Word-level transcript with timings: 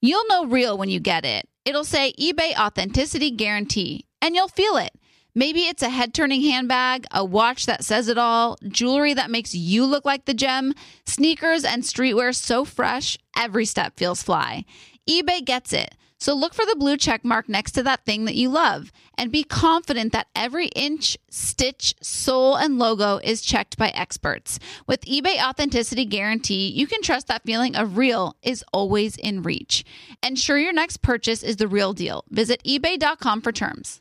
You'll 0.00 0.26
know 0.28 0.46
real 0.46 0.78
when 0.78 0.88
you 0.88 1.00
get 1.00 1.24
it. 1.24 1.48
It'll 1.64 1.84
say 1.84 2.12
eBay 2.12 2.56
Authenticity 2.56 3.32
Guarantee, 3.32 4.06
and 4.22 4.36
you'll 4.36 4.46
feel 4.48 4.76
it. 4.76 4.92
Maybe 5.34 5.62
it's 5.62 5.82
a 5.82 5.88
head 5.88 6.14
turning 6.14 6.40
handbag, 6.42 7.04
a 7.10 7.24
watch 7.24 7.66
that 7.66 7.84
says 7.84 8.08
it 8.08 8.16
all, 8.16 8.56
jewelry 8.68 9.14
that 9.14 9.30
makes 9.30 9.54
you 9.54 9.84
look 9.84 10.04
like 10.04 10.24
the 10.24 10.34
gem, 10.34 10.72
sneakers 11.04 11.64
and 11.64 11.82
streetwear 11.82 12.34
so 12.34 12.64
fresh, 12.64 13.18
every 13.36 13.64
step 13.64 13.96
feels 13.96 14.22
fly. 14.22 14.64
eBay 15.08 15.44
gets 15.44 15.72
it. 15.72 15.94
So 16.18 16.34
look 16.34 16.52
for 16.52 16.66
the 16.66 16.76
blue 16.76 16.96
check 16.96 17.24
mark 17.24 17.48
next 17.48 17.72
to 17.72 17.82
that 17.84 18.04
thing 18.04 18.24
that 18.24 18.34
you 18.34 18.48
love 18.48 18.92
and 19.16 19.30
be 19.30 19.44
confident 19.44 20.12
that 20.12 20.26
every 20.34 20.66
inch, 20.68 21.16
stitch, 21.30 21.94
sole, 22.02 22.56
and 22.56 22.78
logo 22.78 23.18
is 23.18 23.40
checked 23.40 23.78
by 23.78 23.88
experts. 23.90 24.58
With 24.86 25.02
eBay 25.02 25.42
Authenticity 25.42 26.04
Guarantee, 26.04 26.68
you 26.68 26.86
can 26.86 27.02
trust 27.02 27.28
that 27.28 27.44
feeling 27.44 27.76
of 27.76 27.96
real 27.96 28.36
is 28.42 28.64
always 28.72 29.16
in 29.16 29.42
reach. 29.42 29.84
Ensure 30.22 30.58
your 30.58 30.72
next 30.72 31.02
purchase 31.02 31.42
is 31.42 31.56
the 31.56 31.68
real 31.68 31.92
deal. 31.92 32.24
Visit 32.30 32.62
eBay.com 32.64 33.40
for 33.40 33.52
terms. 33.52 34.00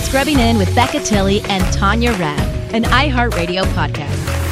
Scrubbing 0.00 0.38
In 0.38 0.56
with 0.56 0.74
Becca 0.74 1.00
Tilley 1.00 1.40
and 1.42 1.62
Tanya 1.72 2.12
Rad, 2.12 2.74
an 2.74 2.84
iHeartRadio 2.84 3.64
podcast. 3.74 4.47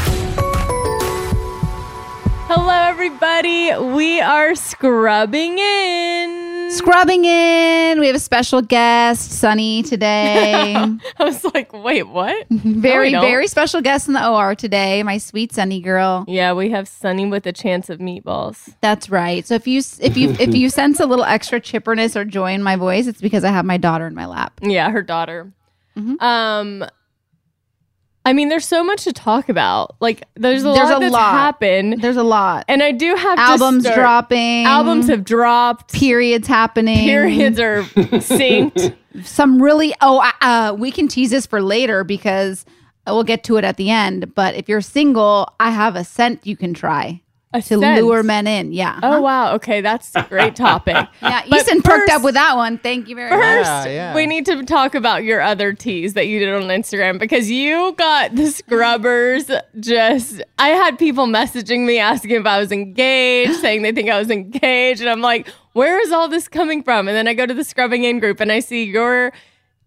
Hello, 2.48 2.68
everybody. 2.70 3.76
We 3.76 4.20
are 4.20 4.54
scrubbing 4.54 5.58
in. 5.58 6.70
Scrubbing 6.70 7.24
in. 7.24 7.98
We 7.98 8.06
have 8.06 8.14
a 8.14 8.20
special 8.20 8.62
guest, 8.62 9.32
Sunny, 9.32 9.82
today. 9.82 10.74
I 11.18 11.24
was 11.24 11.44
like, 11.54 11.72
wait, 11.72 12.04
what? 12.04 12.46
very, 12.50 13.10
don't. 13.10 13.22
very 13.22 13.48
special 13.48 13.80
guest 13.80 14.06
in 14.06 14.14
the 14.14 14.28
OR 14.28 14.54
today. 14.54 15.02
My 15.02 15.18
sweet 15.18 15.52
Sunny 15.52 15.80
girl. 15.80 16.24
Yeah, 16.28 16.52
we 16.52 16.70
have 16.70 16.86
Sunny 16.86 17.26
with 17.26 17.46
a 17.46 17.52
chance 17.52 17.90
of 17.90 17.98
meatballs. 17.98 18.74
That's 18.80 19.10
right. 19.10 19.44
So 19.44 19.54
if 19.54 19.66
you 19.66 19.82
if 20.00 20.16
you 20.16 20.30
if 20.38 20.54
you 20.54 20.68
sense 20.70 21.00
a 21.00 21.06
little 21.06 21.24
extra 21.24 21.60
chipperness 21.60 22.14
or 22.14 22.24
joy 22.24 22.52
in 22.52 22.62
my 22.62 22.76
voice, 22.76 23.08
it's 23.08 23.20
because 23.20 23.42
I 23.44 23.50
have 23.50 23.64
my 23.64 23.76
daughter 23.76 24.06
in 24.06 24.14
my 24.14 24.26
lap. 24.26 24.60
Yeah, 24.62 24.90
her 24.90 25.02
daughter. 25.02 25.52
Mhm. 25.96 26.20
Um, 26.22 26.84
I 28.26 28.32
mean, 28.32 28.48
there's 28.48 28.66
so 28.66 28.82
much 28.84 29.04
to 29.04 29.12
talk 29.12 29.48
about. 29.48 29.94
Like, 30.00 30.24
there's 30.34 30.62
a 30.62 30.72
There's 30.72 30.90
lot 30.90 30.96
a 30.96 31.00
that's 31.00 31.12
lot. 31.12 31.30
happened, 31.32 32.02
There's 32.02 32.16
a 32.16 32.24
lot. 32.24 32.64
and 32.68 32.82
I 32.82 32.90
do 32.92 33.14
have 33.14 33.38
Albums 33.38 33.84
start- 33.84 33.96
dropping. 33.96 34.66
Albums 34.66 35.06
have 35.08 35.24
dropped. 35.24 35.92
periods 35.94 36.48
happening. 36.48 37.06
Periods 37.06 37.60
are 37.60 37.82
synced. 37.84 38.94
Some 39.22 39.62
really 39.62 39.94
oh 40.02 40.18
uh, 40.18 40.32
uh, 40.44 40.76
we 40.76 40.90
can 40.90 41.08
tease 41.08 41.30
this 41.30 41.46
for 41.46 41.62
later 41.62 42.04
because 42.04 42.66
we'll 43.06 43.22
get 43.24 43.44
to 43.44 43.56
it 43.56 43.64
at 43.64 43.76
the 43.78 43.90
end. 43.90 44.34
But 44.34 44.54
if 44.56 44.68
you're 44.68 44.80
single, 44.82 45.48
I 45.60 45.70
have 45.70 45.96
a 45.96 46.04
scent 46.04 46.46
you 46.46 46.56
can 46.56 46.74
try 46.74 47.22
A 47.52 47.62
to 47.62 47.78
sense. 47.78 48.02
lure 48.02 48.22
men 48.22 48.46
in. 48.46 48.72
Yeah. 48.72 48.98
Oh 49.02 49.08
uh-huh. 49.08 49.20
wow. 49.22 49.54
Okay, 49.54 49.80
that's 49.80 50.14
a 50.14 50.22
great 50.28 50.56
topic. 50.56 50.96
Yeah, 51.22 51.42
But 51.48 51.60
Easton 51.60 51.80
perked 51.82 52.10
up 52.10 52.22
with 52.22 52.34
that 52.34 52.56
one. 52.56 52.78
Thank 52.78 53.08
you 53.08 53.14
very 53.14 53.30
much. 53.30 53.40
First, 53.40 53.86
Yeah, 53.86 53.86
yeah. 53.86 54.14
we 54.14 54.26
need 54.26 54.44
to 54.46 54.62
talk 54.64 54.94
about 54.94 55.24
your 55.24 55.40
other 55.40 55.72
teas 55.72 56.14
that 56.14 56.26
you 56.26 56.38
did 56.38 56.52
on 56.52 56.62
Instagram 56.64 57.18
because 57.18 57.50
you 57.50 57.94
got 57.96 58.34
the 58.34 58.50
scrubbers. 58.50 59.50
Just, 59.80 60.42
I 60.58 60.68
had 60.68 60.98
people 60.98 61.26
messaging 61.26 61.86
me 61.86 61.98
asking 61.98 62.32
if 62.32 62.46
I 62.46 62.58
was 62.58 62.70
engaged, 62.72 63.54
saying 63.60 63.82
they 63.82 63.92
think 63.92 64.10
I 64.10 64.18
was 64.18 64.30
engaged. 64.30 65.00
And 65.00 65.08
I'm 65.08 65.22
like, 65.22 65.48
where 65.72 66.00
is 66.00 66.12
all 66.12 66.28
this 66.28 66.48
coming 66.48 66.82
from? 66.82 67.08
And 67.08 67.16
then 67.16 67.26
I 67.28 67.34
go 67.34 67.46
to 67.46 67.54
the 67.54 67.64
scrubbing 67.64 68.04
in 68.04 68.18
group 68.18 68.40
and 68.40 68.52
I 68.52 68.60
see 68.60 68.84
your 68.84 69.32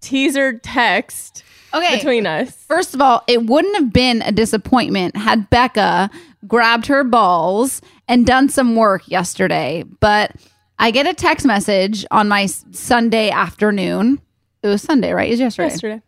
teaser 0.02 0.58
text 0.58 1.44
Okay. 1.74 1.96
between 1.98 2.26
us. 2.26 2.52
First 2.68 2.94
of 2.94 3.02
all, 3.02 3.24
it 3.28 3.46
wouldn't 3.46 3.76
have 3.76 3.94
been 3.94 4.22
a 4.22 4.32
disappointment 4.32 5.16
had 5.16 5.50
Becca 5.50 6.10
grabbed 6.48 6.88
her 6.88 7.04
balls 7.04 7.82
and 8.08 8.26
done 8.26 8.50
some 8.50 8.76
work 8.76 9.08
yesterday. 9.08 9.84
But 10.00 10.36
I 10.78 10.92
get 10.92 11.08
a 11.08 11.14
text 11.14 11.46
message 11.46 12.06
on 12.12 12.28
my 12.28 12.46
Sunday 12.46 13.30
afternoon. 13.30 14.22
It 14.64 14.68
was 14.68 14.82
Sunday, 14.82 15.12
right? 15.12 15.28
It 15.28 15.32
was 15.32 15.40
yesterday. 15.40 15.70
Yesterday. 15.70 16.02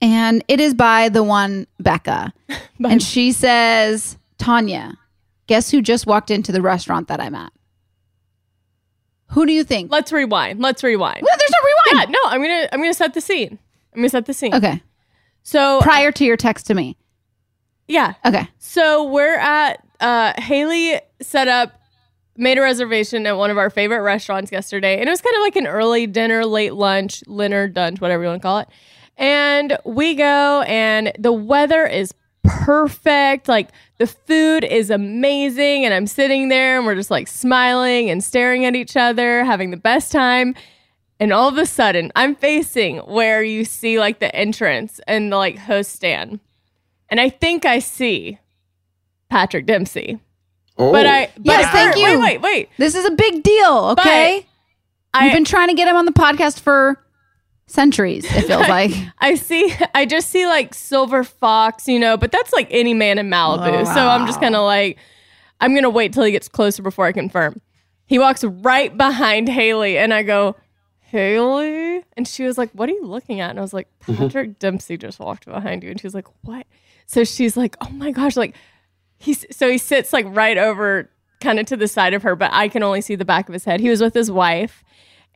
And 0.00 0.44
it 0.48 0.60
is 0.60 0.74
by 0.74 1.08
the 1.08 1.22
one 1.22 1.66
Becca. 1.78 2.32
and 2.84 3.02
she 3.02 3.32
says, 3.32 4.18
Tanya, 4.38 4.98
guess 5.46 5.70
who 5.70 5.80
just 5.82 6.06
walked 6.06 6.30
into 6.30 6.52
the 6.52 6.60
restaurant 6.60 7.08
that 7.08 7.20
I'm 7.20 7.34
at? 7.34 7.52
Who 9.30 9.46
do 9.46 9.52
you 9.52 9.64
think? 9.64 9.90
Let's 9.90 10.12
rewind. 10.12 10.60
Let's 10.60 10.84
rewind. 10.84 11.22
Well, 11.22 11.36
there's 11.38 11.50
no 11.50 11.66
rewind. 11.66 12.08
Yeah, 12.08 12.18
no, 12.22 12.30
I'm 12.30 12.40
gonna 12.40 12.68
I'm 12.72 12.80
gonna 12.80 12.94
set 12.94 13.14
the 13.14 13.20
scene. 13.20 13.58
I'm 13.94 14.00
gonna 14.00 14.08
set 14.08 14.26
the 14.26 14.34
scene. 14.34 14.54
Okay. 14.54 14.82
So 15.42 15.80
Prior 15.82 16.10
to 16.12 16.24
your 16.24 16.36
text 16.36 16.66
to 16.68 16.74
me. 16.74 16.96
yeah, 17.86 18.14
Okay. 18.24 18.48
So 18.58 19.04
we're 19.04 19.36
at 19.38 19.84
uh 20.00 20.32
Hayley 20.40 21.00
set 21.22 21.48
up 21.48 21.80
made 22.36 22.58
a 22.58 22.60
reservation 22.62 23.26
at 23.26 23.36
one 23.36 23.50
of 23.50 23.58
our 23.58 23.70
favorite 23.70 24.00
restaurants 24.02 24.50
yesterday. 24.50 24.98
And 24.98 25.08
it 25.08 25.10
was 25.10 25.20
kind 25.20 25.36
of 25.36 25.42
like 25.42 25.54
an 25.54 25.68
early 25.68 26.06
dinner, 26.08 26.44
late 26.44 26.74
lunch, 26.74 27.20
dinner, 27.20 27.70
lunch, 27.74 28.00
whatever 28.00 28.24
you 28.24 28.28
want 28.28 28.42
to 28.42 28.46
call 28.46 28.58
it. 28.58 28.68
And 29.16 29.78
we 29.84 30.14
go 30.16 30.62
and 30.66 31.12
the 31.16 31.30
weather 31.32 31.86
is 31.86 32.12
perfect. 32.42 33.46
Like 33.48 33.68
the 33.98 34.06
food 34.08 34.64
is 34.64 34.90
amazing. 34.90 35.84
And 35.84 35.94
I'm 35.94 36.08
sitting 36.08 36.48
there 36.48 36.76
and 36.76 36.86
we're 36.86 36.96
just 36.96 37.10
like 37.10 37.28
smiling 37.28 38.10
and 38.10 38.22
staring 38.24 38.64
at 38.64 38.74
each 38.74 38.96
other, 38.96 39.44
having 39.44 39.70
the 39.70 39.76
best 39.76 40.10
time. 40.10 40.54
And 41.24 41.32
all 41.32 41.48
of 41.48 41.56
a 41.56 41.64
sudden, 41.64 42.12
I'm 42.14 42.34
facing 42.34 42.98
where 42.98 43.42
you 43.42 43.64
see 43.64 43.98
like 43.98 44.18
the 44.18 44.34
entrance 44.36 45.00
and 45.06 45.32
the 45.32 45.38
like 45.38 45.56
host 45.56 45.90
stand. 45.90 46.38
And 47.08 47.18
I 47.18 47.30
think 47.30 47.64
I 47.64 47.78
see 47.78 48.38
Patrick 49.30 49.64
Dempsey. 49.64 50.20
Oh. 50.76 50.92
But 50.92 51.06
I 51.06 51.30
but 51.36 51.46
Yes, 51.46 51.64
I- 51.64 51.72
thank 51.72 51.96
you. 51.96 52.20
Wait, 52.20 52.40
wait, 52.40 52.40
wait. 52.42 52.68
This 52.76 52.94
is 52.94 53.06
a 53.06 53.10
big 53.12 53.42
deal, 53.42 53.96
okay? 53.98 54.46
I, 55.14 55.24
We've 55.24 55.32
been 55.32 55.46
trying 55.46 55.68
to 55.68 55.74
get 55.74 55.88
him 55.88 55.96
on 55.96 56.04
the 56.04 56.12
podcast 56.12 56.60
for 56.60 57.02
centuries, 57.68 58.26
it 58.26 58.42
feels 58.42 58.68
like. 58.68 58.90
I 59.18 59.36
see. 59.36 59.74
I 59.94 60.04
just 60.04 60.28
see 60.28 60.46
like 60.46 60.74
silver 60.74 61.24
fox, 61.24 61.88
you 61.88 61.98
know, 61.98 62.18
but 62.18 62.32
that's 62.32 62.52
like 62.52 62.68
any 62.70 62.92
man 62.92 63.18
in 63.18 63.30
Malibu. 63.30 63.80
Oh, 63.80 63.84
So 63.94 64.06
I'm 64.08 64.26
just 64.26 64.42
kind 64.42 64.54
of 64.54 64.62
like, 64.64 64.98
I'm 65.58 65.74
gonna 65.74 65.88
wait 65.88 66.12
till 66.12 66.24
he 66.24 66.32
gets 66.32 66.48
closer 66.48 66.82
before 66.82 67.06
I 67.06 67.12
confirm. 67.12 67.62
He 68.04 68.18
walks 68.18 68.44
right 68.44 68.94
behind 68.94 69.48
Hayley, 69.48 69.96
and 69.96 70.12
I 70.12 70.22
go, 70.22 70.56
Hayley, 71.18 72.04
and 72.16 72.26
she 72.26 72.44
was 72.44 72.58
like, 72.58 72.70
"What 72.72 72.88
are 72.88 72.92
you 72.92 73.06
looking 73.06 73.40
at?" 73.40 73.50
And 73.50 73.58
I 73.58 73.62
was 73.62 73.72
like, 73.72 73.88
mm-hmm. 74.06 74.16
Patrick 74.16 74.58
Dempsey 74.58 74.96
just 74.96 75.18
walked 75.18 75.46
behind 75.46 75.82
you, 75.82 75.90
and 75.90 76.00
she 76.00 76.06
was 76.06 76.14
like, 76.14 76.28
"What?" 76.42 76.66
So 77.06 77.24
she's 77.24 77.56
like, 77.56 77.76
"Oh 77.80 77.90
my 77.90 78.10
gosh!" 78.10 78.36
Like 78.36 78.54
he's 79.16 79.46
so 79.50 79.70
he 79.70 79.78
sits 79.78 80.12
like 80.12 80.26
right 80.28 80.58
over, 80.58 81.10
kind 81.40 81.58
of 81.58 81.66
to 81.66 81.76
the 81.76 81.88
side 81.88 82.14
of 82.14 82.22
her, 82.22 82.36
but 82.36 82.50
I 82.52 82.68
can 82.68 82.82
only 82.82 83.00
see 83.00 83.14
the 83.14 83.24
back 83.24 83.48
of 83.48 83.52
his 83.52 83.64
head. 83.64 83.80
He 83.80 83.88
was 83.88 84.00
with 84.00 84.14
his 84.14 84.30
wife. 84.30 84.84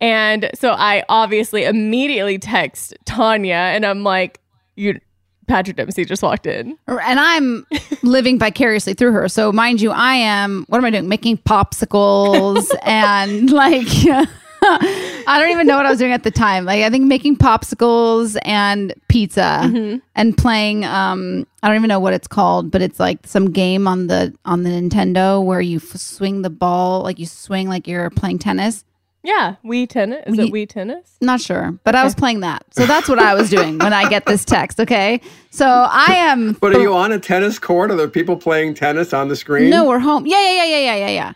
And 0.01 0.51
so 0.55 0.73
I 0.73 1.05
obviously 1.09 1.65
immediately 1.65 2.39
text 2.39 2.95
Tanya 3.05 3.55
and 3.55 3.85
I'm 3.85 4.05
like, 4.05 4.41
you 4.77 5.01
Patrick 5.49 5.77
Dempsey 5.77 6.05
just 6.05 6.23
walked 6.23 6.47
in. 6.47 6.79
and 6.87 7.19
I'm 7.19 7.67
living 8.03 8.39
vicariously 8.39 8.95
through 8.95 9.13
her. 9.13 9.29
So, 9.29 9.51
mind 9.51 9.81
you, 9.81 9.91
I 9.91 10.15
am, 10.15 10.65
what 10.69 10.79
am 10.79 10.85
I 10.85 10.91
doing? 10.91 11.09
Making 11.09 11.39
popsicles 11.39 12.71
and 12.83 13.51
like, 13.51 13.89
I 15.27 15.39
don't 15.39 15.51
even 15.51 15.67
know 15.67 15.77
what 15.77 15.87
I 15.87 15.91
was 15.91 15.99
doing 15.99 16.13
at 16.13 16.23
the 16.25 16.31
time. 16.31 16.65
Like, 16.65 16.83
I 16.83 16.91
think 16.91 17.05
making 17.07 17.37
popsicles 17.37 18.37
and 18.43 18.93
pizza 19.09 20.01
and 20.15 20.37
playing, 20.37 20.85
um, 20.85 21.47
I 21.63 21.69
don't 21.69 21.77
even 21.77 21.89
know 21.89 22.01
what 22.01 22.13
it's 22.13 22.29
called, 22.29 22.71
but 22.71 22.83
it's 22.83 23.01
like 23.01 23.27
some 23.27 23.51
game 23.51 23.87
on 23.87 24.07
the, 24.09 24.35
on 24.45 24.63
the 24.63 24.71
Nintendo 24.71 25.45
where 25.45 25.61
you 25.61 25.77
f- 25.79 25.97
swing 25.97 26.43
the 26.43 26.51
ball, 26.51 27.03
like 27.03 27.19
you 27.19 27.27
swing 27.27 27.69
like 27.69 27.87
you're 27.89 28.11
playing 28.11 28.39
tennis. 28.39 28.85
Yeah, 29.25 29.57
Wii 29.65 29.89
tennis. 29.89 30.23
Is 30.27 30.35
Wii- 30.37 30.47
it 30.47 30.53
Wii 30.53 30.69
tennis? 30.69 31.17
Not 31.21 31.41
sure, 31.41 31.77
but 31.83 31.95
I 31.97 32.05
was 32.05 32.15
playing 32.15 32.41
that. 32.41 32.63
So 32.71 32.87
that's 32.87 33.09
what 33.09 33.19
I 33.19 33.35
was 33.35 33.51
doing 33.51 33.79
when 33.79 33.93
I 33.93 34.09
get 34.09 34.25
this 34.27 34.45
text. 34.45 34.79
Okay. 34.79 35.21
So 35.51 35.67
I 35.67 36.15
am. 36.15 36.55
But 36.61 36.75
are 36.77 36.81
you 36.81 36.95
on 36.95 37.11
a 37.13 37.19
tennis 37.19 37.59
court? 37.59 37.91
Are 37.91 37.97
there 37.97 38.09
people 38.09 38.37
playing 38.37 38.75
tennis 38.75 39.13
on 39.13 39.29
the 39.29 39.35
screen? 39.37 39.71
No, 39.71 39.87
we're 39.87 39.99
home. 39.99 40.25
Yeah, 40.25 40.41
yeah, 40.41 40.65
yeah, 40.65 40.65
yeah, 40.65 40.79
yeah, 40.79 40.95
yeah, 40.95 41.09
yeah. 41.09 41.33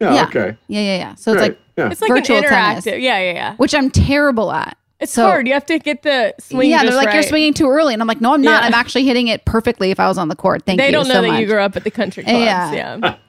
Yeah. 0.00 0.14
yeah. 0.14 0.24
Okay. 0.26 0.56
Yeah, 0.68 0.80
yeah, 0.82 0.98
yeah. 0.98 1.14
So 1.14 1.32
it's 1.32 1.40
like, 1.40 1.58
yeah. 1.76 1.90
It's 1.90 2.00
like 2.00 2.10
Virtual 2.10 2.38
an 2.38 2.44
interactive. 2.44 2.82
tennis. 2.84 2.86
Yeah, 2.86 3.18
yeah, 3.18 3.32
yeah. 3.32 3.56
which 3.56 3.74
I'm 3.74 3.90
terrible 3.90 4.50
at. 4.52 4.76
It's 4.98 5.12
So- 5.12 5.24
hard. 5.24 5.46
You 5.46 5.52
have 5.52 5.66
to 5.66 5.78
get 5.78 6.02
the 6.04 6.34
swing. 6.40 6.70
yeah, 6.70 6.78
just 6.82 6.92
they're 6.96 7.04
like 7.04 7.12
you're 7.12 7.22
swinging 7.22 7.52
too 7.52 7.68
early, 7.68 7.92
and 7.92 8.00
I'm 8.00 8.08
like, 8.08 8.22
no, 8.22 8.32
I'm 8.32 8.40
not. 8.40 8.62
Yeah. 8.62 8.66
I'm 8.68 8.72
actually 8.72 9.04
hitting 9.04 9.28
it 9.28 9.44
perfectly 9.44 9.90
if 9.90 10.00
I 10.00 10.08
was 10.08 10.16
on 10.16 10.28
the 10.28 10.36
court. 10.36 10.62
Thank 10.64 10.78
They 10.78 10.86
you. 10.86 10.88
They 10.88 10.92
don't 10.92 11.06
know 11.08 11.14
so 11.16 11.20
that 11.22 11.28
much. 11.32 11.40
you 11.40 11.46
grew 11.46 11.60
up 11.60 11.76
at 11.76 11.84
the 11.84 11.90
country 11.90 12.24
clubs. 12.24 12.38
Yeah. 12.38 12.72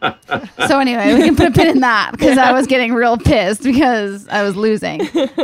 Yeah. 0.02 0.14
So 0.68 0.80
anyway, 0.80 1.14
we 1.14 1.24
can 1.26 1.36
put 1.36 1.48
a 1.48 1.52
pin 1.52 1.68
in 1.68 1.80
that 1.82 2.12
because 2.14 2.38
I 2.38 2.54
was 2.54 2.68
getting 2.68 2.94
real 2.94 3.18
pissed 3.18 3.64
because 3.64 4.30
I 4.30 4.44
was 4.44 4.56
losing. 4.56 5.02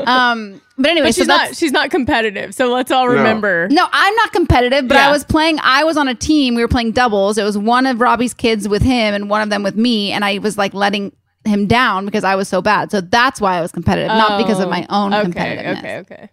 Um, 0.07 0.61
but 0.77 0.89
anyway, 0.91 1.07
But 1.09 1.15
she's 1.15 1.27
that's, 1.27 1.49
not. 1.51 1.57
She's 1.57 1.71
not 1.73 1.91
competitive. 1.91 2.55
So 2.55 2.73
let's 2.73 2.89
all 2.89 3.09
remember. 3.09 3.67
No, 3.69 3.85
I'm 3.91 4.15
not 4.15 4.31
competitive, 4.31 4.87
but 4.87 4.95
Yeah. 4.95 5.09
I 5.09 5.11
was 5.11 5.25
playing. 5.25 5.59
I 5.61 5.83
was 5.83 5.97
on 5.97 6.07
a 6.07 6.15
team. 6.15 6.55
We 6.55 6.61
were 6.61 6.67
playing 6.69 6.93
doubles. 6.93 7.37
It 7.37 7.43
was 7.43 7.57
one 7.57 7.85
of 7.85 7.99
Robbie's 7.99 8.33
kids 8.33 8.67
with 8.69 8.81
him 8.81 9.13
and 9.13 9.29
one 9.29 9.41
of 9.41 9.49
them 9.49 9.61
with 9.61 9.75
me, 9.75 10.11
and 10.13 10.23
I 10.23 10.37
was 10.37 10.57
like 10.57 10.73
letting 10.73 11.11
him 11.45 11.67
down 11.67 12.05
because 12.05 12.23
I 12.23 12.35
was 12.35 12.47
so 12.47 12.61
bad. 12.61 12.91
So 12.91 13.01
that's 13.01 13.41
why 13.41 13.57
I 13.57 13.61
was 13.61 13.71
competitive, 13.71 14.07
not 14.07 14.37
because 14.37 14.59
of 14.59 14.69
my 14.69 14.85
own 14.89 15.13
okay, 15.13 15.29
competitiveness. 15.29 15.77
Okay. 15.79 15.97
Okay. 15.97 16.29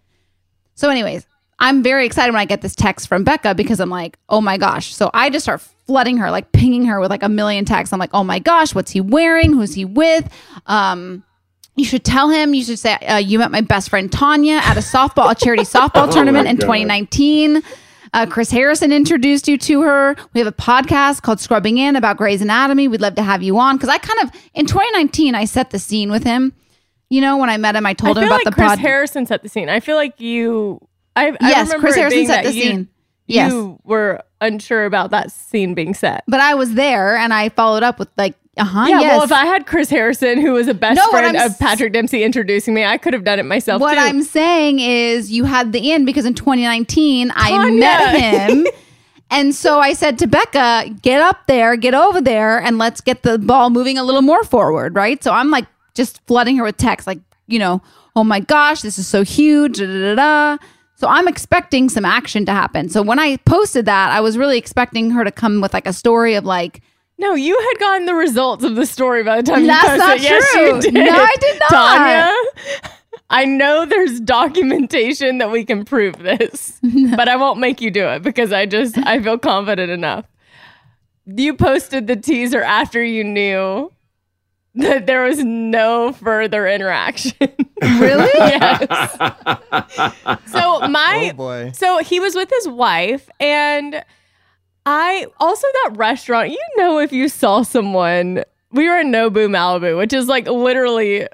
So, 0.75 0.89
anyways, 0.89 1.25
I'm 1.59 1.83
very 1.83 2.05
excited 2.05 2.31
when 2.31 2.41
I 2.41 2.45
get 2.45 2.61
this 2.61 2.75
text 2.75 3.07
from 3.07 3.23
Becca 3.23 3.53
because 3.53 3.79
I'm 3.79 3.89
like, 3.89 4.17
oh 4.29 4.41
my 4.41 4.57
gosh. 4.57 4.95
So 4.95 5.11
I 5.13 5.29
just 5.29 5.45
start 5.45 5.61
flooding 5.85 6.17
her, 6.17 6.31
like 6.31 6.51
pinging 6.53 6.85
her 6.85 6.99
with 6.99 7.11
like 7.11 7.23
a 7.23 7.29
million 7.29 7.65
texts. 7.65 7.93
I'm 7.93 7.99
like, 7.99 8.09
oh 8.13 8.23
my 8.23 8.39
gosh, 8.39 8.73
what's 8.73 8.91
he 8.91 8.99
wearing? 8.99 9.53
Who's 9.53 9.75
he 9.75 9.85
with? 9.85 10.27
Um, 10.65 11.23
you 11.75 11.85
should 11.85 12.03
tell 12.03 12.29
him. 12.29 12.53
You 12.53 12.63
should 12.63 12.79
say 12.79 12.93
uh, 12.93 13.17
you 13.17 13.37
met 13.39 13.51
my 13.51 13.61
best 13.61 13.89
friend 13.89 14.11
Tanya 14.11 14.55
at 14.63 14.75
a 14.75 14.81
softball, 14.81 15.31
a 15.31 15.35
charity 15.35 15.63
softball 15.65 16.07
Oh 16.07 16.11
tournament 16.11 16.45
my 16.45 16.51
in 16.51 16.55
God. 16.57 16.65
2019. 16.65 17.61
Uh, 18.13 18.25
Chris 18.25 18.51
Harrison 18.51 18.91
introduced 18.91 19.47
you 19.47 19.57
to 19.57 19.81
her. 19.83 20.15
We 20.33 20.39
have 20.41 20.47
a 20.47 20.51
podcast 20.51 21.21
called 21.21 21.39
Scrubbing 21.39 21.77
In 21.77 21.95
about 21.95 22.17
Grey's 22.17 22.41
Anatomy. 22.41 22.87
We'd 22.89 22.99
love 23.01 23.15
to 23.15 23.23
have 23.23 23.41
you 23.41 23.57
on 23.57 23.77
because 23.77 23.89
I 23.89 23.97
kind 23.99 24.19
of 24.23 24.31
in 24.53 24.65
2019 24.65 25.33
I 25.33 25.45
set 25.45 25.69
the 25.69 25.79
scene 25.79 26.11
with 26.11 26.23
him. 26.23 26.53
You 27.09 27.21
know, 27.21 27.37
when 27.37 27.49
I 27.49 27.57
met 27.57 27.75
him, 27.75 27.85
I 27.85 27.93
told 27.93 28.17
I 28.17 28.21
him 28.21 28.27
feel 28.27 28.33
about 28.35 28.45
like 28.45 28.55
the 28.55 28.61
Chris 28.61 28.67
pod. 28.69 28.79
Harrison 28.79 29.25
set 29.25 29.43
the 29.43 29.49
scene. 29.49 29.69
I 29.69 29.79
feel 29.79 29.95
like 29.95 30.19
you. 30.19 30.79
I, 31.15 31.29
I 31.29 31.37
Yes, 31.41 31.67
remember 31.67 31.87
Chris 31.87 31.95
Harrison 31.95 32.25
set 32.25 32.43
the 32.45 32.53
you- 32.53 32.61
scene. 32.61 32.87
Yes. 33.27 33.51
You 33.53 33.79
were 33.85 34.21
unsure 34.41 34.83
about 34.85 35.11
that 35.11 35.31
scene 35.31 35.73
being 35.73 35.93
set. 35.93 36.23
but 36.27 36.41
I 36.41 36.53
was 36.55 36.73
there 36.73 37.15
and 37.15 37.33
I 37.33 37.47
followed 37.47 37.81
up 37.83 37.97
with 37.97 38.09
like, 38.17 38.35
uh 38.57 38.65
huh. 38.65 38.85
Yeah, 38.87 38.99
yes. 38.99 39.11
well, 39.15 39.23
if 39.23 39.31
I 39.31 39.45
had 39.45 39.65
Chris 39.65 39.89
Harrison, 39.89 40.41
who 40.41 40.51
was 40.51 40.67
a 40.67 40.73
best 40.73 40.97
No, 40.97 41.07
friend 41.07 41.37
of 41.37 41.57
Patrick 41.59 41.93
Dempsey, 41.93 42.23
introducing 42.23 42.73
me, 42.73 42.83
I 42.83 42.97
could 42.97 43.13
have 43.13 43.23
done 43.23 43.39
it 43.39 43.43
myself 43.45 43.81
what 43.81 43.93
too. 43.93 43.99
I'm 43.99 44.23
saying 44.23 44.79
is 44.79 45.31
you 45.31 45.45
had 45.45 45.71
the 45.71 45.91
in 45.91 46.03
because 46.05 46.25
in 46.25 46.33
2019 46.33 47.31
I 47.33 47.71
met 47.71 48.19
him. 48.49 48.67
And 49.29 49.55
so 49.55 49.79
I 49.79 49.93
said 49.93 50.19
to 50.19 50.27
Becca, 50.27 50.89
get 51.01 51.21
up 51.21 51.47
there, 51.47 51.77
get 51.77 51.93
over 51.93 52.19
there, 52.19 52.61
and 52.61 52.77
let's 52.77 52.99
get 52.99 53.23
the 53.23 53.39
ball 53.39 53.69
moving 53.69 53.97
a 53.97 54.03
little 54.03 54.21
more 54.21 54.43
forward, 54.43 54.93
right? 54.95 55.23
So 55.23 55.31
I'm 55.31 55.49
like 55.49 55.65
just 55.93 56.19
flooding 56.27 56.57
her 56.57 56.63
with 56.65 56.75
texts, 56.75 57.07
like, 57.07 57.19
you 57.47 57.57
know, 57.57 57.81
oh 58.17 58.25
my 58.25 58.41
gosh, 58.41 58.81
this 58.81 58.99
is 58.99 59.07
so 59.07 59.23
huge. 59.23 59.77
Da, 59.77 59.85
da, 59.85 60.15
da. 60.15 60.57
So 60.95 61.07
I'm 61.07 61.29
expecting 61.29 61.87
some 61.87 62.03
action 62.03 62.45
to 62.45 62.51
happen. 62.51 62.89
So 62.89 63.01
when 63.01 63.19
I 63.19 63.37
posted 63.37 63.85
that, 63.85 64.11
I 64.11 64.19
was 64.19 64.37
really 64.37 64.57
expecting 64.57 65.11
her 65.11 65.23
to 65.23 65.31
come 65.31 65.61
with 65.61 65.73
like 65.73 65.87
a 65.87 65.93
story 65.93 66.35
of 66.35 66.43
like, 66.43 66.81
no, 67.21 67.35
you 67.35 67.57
had 67.59 67.79
gotten 67.79 68.05
the 68.05 68.15
results 68.15 68.63
of 68.65 68.75
the 68.75 68.85
story 68.85 69.23
by 69.23 69.37
the 69.37 69.43
time 69.51 69.65
That's 69.67 69.83
you 69.83 69.89
posted. 69.89 70.07
not 70.07 70.21
Yes, 70.21 70.51
true. 70.51 70.75
you 70.75 70.81
did. 70.81 70.93
No, 70.93 71.01
I 71.11 71.35
did 71.39 71.59
not. 71.59 71.69
Tanya, 71.69 72.33
I 73.29 73.45
know 73.45 73.85
there's 73.85 74.19
documentation 74.19 75.37
that 75.37 75.51
we 75.51 75.63
can 75.63 75.85
prove 75.85 76.17
this, 76.17 76.79
but 77.15 77.29
I 77.29 77.35
won't 77.37 77.59
make 77.59 77.79
you 77.79 77.91
do 77.91 78.07
it 78.07 78.23
because 78.23 78.51
I 78.51 78.65
just 78.65 78.97
I 78.97 79.21
feel 79.21 79.37
confident 79.37 79.91
enough. 79.91 80.25
You 81.25 81.53
posted 81.53 82.07
the 82.07 82.15
teaser 82.15 82.61
after 82.63 83.03
you 83.03 83.23
knew 83.23 83.91
that 84.75 85.05
there 85.05 85.23
was 85.23 85.43
no 85.43 86.11
further 86.13 86.65
interaction. 86.67 87.37
really? 87.81 88.29
yes. 88.35 89.17
So 90.47 90.79
my 90.87 91.29
Oh 91.31 91.33
boy. 91.35 91.71
so 91.73 91.99
he 91.99 92.19
was 92.19 92.35
with 92.35 92.49
his 92.49 92.67
wife 92.67 93.29
and 93.39 94.03
I 94.85 95.27
also 95.39 95.67
that 95.83 95.93
restaurant, 95.95 96.49
you 96.49 96.61
know 96.77 96.99
if 96.99 97.11
you 97.11 97.29
saw 97.29 97.61
someone 97.61 98.43
we 98.71 98.87
were 98.87 98.99
in 98.99 99.11
Nobu 99.11 99.47
Malibu, 99.49 99.97
which 99.97 100.13
is 100.13 100.27
like 100.27 100.47
literally 100.47 101.27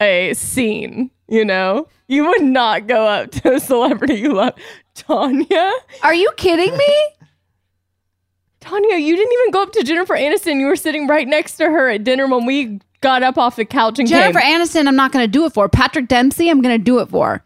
a 0.00 0.34
scene, 0.34 1.10
you 1.28 1.44
know? 1.44 1.88
You 2.06 2.26
would 2.26 2.42
not 2.42 2.86
go 2.86 3.06
up 3.06 3.30
to 3.32 3.54
a 3.54 3.60
celebrity 3.60 4.16
you 4.16 4.34
love. 4.34 4.54
Tanya? 4.94 5.72
Are 6.02 6.14
you 6.14 6.30
kidding 6.36 6.76
me? 6.76 7.08
Tanya, 8.60 8.96
you 8.96 9.16
didn't 9.16 9.32
even 9.32 9.50
go 9.50 9.62
up 9.62 9.72
to 9.72 9.82
Jennifer 9.82 10.14
Aniston. 10.14 10.58
You 10.58 10.66
were 10.66 10.76
sitting 10.76 11.06
right 11.06 11.26
next 11.26 11.56
to 11.56 11.64
her 11.64 11.90
at 11.90 12.04
dinner 12.04 12.26
when 12.26 12.46
we 12.46 12.80
got 13.00 13.22
up 13.22 13.36
off 13.36 13.56
the 13.56 13.64
couch 13.64 13.98
and 13.98 14.08
Jennifer 14.08 14.40
came. 14.40 14.60
Aniston, 14.60 14.88
I'm 14.88 14.96
not 14.96 15.12
going 15.12 15.22
to 15.22 15.30
do 15.30 15.44
it 15.44 15.52
for. 15.52 15.68
Patrick 15.68 16.08
Dempsey, 16.08 16.48
I'm 16.48 16.62
going 16.62 16.78
to 16.78 16.82
do 16.82 16.98
it 17.00 17.10
for. 17.10 17.44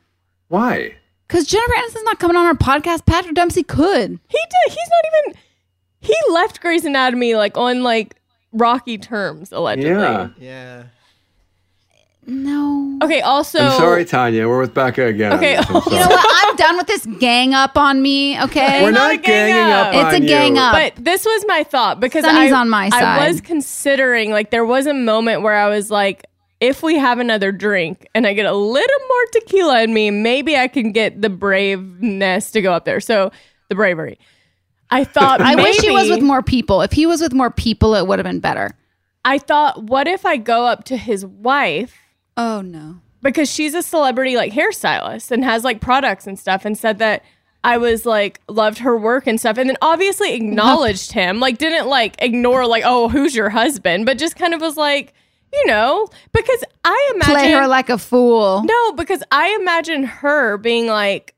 Why? 0.49 0.95
Because 1.27 1.47
Jennifer 1.47 1.73
Aniston's 1.75 2.05
not 2.05 2.21
coming 2.21 2.37
on 2.37 2.47
our 2.47 2.55
podcast. 2.55 3.05
Patrick 3.05 3.35
Dempsey 3.35 3.63
could. 3.63 4.11
He 4.29 4.39
did. 4.39 4.73
He's 4.73 4.89
not 4.91 5.27
even. 5.27 5.41
He 6.09 6.33
left 6.33 6.61
Grey's 6.61 6.85
Anatomy 6.85 7.35
like 7.35 7.57
on 7.59 7.83
like 7.83 8.17
rocky 8.53 8.99
terms 8.99 9.53
allegedly. 9.53 9.91
Yeah. 9.91 10.29
Yeah. 10.39 10.85
No. 12.27 12.99
Okay. 13.03 13.23
Also, 13.23 13.59
I'm 13.59 13.79
sorry, 13.79 14.05
Tanya. 14.05 14.47
We're 14.47 14.61
with 14.61 14.75
Becca 14.75 15.07
again. 15.07 15.33
Okay. 15.33 15.57
I'm 15.57 15.65
You 15.75 15.83
You 15.87 15.99
know 15.99 16.09
what? 16.09 16.47
I'm 16.47 16.57
done 16.57 16.77
with 16.77 16.87
this 16.87 17.07
gang 17.19 17.55
up 17.55 17.79
on 17.79 18.03
me, 18.03 18.41
okay? 18.43 18.83
We're 18.83 18.91
not 18.91 19.15
not, 19.15 19.23
gang 19.23 19.49
ganging 19.49 19.73
up. 19.73 19.95
up. 19.95 20.13
It's 20.13 20.25
a 20.25 20.27
gang 20.27 20.57
you. 20.57 20.63
up. 20.63 20.73
But 20.75 21.03
this 21.03 21.25
was 21.25 21.45
my 21.49 21.65
thought 21.65 22.01
because 22.01 22.25
Sunny's 22.25 22.53
I, 22.53 22.61
on 22.61 22.69
my 22.69 22.91
I 22.93 23.29
was 23.29 23.41
considering 23.41 24.31
like 24.31 24.51
there 24.51 24.67
was 24.67 24.87
a 24.87 24.93
moment 24.93 25.41
where 25.41 25.55
I 25.55 25.69
was 25.71 25.91
like, 25.91 26.27
if 26.61 26.83
we 26.83 26.99
have 26.99 27.19
another 27.19 27.51
drink 27.51 28.07
and 28.15 28.27
I 28.27 28.35
get 28.35 28.45
a 28.45 28.55
little 28.55 29.09
more 29.09 29.25
tequila 29.33 29.83
in 29.83 29.95
me, 29.95 30.11
maybe 30.11 30.57
I 30.57 30.69
can 30.69 30.93
get 30.93 31.23
the 31.23 31.31
braveness 31.31 32.51
to 32.51 32.61
go 32.61 32.73
up 32.73 32.85
there. 32.85 33.01
So 33.01 33.33
the 33.69 33.75
bravery. 33.75 34.19
I 34.91 35.05
thought 35.05 35.41
I 35.41 35.55
wish 35.55 35.79
he 35.81 35.91
was 35.91 36.09
with 36.09 36.23
more 36.23 36.43
people. 36.43 36.81
If 36.83 36.93
he 36.93 37.05
was 37.07 37.21
with 37.21 37.33
more 37.35 37.51
people, 37.51 37.95
it 37.95 38.07
would 38.07 38.19
have 38.19 38.25
been 38.25 38.41
better. 38.41 38.73
I 39.25 39.39
thought, 39.39 39.83
what 39.85 40.09
if 40.09 40.25
I 40.25 40.37
go 40.39 40.65
up 40.67 40.85
to 40.85 40.97
his 40.97 41.27
wife 41.27 41.97
Oh, 42.37 42.61
no. 42.63 43.01
because 43.21 43.51
she's 43.53 43.75
a 43.75 43.83
celebrity 43.83 44.37
like 44.37 44.53
hairstylist 44.53 45.31
and 45.31 45.45
has 45.45 45.65
like 45.65 45.81
products 45.81 46.27
and 46.27 46.39
stuff 46.39 46.65
and 46.65 46.79
said 46.79 46.99
that 47.01 47.23
I 47.65 47.77
was 47.77 48.07
like 48.07 48.41
loved 48.49 48.79
her 48.79 48.97
work 48.97 49.27
and 49.27 49.39
stuff 49.39 49.59
and 49.59 49.69
then 49.69 49.77
obviously 49.83 50.33
acknowledged 50.37 51.13
him 51.13 51.41
like 51.41 51.59
didn't 51.59 51.89
like 51.89 52.15
ignore 52.21 52.65
like 52.67 52.85
oh 52.87 53.09
who's 53.09 53.35
your 53.35 53.51
husband 53.51 54.07
but 54.07 54.17
just 54.19 54.37
kind 54.37 54.55
of 54.55 54.61
was 54.61 54.77
like 54.77 55.13
you 55.53 55.67
know 55.67 56.07
because 56.33 56.63
I 56.85 57.13
imagine 57.17 57.35
Play 57.35 57.51
her 57.51 57.67
like 57.67 57.91
a 57.91 57.99
fool. 57.99 58.63
no 58.65 58.93
because 58.93 59.25
I 59.33 59.59
imagine 59.61 60.05
her 60.05 60.57
being 60.57 60.87
like 60.87 61.35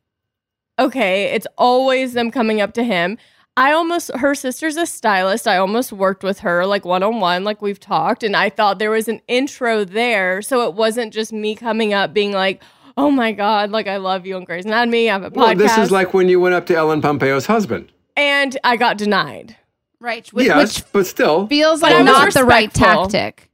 okay 0.79 1.33
it's 1.35 1.47
always 1.57 2.13
them 2.13 2.31
coming 2.31 2.61
up 2.61 2.75
to 2.75 2.85
him 2.85 3.17
I 3.61 3.73
almost 3.73 4.11
her 4.17 4.35
sister's 4.35 4.79
a 4.79 4.87
stylist. 4.87 5.47
I 5.47 5.59
almost 5.59 5.93
worked 5.93 6.23
with 6.23 6.39
her 6.39 6.65
like 6.65 6.87
one 6.87 7.03
on 7.03 7.21
one, 7.21 7.45
like 7.45 7.61
we've 7.61 7.79
talked, 7.79 8.23
and 8.23 8.35
I 8.35 8.49
thought 8.49 8.79
there 8.79 8.91
was 8.91 9.07
an 9.07 9.21
intro 9.29 9.85
there, 9.85 10.41
so 10.41 10.67
it 10.67 10.75
wasn't 10.75 11.13
just 11.13 11.31
me 11.31 11.55
coming 11.55 11.93
up 11.93 12.15
being 12.15 12.33
like, 12.33 12.63
"Oh 12.97 13.11
my 13.11 13.33
god, 13.33 13.71
like 13.71 13.87
I 13.87 13.99
love 13.99 14.25
you 14.25 14.37
on 14.37 14.45
Grey's 14.45 14.65
Anatomy. 14.65 15.11
I 15.11 15.13
have 15.13 15.25
a 15.25 15.31
podcast." 15.31 15.37
Well, 15.37 15.55
this 15.57 15.77
is 15.77 15.91
like 15.91 16.15
when 16.15 16.31
you 16.31 16.41
went 16.41 16.55
up 16.55 16.65
to 16.67 16.75
Ellen 16.75 17.03
Pompeo's 17.03 17.45
husband. 17.45 17.93
and 18.17 18.57
I 18.65 18.79
got 18.79 18.97
denied. 18.97 19.57
Right. 20.01 20.27
Which, 20.33 20.47
yes, 20.47 20.79
which 20.79 20.93
but 20.93 21.07
still. 21.07 21.47
feels 21.47 21.83
like 21.83 22.03
not 22.03 22.33
the 22.33 22.45
right 22.45 22.73
tactic. 22.73 23.51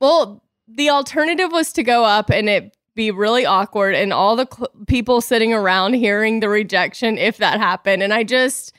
Well, 0.00 0.42
the 0.66 0.90
alternative 0.90 1.52
was 1.52 1.72
to 1.74 1.84
go 1.84 2.04
up 2.04 2.30
and 2.30 2.48
it 2.48 2.76
be 2.94 3.10
really 3.10 3.46
awkward 3.46 3.94
and 3.94 4.12
all 4.12 4.36
the 4.36 4.46
cl- 4.54 4.70
people 4.86 5.20
sitting 5.20 5.52
around 5.52 5.94
hearing 5.94 6.40
the 6.40 6.48
rejection 6.48 7.18
if 7.18 7.38
that 7.38 7.58
happened. 7.58 8.02
And 8.02 8.12
I 8.12 8.22
just, 8.24 8.72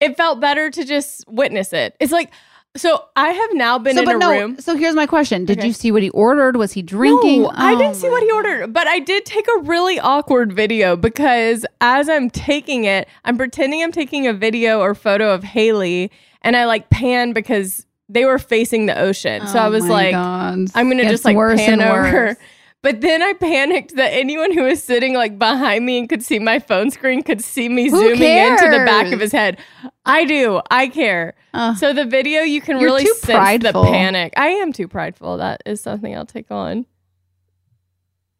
it 0.00 0.16
felt 0.16 0.40
better 0.40 0.70
to 0.70 0.84
just 0.84 1.24
witness 1.28 1.72
it. 1.72 1.96
It's 2.00 2.12
like, 2.12 2.30
so 2.76 3.04
I 3.16 3.28
have 3.28 3.50
now 3.52 3.78
been 3.78 3.96
So, 3.96 4.02
in 4.02 4.10
a 4.10 4.18
no. 4.18 4.30
room. 4.30 4.58
So 4.58 4.74
here's 4.76 4.94
my 4.94 5.06
question: 5.06 5.44
Did 5.44 5.58
Okay. 5.58 5.66
you 5.66 5.74
see 5.74 5.92
what 5.92 6.02
he 6.02 6.08
ordered? 6.08 6.56
Was 6.56 6.72
he 6.72 6.80
drinking? 6.80 7.42
No, 7.42 7.52
I 7.54 7.74
Oh 7.74 7.78
didn't 7.78 7.96
see 7.96 8.08
what 8.08 8.22
he 8.22 8.30
ordered, 8.32 8.72
but 8.72 8.86
I 8.86 8.98
did 8.98 9.26
take 9.26 9.46
a 9.58 9.60
really 9.60 10.00
awkward 10.00 10.54
video 10.54 10.96
because 10.96 11.66
as 11.82 12.08
I'm 12.08 12.30
taking 12.30 12.84
it, 12.84 13.08
I'm 13.26 13.36
pretending 13.36 13.82
I'm 13.82 13.92
taking 13.92 14.26
a 14.26 14.32
video 14.32 14.80
or 14.80 14.94
photo 14.94 15.34
of 15.34 15.44
Hayley, 15.44 16.10
and 16.40 16.56
I 16.56 16.64
like 16.64 16.88
pan 16.88 17.34
because 17.34 17.84
they 18.08 18.24
were 18.24 18.38
facing 18.38 18.86
the 18.86 18.98
ocean. 18.98 19.46
so 19.48 19.58
Oh 19.58 19.62
I 19.64 19.68
was 19.68 19.86
like, 19.86 20.12
God. 20.12 20.60
I'm 20.74 20.88
gonna 20.88 21.04
just 21.10 21.26
like 21.26 21.36
pan 21.36 21.82
over. 21.82 22.02
worse. 22.02 22.36
But 22.82 23.00
then 23.00 23.22
I 23.22 23.32
panicked 23.34 23.94
that 23.94 24.12
anyone 24.12 24.52
who 24.52 24.64
was 24.64 24.82
sitting 24.82 25.14
like 25.14 25.38
behind 25.38 25.86
me 25.86 25.98
and 25.98 26.08
could 26.08 26.24
see 26.24 26.40
my 26.40 26.58
phone 26.58 26.90
screen 26.90 27.22
could 27.22 27.40
see 27.40 27.68
me 27.68 27.88
Who 27.88 27.96
zooming 27.96 28.22
into 28.22 28.64
the 28.64 28.84
back 28.84 29.12
of 29.12 29.20
his 29.20 29.30
head. 29.30 29.58
I 30.04 30.24
do. 30.24 30.60
I 30.68 30.88
care. 30.88 31.34
Ugh. 31.54 31.76
so 31.76 31.92
the 31.92 32.04
video, 32.04 32.42
you 32.42 32.60
can 32.60 32.78
really 32.78 33.04
too 33.04 33.14
sense 33.14 33.38
prideful. 33.38 33.84
the 33.84 33.90
panic. 33.90 34.32
I 34.36 34.48
am 34.48 34.72
too 34.72 34.88
prideful. 34.88 35.36
That 35.36 35.62
is 35.64 35.80
something 35.80 36.16
I'll 36.16 36.26
take 36.26 36.50
on. 36.50 36.86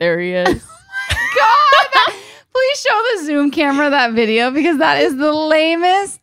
There 0.01 0.19
he 0.21 0.33
is. 0.33 0.65
Oh 1.45 1.87
God! 1.95 2.15
Please 2.53 2.81
show 2.81 3.03
the 3.17 3.25
Zoom 3.25 3.51
camera 3.51 3.91
that 3.91 4.13
video 4.13 4.51
because 4.51 4.79
that 4.79 5.03
is 5.03 5.17
the 5.17 5.33
lamest. 5.33 6.21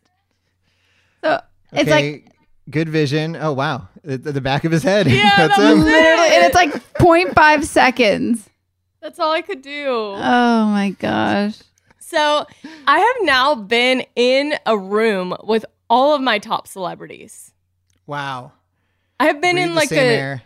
So 1.22 1.40
it's 1.72 1.90
like 1.90 2.30
good 2.70 2.88
vision. 2.88 3.36
Oh 3.36 3.52
wow, 3.52 3.88
the, 4.02 4.18
the 4.18 4.40
back 4.40 4.64
of 4.64 4.72
his 4.72 4.82
head. 4.82 5.06
Yeah, 5.10 5.30
That's 5.36 5.56
that 5.58 5.70
was 5.74 5.78
him. 5.78 5.84
literally, 5.84 6.28
and 6.36 6.44
it's 6.44 6.54
like 6.54 6.72
0.5 6.94 7.64
seconds. 7.64 8.48
That's 9.00 9.18
all 9.18 9.32
I 9.32 9.40
could 9.42 9.62
do. 9.62 9.86
Oh 9.88 10.64
my 10.66 10.90
gosh. 10.98 11.58
So 11.98 12.46
I 12.86 12.98
have 12.98 13.16
now 13.26 13.54
been 13.54 14.04
in 14.16 14.54
a 14.66 14.76
room 14.76 15.34
with 15.44 15.64
all 15.88 16.14
of 16.14 16.20
my 16.20 16.38
top 16.38 16.66
celebrities. 16.66 17.52
Wow. 18.06 18.52
I 19.18 19.24
have 19.26 19.40
been 19.40 19.56
Breathe 19.56 19.68
in 19.68 19.74
like 19.74 19.92
a 19.92 20.00
air. 20.00 20.42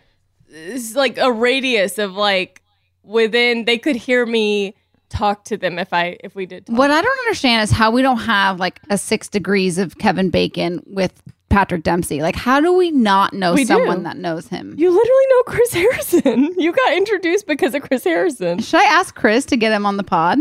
it's 0.49 0.95
like 0.95 1.17
a 1.19 1.33
radius 1.33 1.99
of 1.99 2.15
like 2.15 2.63
within 3.03 3.65
they 3.65 3.79
could 3.79 3.97
hear 3.97 4.25
me 4.27 4.75
talk 5.09 5.45
to 5.45 5.57
them 5.57 5.79
if 5.79 5.93
I 5.93 6.17
if 6.23 6.35
we 6.35 6.47
did 6.47 6.67
talk. 6.67 6.77
What 6.77 6.91
I 6.91 7.01
don't 7.01 7.19
understand 7.21 7.63
is 7.63 7.71
how 7.71 7.91
we 7.91 8.03
don't 8.03 8.19
have 8.19 8.59
like 8.61 8.81
a 8.91 8.99
six 8.99 9.29
degrees 9.29 9.79
of 9.79 9.99
Kevin 9.99 10.31
Bacon 10.31 10.83
with 10.87 11.23
Patrick 11.55 11.85
Dempsey. 11.85 12.21
Like, 12.21 12.35
how 12.35 12.61
do 12.61 12.73
we 12.73 12.91
not 12.91 13.33
know 13.33 13.55
We 13.55 13.63
do. 13.63 13.69
someone 13.69 14.03
that 14.03 14.17
knows 14.17 14.49
him? 14.49 14.75
You 14.77 14.91
literally 14.91 15.25
know 15.31 15.43
Chris 15.45 15.73
Harrison. 15.73 16.55
You 16.59 16.73
got 16.73 16.95
introduced 16.95 17.47
because 17.47 17.75
of 17.77 17.83
Chris 17.83 18.03
Harrison. 18.03 18.59
Should 18.59 18.81
I 18.81 18.85
ask 18.85 19.15
Chris 19.15 19.45
to 19.47 19.57
get 19.57 19.71
him 19.71 19.87
on 19.87 19.97
the 19.97 20.03
pod? 20.03 20.39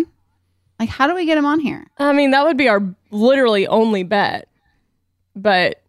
Like, 0.80 0.90
how 0.90 1.06
do 1.06 1.14
we 1.14 1.26
get 1.26 1.38
him 1.38 1.46
on 1.46 1.60
here? 1.60 1.86
I 2.00 2.14
mean, 2.14 2.32
that 2.32 2.46
would 2.46 2.58
be 2.58 2.68
our 2.68 2.82
literally 3.12 3.68
only 3.68 4.02
bet. 4.02 4.48
But 5.36 5.84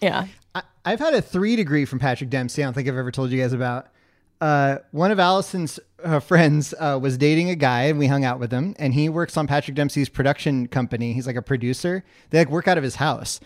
yeah. 0.00 0.26
I, 0.54 0.62
I've 0.84 1.00
had 1.00 1.14
a 1.14 1.22
three 1.22 1.56
degree 1.56 1.84
from 1.84 1.98
Patrick 1.98 2.30
Dempsey. 2.30 2.62
I 2.62 2.66
don't 2.66 2.74
think 2.74 2.86
I've 2.86 2.96
ever 2.96 3.10
told 3.10 3.30
you 3.32 3.40
guys 3.40 3.52
about. 3.52 3.88
Uh, 4.40 4.78
one 4.92 5.10
of 5.10 5.18
Allison's 5.18 5.80
uh, 6.04 6.20
friends 6.20 6.74
uh, 6.78 6.98
was 7.00 7.18
dating 7.18 7.50
a 7.50 7.56
guy, 7.56 7.82
and 7.84 7.98
we 7.98 8.06
hung 8.06 8.24
out 8.24 8.38
with 8.38 8.52
him. 8.52 8.76
And 8.78 8.94
he 8.94 9.08
works 9.08 9.36
on 9.36 9.46
Patrick 9.48 9.74
Dempsey's 9.74 10.08
production 10.08 10.68
company. 10.68 11.12
He's 11.12 11.26
like 11.26 11.36
a 11.36 11.42
producer. 11.42 12.04
They 12.30 12.38
like 12.38 12.50
work 12.50 12.68
out 12.68 12.78
of 12.78 12.84
his 12.84 12.96
house. 12.96 13.40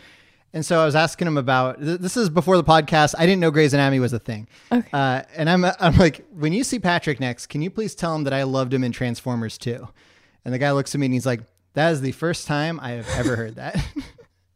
And 0.55 0.65
so 0.65 0.81
I 0.81 0.85
was 0.87 0.95
asking 0.95 1.27
him 1.27 1.37
about 1.37 1.81
th- 1.83 1.99
this 1.99 2.17
is 2.17 2.31
before 2.31 2.57
the 2.57 2.63
podcast. 2.65 3.15
I 3.19 3.27
didn't 3.27 3.41
know 3.41 3.51
Grey's 3.51 3.75
Anatomy 3.75 3.99
was 3.99 4.13
a 4.13 4.19
thing. 4.21 4.47
Okay. 4.71 4.89
Uh, 4.93 5.23
and 5.37 5.51
I'm 5.51 5.65
I'm 5.65 5.97
like, 5.99 6.25
when 6.31 6.53
you 6.53 6.63
see 6.65 6.79
Patrick 6.79 7.19
next, 7.21 7.49
can 7.49 7.61
you 7.61 7.71
please 7.71 7.95
tell 7.97 8.15
him 8.15 8.23
that 8.25 8.33
I 8.33 8.45
loved 8.45 8.73
him 8.73 8.85
in 8.85 8.93
Transformers 8.93 9.59
2? 9.59 9.87
And 10.45 10.55
the 10.55 10.59
guy 10.59 10.71
looks 10.71 10.95
at 10.95 11.01
me 11.01 11.07
and 11.07 11.13
he's 11.13 11.27
like, 11.27 11.41
that 11.75 11.91
is 11.91 12.01
the 12.03 12.13
first 12.13 12.47
time 12.47 12.79
I 12.81 12.91
have 12.93 13.09
ever 13.19 13.35
heard 13.35 13.57
that. 13.57 13.85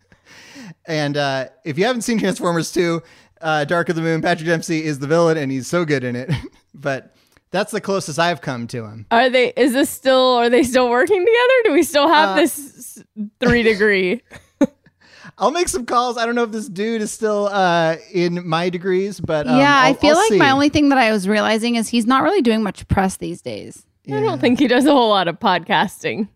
and 0.87 1.17
uh, 1.17 1.47
if 1.65 1.77
you 1.79 1.85
haven't 1.85 2.03
seen 2.03 2.19
Transformers 2.19 2.71
2, 2.73 3.03
uh, 3.41 3.65
Dark 3.65 3.89
of 3.89 3.97
the 3.97 4.03
Moon, 4.03 4.23
Patrick 4.23 4.47
Dempsey 4.47 4.85
is 4.85 5.01
the 5.01 5.07
villain 5.09 5.37
and 5.37 5.51
he's 5.51 5.67
so 5.67 5.85
good 5.85 6.05
in 6.05 6.15
it. 6.17 6.31
but 6.75 7.15
that's 7.51 7.73
the 7.73 7.81
closest 7.81 8.19
I've 8.19 8.41
come 8.41 8.67
to 8.69 8.85
him. 8.85 9.07
Are 9.11 9.31
they 9.31 9.53
is 9.57 9.73
this 9.73 9.91
still 9.91 10.35
are 10.35 10.49
they 10.51 10.63
still 10.63 10.89
working 10.91 11.21
together? 11.21 11.55
Do 11.65 11.73
we 11.73 11.83
still 11.83 12.09
have 12.09 12.31
Uh, 12.31 12.35
this 12.37 13.03
three 13.41 13.63
degree? 13.65 14.23
I'll 15.39 15.51
make 15.53 15.69
some 15.69 15.87
calls. 15.87 16.19
I 16.19 16.27
don't 16.27 16.35
know 16.35 16.43
if 16.43 16.51
this 16.51 16.69
dude 16.69 17.01
is 17.01 17.13
still 17.13 17.47
uh, 17.47 17.97
in 18.13 18.47
my 18.47 18.71
degrees, 18.71 19.21
but 19.21 19.47
um, 19.47 19.57
yeah, 19.59 19.75
I 19.81 19.89
I'll- 19.89 19.95
feel 19.95 20.11
I'll 20.11 20.17
like 20.17 20.29
see. 20.31 20.39
my 20.39 20.51
only 20.51 20.69
thing 20.69 20.89
that 20.89 20.99
I 20.99 21.13
was 21.13 21.29
realizing 21.29 21.77
is 21.77 21.89
he's 21.89 22.07
not 22.07 22.23
really 22.25 22.43
doing 22.43 22.63
much 22.63 22.87
press 22.89 23.17
these 23.17 23.41
days. 23.41 23.85
I 24.11 24.21
don't 24.21 24.41
think 24.41 24.59
he 24.59 24.67
does 24.69 24.87
a 24.87 24.91
whole 24.91 25.11
lot 25.11 25.29
of 25.29 25.39
podcasting. 25.39 26.29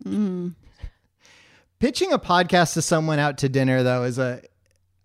pitching 1.79 2.13
a 2.13 2.19
podcast 2.19 2.73
to 2.75 2.81
someone 2.81 3.19
out 3.19 3.39
to 3.39 3.49
dinner 3.49 3.83
though 3.83 4.03
is 4.03 4.19
a 4.19 4.41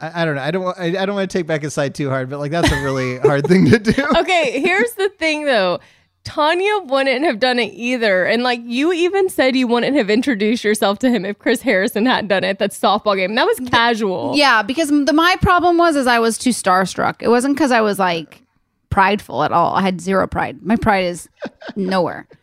I, 0.00 0.22
I 0.22 0.24
don't 0.24 0.36
know. 0.36 0.42
I 0.42 0.50
don't. 0.52 0.78
I, 0.78 1.02
I 1.02 1.06
don't 1.06 1.16
want 1.16 1.28
to 1.28 1.38
take 1.38 1.46
back 1.48 1.62
his 1.62 1.74
side 1.74 1.92
too 1.94 2.08
hard, 2.08 2.30
but 2.30 2.38
like 2.38 2.52
that's 2.52 2.70
a 2.70 2.82
really 2.82 3.18
hard 3.28 3.46
thing 3.48 3.68
to 3.70 3.78
do. 3.80 3.94
Okay, 4.18 4.60
here's 4.60 4.92
the 4.92 5.08
thing 5.08 5.44
though. 5.44 5.80
Tanya 6.28 6.80
wouldn't 6.84 7.24
have 7.24 7.40
done 7.40 7.58
it 7.58 7.72
either. 7.72 8.26
And 8.26 8.42
like 8.42 8.60
you 8.62 8.92
even 8.92 9.30
said 9.30 9.56
you 9.56 9.66
wouldn't 9.66 9.96
have 9.96 10.10
introduced 10.10 10.62
yourself 10.62 10.98
to 10.98 11.10
him 11.10 11.24
if 11.24 11.38
Chris 11.38 11.62
Harrison 11.62 12.04
hadn't 12.04 12.28
done 12.28 12.44
it 12.44 12.48
at 12.48 12.58
that 12.58 12.72
softball 12.72 13.16
game. 13.16 13.34
That 13.34 13.46
was 13.46 13.58
casual. 13.70 14.34
Yeah, 14.36 14.62
because 14.62 14.90
the 14.90 15.12
my 15.14 15.36
problem 15.40 15.78
was 15.78 15.96
is 15.96 16.06
I 16.06 16.18
was 16.18 16.36
too 16.36 16.50
starstruck. 16.50 17.16
It 17.20 17.28
wasn't 17.28 17.56
because 17.56 17.72
I 17.72 17.80
was 17.80 17.98
like 17.98 18.42
prideful 18.90 19.42
at 19.42 19.52
all. 19.52 19.74
I 19.74 19.80
had 19.80 20.02
zero 20.02 20.26
pride. 20.26 20.62
My 20.62 20.76
pride 20.76 21.06
is 21.06 21.30
nowhere. 21.76 22.28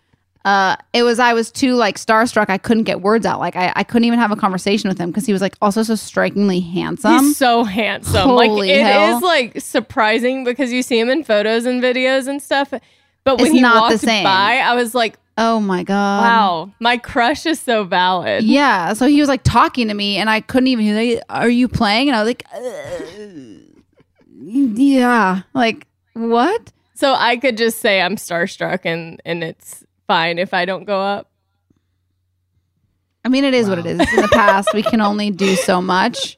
Uh, 0.45 0.75
it 0.93 1.01
was 1.01 1.17
I 1.17 1.33
was 1.33 1.51
too 1.51 1.73
like 1.73 1.97
starstruck. 1.97 2.51
I 2.51 2.59
couldn't 2.59 2.83
get 2.83 3.01
words 3.01 3.25
out. 3.25 3.39
Like 3.39 3.55
I, 3.55 3.73
I 3.77 3.83
couldn't 3.83 4.05
even 4.05 4.19
have 4.19 4.29
a 4.29 4.35
conversation 4.35 4.89
with 4.89 4.99
him 4.99 5.09
because 5.09 5.25
he 5.25 5.33
was 5.33 5.41
like 5.41 5.55
also 5.59 5.81
so 5.81 5.95
strikingly 5.95 6.59
handsome. 6.59 7.17
He's 7.17 7.35
so 7.35 7.63
handsome. 7.63 8.29
like 8.29 8.51
holy 8.51 8.69
it 8.69 8.81
is 8.81 8.83
hell. 8.83 9.21
like 9.23 9.59
surprising 9.59 10.43
because 10.43 10.71
you 10.71 10.83
see 10.83 10.99
him 10.99 11.09
in 11.09 11.23
photos 11.23 11.65
and 11.65 11.81
videos 11.81 12.27
and 12.27 12.43
stuff. 12.43 12.71
But 13.25 13.37
when 13.39 13.47
It's 13.47 13.55
he 13.55 13.61
not 13.61 13.89
the 13.89 13.95
walked 13.95 13.99
same. 14.05 14.23
by, 14.23 14.57
I 14.59 14.73
was 14.75 14.95
like, 14.95 15.17
oh 15.37 15.59
my 15.59 15.83
god! 15.83 16.21
wow, 16.21 16.71
my 16.79 16.95
crush 16.97 17.45
is 17.45 17.59
so 17.59 17.83
valid. 17.83 18.43
Yeah. 18.43 18.93
So 18.93 19.07
he 19.07 19.19
was 19.19 19.27
like 19.27 19.41
talking 19.43 19.87
to 19.89 19.93
me, 19.93 20.17
and 20.17 20.29
I 20.29 20.39
couldn't 20.41 20.67
even 20.67 20.85
hear. 20.85 20.95
Like, 21.15 21.23
Are 21.29 21.49
you 21.49 21.67
playing? 21.67 22.07
And 22.07 22.15
I 22.15 22.23
was 22.23 22.29
like, 22.29 22.45
uh, 22.53 22.59
yeah. 24.37 25.41
Like 25.53 25.87
what? 26.13 26.71
So 26.93 27.13
I 27.13 27.35
could 27.37 27.57
just 27.57 27.79
say 27.79 28.01
I'm 28.01 28.15
starstruck 28.15 28.81
and 28.85 29.21
and 29.25 29.43
it's 29.43 29.83
fine 30.07 30.37
if 30.39 30.53
I 30.53 30.65
don't 30.65 30.85
go 30.85 31.01
up. 31.01 31.29
I 33.23 33.27
mean, 33.29 33.43
it 33.43 33.55
is 33.55 33.67
what 33.67 33.79
it 33.79 33.87
is. 33.87 33.99
In 33.99 34.21
the 34.21 34.29
past, 34.31 34.69
we 34.73 34.83
can 34.83 35.01
only 35.01 35.31
do 35.31 35.55
so 35.55 35.81
much. 35.97 36.37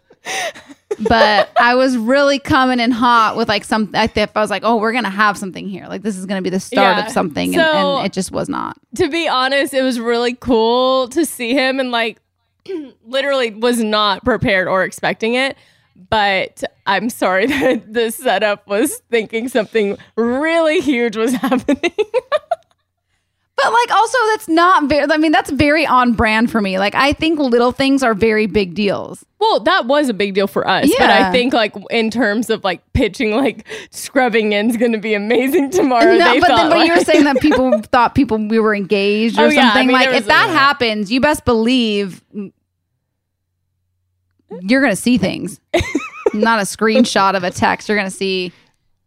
But 1.08 1.52
I 1.60 1.76
was 1.76 1.96
really 1.98 2.40
coming 2.40 2.80
in 2.80 2.90
hot 2.92 3.36
with 3.38 3.48
like 3.48 3.64
some. 3.64 3.92
I 3.94 4.08
think 4.08 4.32
I 4.36 4.42
was 4.42 4.50
like, 4.50 4.64
"Oh, 4.66 4.78
we're 4.78 4.94
gonna 4.94 5.10
have 5.10 5.38
something 5.38 5.68
here. 5.68 5.86
Like 5.88 6.02
this 6.02 6.18
is 6.18 6.26
gonna 6.26 6.42
be 6.42 6.50
the 6.50 6.60
start 6.60 6.98
Yeah. 6.98 7.06
of 7.06 7.12
something," 7.12 7.54
and, 7.56 7.64
So- 7.64 7.98
and 7.98 8.06
it 8.08 8.14
just 8.14 8.32
was 8.32 8.50
not. 8.50 8.78
to 8.96 9.08
be 9.10 9.28
honest, 9.28 9.74
it 9.74 9.84
was 9.84 10.00
really 10.00 10.34
cool 10.34 11.08
to 11.10 11.24
see 11.26 11.54
him 11.54 11.80
and 11.80 11.92
like 11.92 12.20
literally 13.06 13.52
was 13.52 13.80
not 13.84 14.24
prepared 14.26 14.68
or 14.68 14.84
expecting 14.84 15.36
it. 15.36 15.56
But 16.10 16.64
I'm 16.88 17.10
sorry 17.10 17.46
that 17.48 17.94
the 17.94 18.10
setup 18.12 18.68
was 18.68 19.02
thinking 19.12 19.50
something 19.50 19.98
really 20.16 20.80
huge 20.80 21.16
was 21.18 21.34
happening. 21.44 21.92
But 23.58 23.74
like, 23.74 23.92
also, 23.92 24.18
that's 24.30 24.48
not 24.48 24.84
very. 24.88 25.12
I 25.12 25.18
mean, 25.18 25.32
that's 25.32 25.50
very 25.50 25.84
on 25.86 26.14
brand 26.14 26.52
for 26.52 26.62
me. 26.62 26.78
Like, 26.78 26.94
I 26.94 27.12
think 27.14 27.40
little 27.40 27.72
things 27.72 28.04
are 28.04 28.14
very 28.14 28.46
big 28.46 28.76
deals. 28.76 29.26
well, 29.40 29.60
that 29.62 29.88
was 29.88 30.10
a 30.10 30.14
big 30.14 30.36
deal 30.36 30.46
for 30.46 30.68
us. 30.68 30.86
yeah. 30.88 30.96
But 31.00 31.10
I 31.10 31.32
think 31.32 31.54
like 31.54 31.74
in 31.90 32.12
terms 32.12 32.52
of 32.52 32.64
like 32.64 32.82
pitching, 32.94 33.32
like 33.36 33.66
scrubbing 33.90 34.54
in's 34.54 34.78
going 34.78 34.92
to 34.92 35.00
be 35.00 35.16
amazing 35.16 35.70
tomorrow. 35.72 36.16
no, 36.18 36.40
but 36.40 36.50
then, 36.50 36.70
but 36.70 36.86
you 36.86 36.94
were 36.94 37.04
saying 37.04 37.24
that 37.24 37.38
people 37.42 37.82
thought 37.92 38.14
people 38.14 38.38
we 38.48 38.60
were 38.60 38.76
engaged 38.76 39.40
or 39.40 39.46
Oh, 39.46 39.50
yeah, 39.50 39.62
I 39.62 39.68
something. 39.70 39.88
mean, 39.88 39.96
like, 39.96 40.10
if 40.10 40.28
that 40.28 40.50
happens, 40.52 41.12
you 41.12 41.20
best 41.20 41.44
believe 41.44 42.24
you're 44.62 44.82
gonna 44.82 44.96
see 44.96 45.18
things. 45.18 45.60
Not 46.34 46.60
a 46.60 46.64
screenshot 46.64 47.36
of 47.36 47.44
a 47.44 47.52
text. 47.52 47.90
You're 47.90 47.98
gonna 47.98 48.12
see 48.12 48.52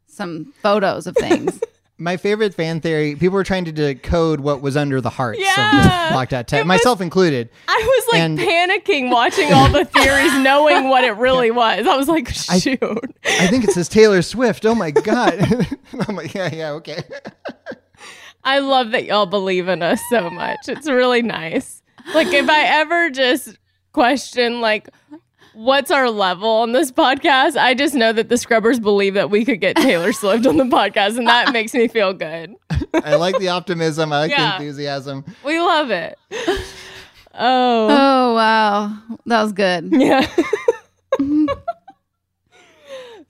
some 0.06 0.52
photos 0.62 1.06
of 1.06 1.14
things. 1.16 1.60
My 2.00 2.16
favorite 2.16 2.54
fan 2.54 2.80
theory. 2.80 3.14
People 3.14 3.34
were 3.34 3.44
trying 3.44 3.64
to 3.66 3.72
decode 3.72 4.40
what 4.40 4.60
was 4.62 4.76
under 4.76 5.00
the 5.00 5.10
hearts 5.10 5.38
Yeah. 5.40 5.76
of 5.76 5.84
the 5.84 6.12
blocked 6.14 6.32
out 6.32 6.48
text, 6.48 6.64
was- 6.64 6.68
myself 6.68 7.00
included. 7.00 7.48
I 7.68 7.80
was 7.84 8.12
like 8.12 8.22
And- 8.22 8.38
panicking 8.38 9.10
watching 9.10 9.52
all 9.52 9.68
the 9.68 9.84
theories, 9.84 10.32
knowing 10.38 10.88
what 10.88 11.04
it 11.04 11.12
really 11.12 11.50
was. 11.50 11.86
I 11.86 11.96
was 11.96 12.08
like, 12.08 12.28
shoot. 12.30 12.80
I 13.24 13.46
think 13.46 13.64
it 13.64 13.70
says 13.70 13.88
Taylor 13.88 14.22
Swift. 14.22 14.64
Oh 14.66 14.74
my 14.74 14.90
god! 14.90 15.38
I'm 16.08 16.16
like, 16.16 16.34
yeah, 16.34 16.52
yeah, 16.52 16.70
okay. 16.72 17.02
I 18.42 18.60
love 18.60 18.92
that 18.92 19.04
y'all 19.04 19.26
believe 19.26 19.68
in 19.68 19.82
us 19.82 20.00
so 20.10 20.30
much. 20.30 20.60
It's 20.68 20.88
really 20.88 21.22
nice. 21.22 21.82
Like 22.14 22.28
if 22.28 22.48
I 22.48 22.62
ever 22.80 23.10
just 23.10 23.58
question 23.92 24.60
like 24.62 24.88
what's 25.60 25.90
our 25.90 26.08
level 26.10 26.48
on 26.48 26.72
this 26.72 26.90
podcast, 26.90 27.56
I 27.56 27.74
just 27.74 27.94
know 27.94 28.12
that 28.12 28.28
the 28.30 28.36
scrubbers 28.38 28.80
believe 28.80 29.14
that 29.14 29.28
we 29.30 29.44
could 29.44 29.60
get 29.60 29.76
Taylor 29.76 30.12
Swift 30.12 30.46
on 30.46 30.56
the 30.56 30.64
podcast 30.64 31.18
and 31.18 31.26
that 31.28 31.52
makes 31.52 31.74
me 31.74 31.86
feel 31.88 32.12
good. 32.14 32.54
I 32.94 33.16
like 33.16 33.38
the 33.38 33.48
optimism. 33.48 34.12
I 34.12 34.20
like 34.20 34.30
Yeah. 34.30 34.50
the 34.58 34.64
enthusiasm. 34.64 35.24
We 35.44 35.60
love 35.60 35.90
it. 35.90 36.18
Oh. 37.34 37.88
Oh 37.90 38.34
wow, 38.34 38.96
that 39.26 39.42
was 39.42 39.52
good. 39.52 39.90
Yeah. 39.92 40.26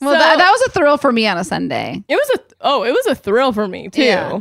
Well, 0.01 0.13
So- 0.15 0.19
that, 0.19 0.39
that 0.39 0.51
was 0.51 0.63
a 0.63 0.71
thrill 0.71 0.97
for 0.97 1.13
me 1.13 1.27
on 1.27 1.37
a 1.37 1.45
Sunday. 1.45 2.03
It 2.09 2.15
was 2.15 2.31
a 2.37 2.55
oh, 2.63 2.85
it 2.85 2.93
was 2.93 3.07
a 3.07 3.15
thrill 3.15 3.53
for 3.53 3.69
me 3.69 3.89
too. 3.89 4.03
Yeah. 4.03 4.41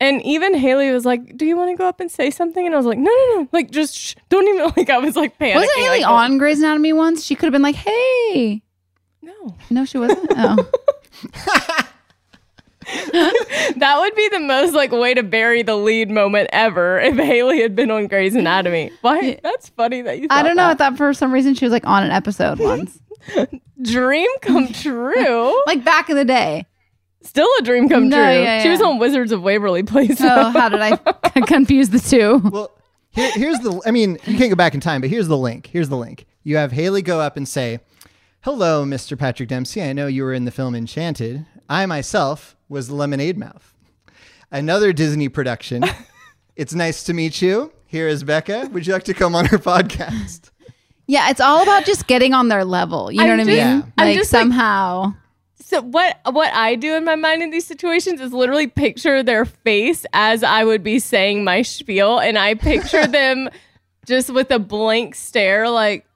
And 0.00 0.22
even 0.22 0.54
Hayley 0.54 0.90
was 0.92 1.04
like, 1.04 1.36
"Do 1.36 1.44
you 1.44 1.56
want 1.56 1.70
to 1.70 1.76
go 1.76 1.88
up 1.88 1.98
and 2.00 2.10
say 2.10 2.30
something?" 2.30 2.64
And 2.64 2.74
I 2.74 2.78
was 2.78 2.86
like, 2.86 2.98
"No, 2.98 3.10
no, 3.10 3.40
no! 3.40 3.48
Like, 3.52 3.70
just 3.70 3.96
shh. 3.96 4.14
don't 4.28 4.46
even 4.48 4.72
like." 4.76 4.90
I 4.90 4.98
was 4.98 5.16
like 5.16 5.36
panicking. 5.38 5.56
Wasn't 5.56 5.78
Hayley 5.78 6.00
like, 6.00 6.08
on 6.08 6.38
Grey's 6.38 6.60
Anatomy 6.60 6.92
once? 6.92 7.24
She 7.24 7.34
could 7.34 7.46
have 7.46 7.52
been 7.52 7.62
like, 7.62 7.74
"Hey." 7.74 8.62
No, 9.22 9.56
No, 9.70 9.84
she 9.84 9.98
wasn't. 9.98 10.30
Oh, 11.30 11.82
that 13.76 13.96
would 13.98 14.14
be 14.14 14.28
the 14.28 14.38
most 14.38 14.72
like 14.72 14.92
way 14.92 15.14
to 15.14 15.22
bury 15.24 15.62
the 15.62 15.74
lead 15.74 16.10
moment 16.10 16.48
ever 16.52 17.00
if 17.00 17.16
Hayley 17.16 17.60
had 17.60 17.74
been 17.74 17.90
on 17.90 18.06
Grey's 18.06 18.36
Anatomy. 18.36 18.92
Why? 19.00 19.38
That's 19.42 19.68
funny 19.70 20.00
that 20.02 20.20
you. 20.20 20.28
I 20.30 20.44
don't 20.44 20.56
know. 20.56 20.66
I 20.66 20.74
thought 20.74 20.96
for 20.96 21.12
some 21.12 21.32
reason 21.32 21.54
she 21.54 21.64
was 21.64 21.72
like 21.72 21.86
on 21.86 22.04
an 22.04 22.12
episode 22.12 22.60
once, 22.60 22.98
Dream 23.82 24.30
come 24.42 24.68
true. 24.72 25.60
like 25.66 25.84
back 25.84 26.08
in 26.08 26.16
the 26.16 26.24
day. 26.24 26.66
Still 27.22 27.48
a 27.58 27.62
dream 27.62 27.88
come 27.88 28.08
No, 28.08 28.16
true. 28.16 28.42
yeah, 28.42 28.62
She 28.62 28.68
was 28.70 28.80
on 28.80 28.98
Wizards 28.98 29.32
of 29.32 29.42
Waverly 29.42 29.82
Place. 29.82 30.20
Oh, 30.20 30.50
how 30.50 30.68
did 30.68 30.80
I 30.80 30.96
confuse 31.46 31.88
the 31.90 31.98
two? 31.98 32.38
Well, 32.48 32.70
here, 33.10 33.30
here's 33.32 33.58
the. 33.60 33.80
I 33.84 33.90
mean, 33.90 34.18
you 34.24 34.36
can't 34.38 34.50
go 34.50 34.56
back 34.56 34.74
in 34.74 34.80
time, 34.80 35.00
but 35.00 35.10
here's 35.10 35.28
the 35.28 35.36
link. 35.36 35.66
Here's 35.66 35.88
the 35.88 35.96
link. 35.96 36.26
You 36.44 36.56
have 36.56 36.72
Hayley 36.72 37.02
go 37.02 37.20
up 37.20 37.36
and 37.36 37.48
say, 37.48 37.80
"Hello, 38.42 38.84
Mr. 38.84 39.18
Patrick 39.18 39.48
Dempsey. 39.48 39.82
I 39.82 39.92
know 39.92 40.06
you 40.06 40.22
were 40.22 40.32
in 40.32 40.44
the 40.44 40.50
film 40.50 40.74
Enchanted. 40.74 41.44
I 41.68 41.86
myself 41.86 42.56
was 42.68 42.88
the 42.88 42.94
Lemonade 42.94 43.36
Mouth, 43.36 43.74
another 44.52 44.92
Disney 44.92 45.28
production. 45.28 45.84
it's 46.56 46.74
nice 46.74 47.02
to 47.04 47.14
meet 47.14 47.42
you. 47.42 47.72
Here 47.86 48.06
is 48.08 48.22
Becca. 48.24 48.68
Would 48.72 48.86
you 48.86 48.92
like 48.92 49.04
to 49.04 49.14
come 49.14 49.34
on 49.34 49.46
our 49.48 49.58
podcast?" 49.58 50.50
Yeah, 51.06 51.30
it's 51.30 51.40
all 51.40 51.62
about 51.62 51.86
just 51.86 52.06
getting 52.06 52.34
on 52.34 52.48
their 52.48 52.64
level. 52.64 53.10
You 53.10 53.18
know 53.24 53.32
I'm 53.32 53.38
what 53.38 53.48
I 53.48 53.50
just- 53.50 53.66
mean? 53.82 53.92
I'm 53.98 54.06
Like 54.08 54.18
just, 54.18 54.32
like- 54.32 54.40
somehow. 54.42 55.14
So 55.68 55.82
what 55.82 56.16
what 56.24 56.50
I 56.54 56.76
do 56.76 56.94
in 56.96 57.04
my 57.04 57.14
mind 57.14 57.42
in 57.42 57.50
these 57.50 57.66
situations 57.66 58.22
is 58.22 58.32
literally 58.32 58.68
picture 58.68 59.22
their 59.22 59.44
face 59.44 60.06
as 60.14 60.42
I 60.42 60.64
would 60.64 60.82
be 60.82 60.98
saying 60.98 61.44
my 61.44 61.60
spiel, 61.60 62.18
and 62.18 62.38
I 62.38 62.54
picture 62.54 63.06
them 63.18 63.50
just 64.06 64.30
with 64.30 64.50
a 64.50 64.58
blank 64.58 65.14
stare, 65.14 65.68
like 65.68 66.06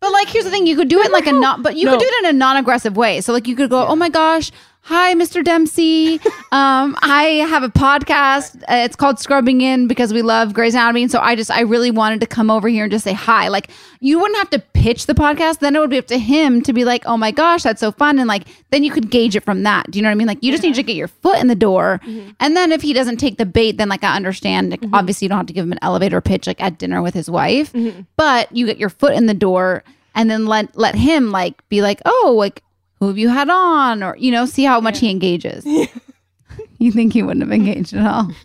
But 0.00 0.10
like, 0.10 0.26
here's 0.26 0.44
the 0.44 0.50
thing: 0.50 0.66
you 0.66 0.74
could 0.74 0.88
do 0.88 0.98
it 1.00 1.06
in 1.06 1.12
like 1.12 1.28
a 1.28 1.32
not, 1.46 1.62
but 1.62 1.76
you 1.76 1.84
No. 1.84 1.92
could 1.92 2.00
do 2.00 2.06
it 2.10 2.24
in 2.24 2.30
a 2.34 2.36
non-aggressive 2.36 2.96
way. 2.96 3.20
So 3.20 3.32
like, 3.32 3.46
you 3.46 3.54
could 3.54 3.70
go, 3.70 3.86
"Oh 3.86 3.94
my 3.94 4.08
gosh, 4.08 4.50
hi, 4.90 5.14
Mr. 5.14 5.44
Dempsey. 5.44 6.14
um, 6.52 6.96
I 7.00 7.46
have 7.48 7.62
a 7.62 7.68
podcast. 7.68 8.60
Uh, 8.62 8.82
it's 8.84 8.96
called 8.96 9.20
Scrubbing 9.20 9.60
In 9.60 9.86
because 9.86 10.12
we 10.12 10.20
love 10.20 10.52
Grey's 10.52 10.74
Anatomy, 10.74 11.02
and 11.04 11.12
so 11.12 11.20
I 11.20 11.36
just, 11.36 11.48
I 11.48 11.60
really 11.60 11.92
wanted 11.92 12.20
to 12.22 12.26
come 12.26 12.50
over 12.50 12.68
here 12.68 12.82
and 12.82 12.90
just 12.90 13.04
say 13.04 13.12
hi. 13.12 13.46
Like, 13.46 13.70
you 14.00 14.18
wouldn't 14.18 14.36
have 14.38 14.50
to 14.50 14.58
pitch 14.58 15.06
the 15.06 15.14
podcast. 15.14 15.60
Then 15.60 15.76
it 15.76 15.78
would 15.78 15.90
be 15.90 15.98
up 15.98 16.08
to 16.08 16.18
him 16.18 16.60
to 16.62 16.72
be 16.72 16.84
like, 16.84 17.04
"Oh 17.06 17.16
my 17.16 17.30
gosh, 17.30 17.62
that's 17.62 17.78
so 17.78 17.92
fun," 17.92 18.18
and 18.18 18.26
like, 18.26 18.48
then 18.70 18.82
you 18.82 18.90
could 18.90 19.10
gauge 19.10 19.36
it 19.36 19.44
from 19.44 19.62
that. 19.62 19.90
Do 19.90 19.98
you 19.98 20.02
know 20.02 20.08
what 20.08 20.12
I 20.12 20.16
mean? 20.16 20.26
Like, 20.26 20.42
you 20.42 20.50
just 20.50 20.64
need 20.64 20.74
to 20.74 20.82
get 20.82 20.96
your 20.96 21.08
foot 21.08 21.38
in 21.38 21.46
the 21.46 21.54
door, 21.54 22.00
and 22.40 22.56
then 22.56 22.72
if 22.72 22.82
he 22.82 22.92
doesn't 22.92 23.18
take 23.18 23.38
the 23.38 23.46
bait, 23.46 23.76
then 23.78 23.88
like 23.88 24.02
I 24.02 24.16
understand. 24.16 24.70
Like, 24.72 24.80
Obviously, 24.92 25.26
you 25.26 25.28
don't 25.28 25.38
have 25.38 25.46
to 25.46 25.52
give 25.52 25.64
him 25.64 25.72
an 25.72 25.78
elevator 25.82 26.20
pitch 26.20 26.46
like 26.48 26.60
at 26.60 26.78
dinner 26.78 27.00
with 27.00 27.14
his 27.14 27.30
wife, 27.30 27.72
but 28.16 28.50
you 28.56 28.66
get 28.66 28.78
your 28.78 28.90
foot 28.90 29.12
in 29.14 29.26
the 29.26 29.34
door 29.34 29.84
and 30.16 30.28
then 30.28 30.46
let 30.46 30.76
let 30.76 30.96
him 30.96 31.30
like 31.30 31.66
be 31.68 31.80
like, 31.80 32.00
oh, 32.04 32.34
like 32.36 32.62
who 33.00 33.08
have 33.08 33.18
you 33.18 33.28
had 33.28 33.50
on, 33.50 34.02
or 34.02 34.16
you 34.16 34.30
know, 34.30 34.46
see 34.46 34.64
how 34.64 34.80
much 34.80 35.00
he 35.00 35.10
engages. 35.10 35.64
you 36.78 36.92
think 36.92 37.12
he 37.12 37.22
wouldn't 37.22 37.42
have 37.42 37.52
engaged 37.52 37.94
at 37.94 38.06
all? 38.06 38.30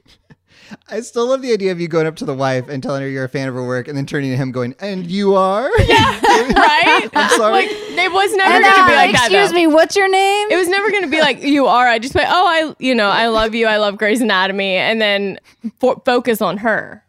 I 0.89 1.01
still 1.01 1.27
love 1.27 1.43
the 1.43 1.53
idea 1.53 1.71
of 1.71 1.79
you 1.79 1.87
going 1.87 2.07
up 2.07 2.15
to 2.17 2.25
the 2.25 2.33
wife 2.33 2.67
and 2.69 2.81
telling 2.81 3.03
her 3.03 3.07
you're 3.07 3.23
a 3.25 3.29
fan 3.29 3.47
of 3.47 3.53
her 3.53 3.65
work, 3.65 3.87
and 3.87 3.95
then 3.95 4.07
turning 4.07 4.31
to 4.31 4.37
him 4.37 4.51
going, 4.51 4.73
"And 4.79 5.05
you 5.09 5.35
are." 5.35 5.69
Yeah, 5.79 6.51
right. 6.53 7.07
I'm 7.13 7.29
sorry. 7.37 7.51
Like 7.53 7.67
it 7.69 8.11
was 8.11 8.33
never 8.33 8.55
And, 8.55 8.63
going 8.63 8.75
to 8.75 8.81
uh, 8.81 8.87
be 8.87 8.95
like 8.95 9.11
that. 9.13 9.21
excuse 9.25 9.49
though. 9.51 9.55
me, 9.55 9.67
what's 9.67 9.95
your 9.95 10.09
name? 10.09 10.47
It 10.51 10.57
was 10.57 10.67
never 10.67 10.89
going 10.89 11.03
to 11.03 11.09
be 11.09 11.21
like 11.21 11.41
you 11.43 11.67
are. 11.67 11.87
I 11.87 11.99
just 11.99 12.13
went, 12.15 12.27
oh, 12.29 12.47
I, 12.47 12.75
you 12.79 12.93
know, 12.95 13.09
I 13.09 13.27
love 13.27 13.53
you. 13.55 13.67
I 13.67 13.77
love 13.77 13.97
Grey's 13.97 14.21
Anatomy, 14.21 14.75
and 14.75 14.99
then 14.99 15.39
fo- 15.79 16.01
focus 16.03 16.41
on 16.41 16.57
her. 16.57 17.03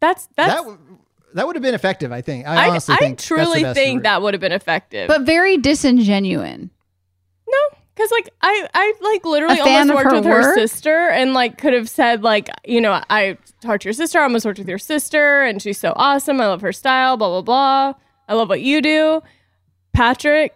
That's 0.00 0.28
that's. 0.36 0.52
that 0.54 0.58
w- 0.58 0.78
that 1.34 1.46
would 1.46 1.56
have 1.56 1.62
been 1.62 1.74
effective. 1.74 2.12
I 2.12 2.20
think. 2.20 2.46
I 2.46 2.66
I, 2.66 2.68
honestly 2.70 2.94
I 2.94 2.98
think 2.98 3.18
truly 3.18 3.62
think 3.74 3.98
route. 3.98 4.02
that 4.04 4.22
would 4.22 4.34
have 4.34 4.40
been 4.40 4.52
effective. 4.52 5.08
but 5.08 5.22
very 5.22 5.56
disingenuous. 5.58 6.58
no, 6.58 7.58
because 7.94 8.10
like 8.10 8.30
I, 8.42 8.66
I 8.74 8.94
like 9.00 9.24
literally 9.24 9.58
A 9.58 9.62
almost 9.62 9.94
worked 9.94 10.10
her 10.10 10.16
with 10.16 10.24
her 10.24 10.54
sister, 10.54 11.08
and 11.08 11.34
like 11.34 11.58
could 11.58 11.72
have 11.72 11.88
said 11.88 12.22
like, 12.22 12.48
you 12.64 12.80
know, 12.80 13.02
I 13.10 13.36
talked 13.60 13.82
to 13.82 13.88
your 13.88 13.94
sister. 13.94 14.18
I 14.18 14.22
almost 14.24 14.44
worked 14.46 14.58
with 14.58 14.68
your 14.68 14.78
sister, 14.78 15.42
and 15.42 15.60
she's 15.60 15.78
so 15.78 15.92
awesome. 15.96 16.40
I 16.40 16.46
love 16.46 16.60
her 16.62 16.72
style. 16.72 17.16
Blah 17.16 17.28
blah 17.28 17.42
blah. 17.42 17.94
I 18.28 18.34
love 18.34 18.48
what 18.48 18.60
you 18.60 18.80
do, 18.80 19.22
Patrick. 19.92 20.54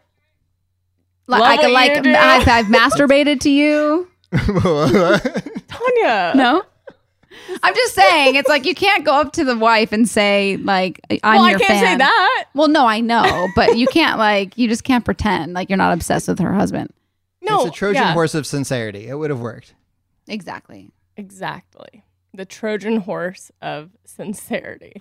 Like, 1.27 1.41
Love 1.41 1.51
I 1.51 1.57
could 1.57 1.71
like. 1.73 2.07
I've, 2.07 2.49
I've 2.49 2.67
masberbated 2.67 3.41
to 3.41 3.51
you. 3.51 4.09
Tanya. 5.69 6.33
No. 6.37 6.63
I'm 7.63 7.75
just 7.75 7.95
saying, 7.95 8.35
it's 8.37 8.49
like 8.49 8.65
you 8.65 8.75
can't 8.75 9.05
go 9.05 9.13
up 9.13 9.33
to 9.33 9.45
the 9.45 9.57
wife 9.57 9.93
and 9.93 10.09
say 10.09 10.57
like 10.59 11.01
I'm 11.23 11.37
well, 11.37 11.45
I 11.45 11.51
your 11.51 11.59
can't 11.59 11.81
say 11.81 11.87
fan. 11.87 11.99
that. 11.99 12.45
Well, 12.55 12.69
no, 12.69 12.87
I 12.87 13.01
know, 13.01 13.49
but 13.55 13.77
you 13.77 13.87
can't 13.87 14.19
like 14.19 14.57
you 14.59 14.69
just 14.69 14.85
can't 14.85 15.05
pretend 15.05 15.55
like 15.55 15.69
you're 15.71 15.77
not 15.77 15.93
obsessed 15.93 16.29
with 16.29 16.39
her 16.39 16.53
husband. 16.53 16.93
No, 17.43 17.61
it's 17.67 17.69
a 17.69 17.73
Trojan 17.73 18.03
yeah. 18.03 18.13
horse 18.13 18.35
of 18.35 18.47
sincerity. 18.47 19.07
It 19.07 19.15
would 19.15 19.31
have 19.31 19.41
worked. 19.41 19.75
Exactly. 20.27 20.91
Exactly. 21.17 22.03
The 22.33 22.45
Trojan 22.45 22.97
horse 22.97 23.53
of 23.63 23.91
sincerity. 24.05 25.01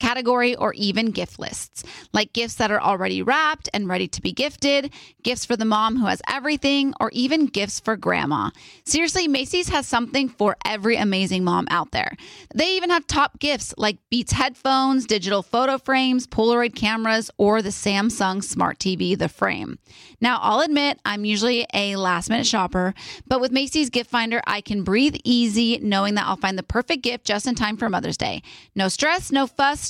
category, 0.00 0.56
or 0.56 0.74
even 0.74 1.10
gift 1.10 1.38
lists, 1.38 1.84
like 2.12 2.32
gifts 2.32 2.54
that 2.56 2.70
are 2.70 2.80
already 2.80 3.22
wrapped 3.22 3.68
and 3.72 3.88
ready 3.88 4.08
to 4.08 4.20
be 4.20 4.32
gifted, 4.32 4.92
gifts 5.22 5.44
for 5.44 5.56
the 5.56 5.64
mom 5.64 5.96
who 5.96 6.06
has 6.06 6.22
everything, 6.28 6.92
or 6.98 7.10
even 7.12 7.46
gifts 7.46 7.78
for 7.78 7.96
grandma. 7.96 8.50
Seriously, 8.84 9.28
Macy's 9.28 9.68
has 9.68 9.86
something 9.86 10.28
for 10.28 10.56
every 10.64 10.96
amazing 10.96 11.44
mom 11.44 11.68
out 11.70 11.92
there. 11.92 12.16
They 12.54 12.76
even 12.76 12.90
have 12.90 13.06
top 13.06 13.38
gifts 13.38 13.74
like 13.76 13.98
Beats 14.10 14.32
headphones, 14.32 15.06
digital 15.06 15.42
photo 15.42 15.78
frames, 15.78 16.26
Polaroid 16.26 16.74
cameras, 16.74 17.30
or 17.36 17.62
the 17.62 17.68
Samsung 17.68 18.42
Smart 18.42 18.78
TV, 18.78 19.16
the 19.16 19.28
frame. 19.28 19.78
Now, 20.20 20.38
I'll 20.40 20.60
admit 20.60 20.98
I'm 21.04 21.24
usually 21.24 21.66
a 21.72 21.96
last 21.96 22.30
minute 22.30 22.46
shopper, 22.46 22.94
but 23.26 23.40
with 23.40 23.52
Macy's 23.52 23.90
Gift 23.90 24.10
Finder, 24.10 24.42
I 24.46 24.60
can 24.60 24.82
breathe 24.82 25.16
easy 25.24 25.78
knowing 25.78 26.14
that 26.14 26.26
I'll 26.26 26.36
find 26.36 26.58
the 26.58 26.62
perfect 26.62 27.02
gift 27.02 27.24
just 27.24 27.46
in 27.46 27.54
time 27.54 27.76
for 27.76 27.88
Mother's 27.88 28.16
Day. 28.16 28.42
No 28.74 28.88
stress, 28.88 29.30
no 29.30 29.46
fuss, 29.46 29.89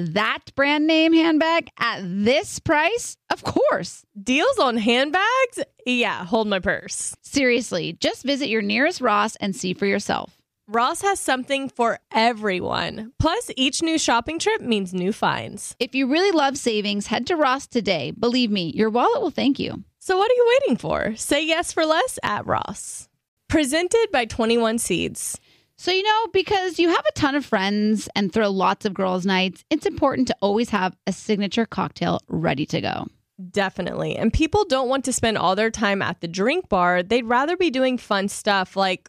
That 0.00 0.54
brand 0.54 0.86
name 0.86 1.12
handbag 1.12 1.70
at 1.78 2.00
this 2.02 2.58
price? 2.58 3.16
Of 3.30 3.44
course. 3.44 4.04
Deals 4.20 4.58
on 4.58 4.78
handbags? 4.78 5.60
Yeah, 5.84 6.24
hold 6.24 6.48
my 6.48 6.58
purse. 6.58 7.14
Seriously, 7.20 7.92
just 8.00 8.24
visit 8.24 8.48
your 8.48 8.62
nearest 8.62 9.00
Ross 9.00 9.36
and 9.36 9.54
see 9.54 9.74
for 9.74 9.86
yourself. 9.86 10.40
Ross 10.66 11.02
has 11.02 11.20
something 11.20 11.68
for 11.68 11.98
everyone. 12.12 13.12
Plus, 13.18 13.50
each 13.56 13.82
new 13.82 13.98
shopping 13.98 14.38
trip 14.38 14.60
means 14.60 14.94
new 14.94 15.12
finds. 15.12 15.74
If 15.80 15.94
you 15.94 16.06
really 16.06 16.30
love 16.30 16.56
savings, 16.56 17.08
head 17.08 17.26
to 17.26 17.36
Ross 17.36 17.66
today. 17.66 18.12
Believe 18.12 18.50
me, 18.50 18.72
your 18.74 18.88
wallet 18.88 19.20
will 19.20 19.30
thank 19.30 19.58
you. 19.58 19.82
So, 19.98 20.16
what 20.16 20.30
are 20.30 20.34
you 20.34 20.60
waiting 20.60 20.76
for? 20.76 21.14
Say 21.16 21.44
yes 21.44 21.72
for 21.72 21.84
less 21.84 22.18
at 22.22 22.46
Ross. 22.46 23.08
Presented 23.48 24.08
by 24.12 24.24
21 24.24 24.78
Seeds. 24.78 25.40
So, 25.80 25.90
you 25.92 26.02
know, 26.02 26.26
because 26.34 26.78
you 26.78 26.90
have 26.90 27.06
a 27.08 27.12
ton 27.12 27.34
of 27.34 27.46
friends 27.46 28.06
and 28.14 28.30
throw 28.30 28.50
lots 28.50 28.84
of 28.84 28.92
girls' 28.92 29.24
nights, 29.24 29.64
it's 29.70 29.86
important 29.86 30.28
to 30.28 30.36
always 30.42 30.68
have 30.68 30.94
a 31.06 31.12
signature 31.14 31.64
cocktail 31.64 32.20
ready 32.28 32.66
to 32.66 32.82
go. 32.82 33.06
Definitely. 33.50 34.14
And 34.14 34.30
people 34.30 34.66
don't 34.66 34.90
want 34.90 35.06
to 35.06 35.12
spend 35.14 35.38
all 35.38 35.56
their 35.56 35.70
time 35.70 36.02
at 36.02 36.20
the 36.20 36.28
drink 36.28 36.68
bar. 36.68 37.02
They'd 37.02 37.24
rather 37.24 37.56
be 37.56 37.70
doing 37.70 37.96
fun 37.96 38.28
stuff 38.28 38.76
like 38.76 39.08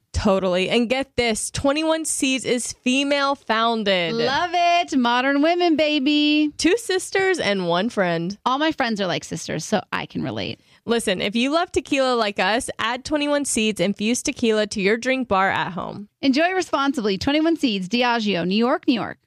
Totally. 0.13 0.69
And 0.69 0.89
get 0.89 1.15
this 1.15 1.49
21 1.51 2.05
Seeds 2.05 2.45
is 2.45 2.73
female 2.73 3.35
founded. 3.35 4.13
Love 4.13 4.51
it. 4.53 4.97
Modern 4.97 5.41
women, 5.41 5.75
baby. 5.75 6.51
Two 6.57 6.77
sisters 6.77 7.39
and 7.39 7.67
one 7.67 7.89
friend. 7.89 8.37
All 8.45 8.57
my 8.57 8.71
friends 8.71 8.99
are 9.01 9.07
like 9.07 9.23
sisters, 9.23 9.65
so 9.65 9.81
I 9.91 10.05
can 10.05 10.23
relate. 10.23 10.59
Listen, 10.85 11.21
if 11.21 11.35
you 11.35 11.51
love 11.51 11.71
tequila 11.71 12.15
like 12.15 12.39
us, 12.39 12.69
add 12.79 13.05
21 13.05 13.45
Seeds 13.45 13.79
infused 13.79 14.25
tequila 14.25 14.67
to 14.67 14.81
your 14.81 14.97
drink 14.97 15.27
bar 15.27 15.49
at 15.49 15.73
home. 15.73 16.09
Enjoy 16.21 16.51
responsibly. 16.51 17.17
21 17.17 17.57
Seeds, 17.57 17.87
Diageo, 17.87 18.47
New 18.47 18.55
York, 18.55 18.87
New 18.87 18.93
York. 18.95 19.19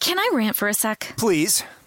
Can 0.00 0.18
I 0.18 0.30
rant 0.32 0.54
for 0.54 0.68
a 0.68 0.74
sec? 0.74 1.14
Please. 1.16 1.64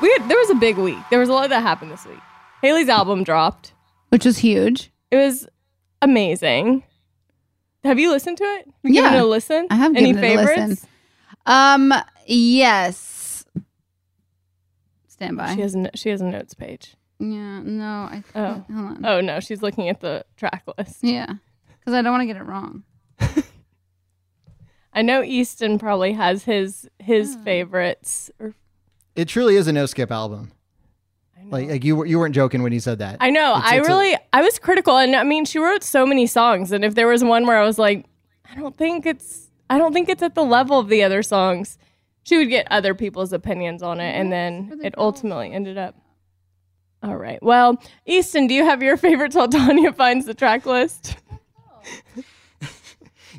We 0.00 0.10
had, 0.16 0.28
there 0.28 0.38
was 0.38 0.50
a 0.50 0.54
big 0.54 0.76
week. 0.78 0.98
There 1.10 1.18
was 1.18 1.28
a 1.28 1.32
lot 1.32 1.48
that 1.50 1.60
happened 1.60 1.90
this 1.90 2.06
week. 2.06 2.20
Hayley's 2.62 2.88
album 2.88 3.24
dropped, 3.24 3.72
which 4.10 4.24
was 4.24 4.38
huge. 4.38 4.90
It 5.10 5.16
was 5.16 5.48
amazing. 6.02 6.84
Have 7.84 7.98
you 7.98 8.10
listened 8.10 8.36
to 8.38 8.44
it? 8.44 8.66
Have 8.66 8.74
you 8.84 8.94
Yeah. 8.94 9.02
given 9.02 9.18
it 9.18 9.22
a 9.22 9.26
listen? 9.26 9.66
I 9.70 9.74
have 9.76 9.96
Any 9.96 10.12
given 10.12 10.24
it 10.24 10.34
a 10.34 10.46
favorites? 10.46 10.86
Um, 11.46 11.92
yes. 12.26 13.44
Stand 15.08 15.36
by. 15.36 15.54
She 15.54 15.60
has 15.62 15.74
a, 15.74 15.78
no- 15.78 15.90
she 15.94 16.08
has 16.10 16.20
a 16.20 16.24
notes 16.26 16.54
page. 16.54 16.94
yeah, 17.18 17.60
no, 17.60 17.84
I. 17.84 18.22
Oh. 18.34 18.64
Hold 18.72 18.86
on. 18.86 19.04
Oh 19.04 19.20
no, 19.20 19.40
she's 19.40 19.62
looking 19.62 19.88
at 19.88 20.00
the 20.00 20.24
track 20.36 20.62
list. 20.78 20.98
Yeah, 21.02 21.26
because 21.80 21.94
I 21.94 22.02
don't 22.02 22.12
want 22.12 22.22
to 22.22 22.26
get 22.26 22.36
it 22.36 22.44
wrong. 22.44 22.84
I 24.92 25.02
know 25.02 25.22
Easton 25.22 25.78
probably 25.78 26.12
has 26.12 26.44
his 26.44 26.88
his 26.98 27.36
Oh. 27.38 27.42
favorites. 27.44 28.30
Or, 28.38 28.54
It 29.18 29.26
truly 29.26 29.56
is 29.56 29.66
a 29.66 29.72
no 29.72 29.84
skip 29.86 30.12
album. 30.12 30.52
Like, 31.50 31.68
like 31.68 31.84
you 31.84 31.96
were 31.96 32.06
you 32.06 32.18
weren't 32.20 32.34
joking 32.34 32.62
when 32.62 32.72
you 32.72 32.78
said 32.78 32.98
that. 33.00 33.16
I 33.20 33.30
know. 33.30 33.56
It's- 33.56 33.64
I 33.72 33.78
it's 33.78 33.88
a- 33.88 33.90
really, 33.90 34.16
I 34.32 34.42
was 34.42 34.58
critical, 34.60 34.96
and 34.96 35.16
I 35.16 35.24
mean, 35.24 35.44
she 35.44 35.58
wrote 35.58 35.82
so 35.82 36.06
many 36.06 36.26
songs, 36.26 36.70
and 36.70 36.84
if 36.84 36.94
there 36.94 37.08
was 37.08 37.24
one 37.24 37.44
where 37.46 37.58
I 37.58 37.64
was 37.64 37.78
like, 37.78 38.06
I 38.50 38.54
don't 38.54 38.76
think 38.76 39.06
it's, 39.06 39.48
I 39.68 39.76
don't 39.78 39.92
think 39.92 40.08
it's 40.08 40.22
at 40.22 40.34
the 40.36 40.44
level 40.44 40.78
of 40.78 40.88
the 40.88 41.02
other 41.02 41.22
songs, 41.24 41.78
she 42.22 42.36
would 42.36 42.48
get 42.48 42.68
other 42.70 42.94
people's 42.94 43.32
opinions 43.32 43.82
on 43.82 43.98
it, 43.98 44.12
and 44.12 44.30
then 44.30 44.78
it 44.84 44.94
ultimately 44.98 45.50
ended 45.50 45.78
up. 45.78 45.96
All 47.02 47.16
right. 47.16 47.42
Well, 47.42 47.82
Easton, 48.06 48.46
do 48.46 48.54
you 48.54 48.64
have 48.64 48.82
your 48.82 48.96
favorite 49.08 49.32
till 49.32 49.48
Tanya 49.48 49.92
finds 49.92 50.26
the 50.26 50.34
track 50.34 50.64
list? 50.64 51.16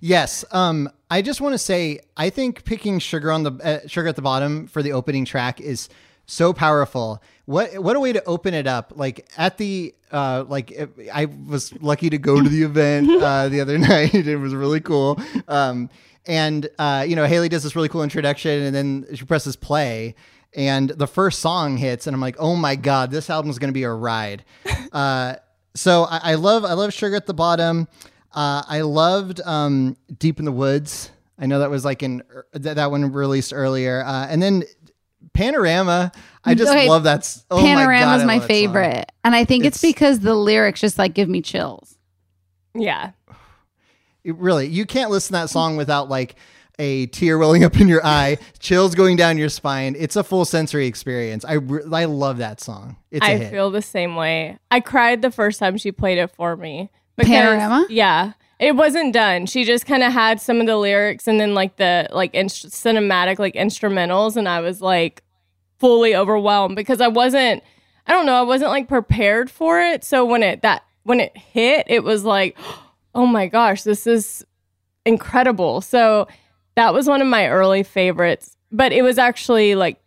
Yes. 0.02 0.46
Um, 0.52 0.90
I 1.10 1.22
just 1.22 1.42
want 1.42 1.54
to 1.54 1.58
say, 1.58 2.00
I 2.16 2.30
think 2.30 2.64
picking 2.66 3.00
sugar 3.00 3.32
on 3.32 3.44
the 3.44 3.52
uh, 3.64 3.88
sugar 3.88 4.08
at 4.08 4.16
the 4.16 4.22
bottom 4.22 4.68
for 4.68 4.84
the 4.84 4.92
opening 4.94 5.26
track 5.26 5.60
is 5.60 5.90
so 6.26 6.54
powerful. 6.54 7.22
What 7.46 7.80
what 7.80 7.96
a 7.96 8.00
way 8.00 8.14
to 8.14 8.24
open 8.26 8.54
it 8.54 8.68
up! 8.68 8.94
Like 8.96 9.28
at 9.36 9.58
the 9.58 9.96
uh, 10.12 10.46
like 10.48 10.72
I 11.12 11.26
was 11.26 11.74
lucky 11.82 12.10
to 12.12 12.18
go 12.18 12.42
to 12.42 12.48
the 12.48 12.64
event 12.64 13.10
uh, 13.24 13.50
the 13.50 13.62
other 13.62 13.78
night. 13.80 14.14
It 14.14 14.38
was 14.38 14.54
really 14.54 14.82
cool. 14.82 15.20
Um, 15.48 15.90
and 16.28 16.70
uh, 16.78 17.06
you 17.08 17.16
know, 17.16 17.26
Hayley 17.26 17.50
does 17.50 17.64
this 17.64 17.76
really 17.76 17.90
cool 17.90 18.04
introduction, 18.04 18.62
and 18.62 18.76
then 18.76 19.08
she 19.16 19.26
presses 19.26 19.56
play. 19.56 20.16
And 20.56 20.90
the 20.90 21.08
first 21.08 21.40
song 21.40 21.78
hits, 21.78 22.08
and 22.08 22.14
I'm 22.14 22.22
like, 22.22 22.36
"Oh 22.40 22.56
my 22.56 22.76
god, 22.76 23.10
this 23.12 23.30
album 23.30 23.50
is 23.50 23.58
going 23.60 23.70
to 23.70 23.74
be 23.74 23.84
a 23.84 23.92
ride." 23.92 24.46
Uh, 24.92 25.36
so 25.76 26.06
I, 26.06 26.32
I 26.32 26.36
love 26.36 26.66
I 26.66 26.74
love 26.74 26.94
Sugar 26.94 27.16
at 27.16 27.28
the 27.28 27.34
Bottom. 27.34 27.88
Uh, 28.34 28.64
I 28.68 28.82
loved 28.82 29.42
um, 29.42 29.98
Deep 30.18 30.40
in 30.40 30.46
the 30.46 30.52
Woods. 30.52 31.12
I 31.38 31.46
know 31.46 31.60
that 31.60 31.70
was 31.70 31.84
like 31.86 32.04
in 32.04 32.22
that, 32.54 32.76
that 32.76 32.92
one 32.92 33.12
released 33.12 33.54
earlier, 33.54 34.04
uh, 34.06 34.28
and 34.30 34.42
then 34.42 34.64
Panorama. 35.34 36.12
I 36.44 36.54
just 36.56 36.72
Okay, 36.72 36.88
love 36.88 37.04
that. 37.04 37.20
s- 37.20 37.46
Oh 37.52 37.58
my 37.62 37.64
Panorama's 37.64 38.22
God, 38.22 38.22
I 38.22 38.26
my, 38.26 38.34
love 38.34 38.42
that 38.42 38.42
song. 38.42 38.48
favorite, 38.48 39.12
and 39.24 39.36
I 39.36 39.46
think 39.46 39.66
it's, 39.66 39.78
It's- 39.84 39.94
because 39.94 40.20
the 40.20 40.36
lyrics 40.36 40.82
just 40.82 40.98
like 40.98 41.14
give 41.14 41.30
me 41.30 41.42
chills. 41.42 41.98
Yeah. 42.74 43.12
It 44.24 44.36
really, 44.36 44.68
you 44.68 44.86
can't 44.86 45.10
listen 45.12 45.30
to 45.34 45.42
that 45.42 45.50
song 45.50 45.78
without 45.78 46.10
like 46.10 46.36
a 46.78 47.08
tear 47.08 47.38
welling 47.38 47.64
up 47.64 47.80
in 47.80 47.88
your 47.88 48.06
eye, 48.06 48.38
chills 48.60 48.96
going 48.96 49.16
down 49.18 49.38
your 49.38 49.50
spine. 49.50 49.96
It's 49.98 50.16
a 50.16 50.24
full 50.24 50.46
sensory 50.46 50.88
experience. 50.88 51.44
I 51.46 51.54
re- 51.54 51.84
I 51.92 52.06
love 52.06 52.38
that 52.38 52.62
song. 52.62 52.98
It's 53.12 53.26
a 53.26 53.30
I 53.32 53.38
hit. 53.38 53.52
feel 53.52 53.72
the 53.72 53.82
same 53.82 54.16
way. 54.16 54.60
I 54.72 54.80
cried 54.82 55.22
the 55.22 55.32
first 55.32 55.60
time 55.60 55.78
she 55.78 55.92
played 55.92 56.18
it 56.18 56.32
for 56.32 56.56
me. 56.56 56.90
Because- 57.20 57.34
Panorama? 57.34 57.86
Yeah. 57.90 58.34
It 58.60 58.76
wasn't 58.76 59.14
done. 59.14 59.46
She 59.46 59.64
just 59.64 59.86
kind 59.86 60.04
of 60.04 60.12
had 60.12 60.42
some 60.42 60.60
of 60.60 60.68
the 60.68 60.76
lyrics 60.76 61.28
and 61.30 61.40
then 61.40 61.54
like 61.54 61.78
the 61.78 62.10
like 62.12 62.34
inst- 62.36 62.68
cinematic 62.72 63.40
like 63.40 63.54
instrumentals 63.54 64.36
and 64.36 64.50
I 64.50 64.60
was 64.60 64.82
like 64.82 65.24
fully 65.80 66.14
overwhelmed 66.14 66.76
because 66.76 67.00
I 67.00 67.08
wasn't 67.08 67.64
I 68.06 68.12
don't 68.12 68.26
know, 68.26 68.34
I 68.36 68.42
wasn't 68.42 68.72
like 68.72 68.90
prepared 68.90 69.50
for 69.50 69.80
it. 69.80 70.04
So 70.04 70.26
when 70.26 70.44
it 70.44 70.62
that 70.64 70.84
when 71.04 71.22
it 71.22 71.38
hit, 71.38 71.86
it 71.88 72.04
was 72.04 72.26
like, 72.26 72.58
oh 73.16 73.26
my 73.26 73.48
gosh, 73.48 73.84
this 73.84 74.06
is 74.06 74.46
incredible. 75.06 75.80
So 75.80 76.28
that 76.76 76.94
was 76.94 77.08
one 77.08 77.22
of 77.22 77.28
my 77.28 77.48
early 77.48 77.84
favorites. 77.84 78.58
But 78.72 78.92
it 78.92 79.04
was 79.04 79.18
actually 79.18 79.76
like 79.76 80.02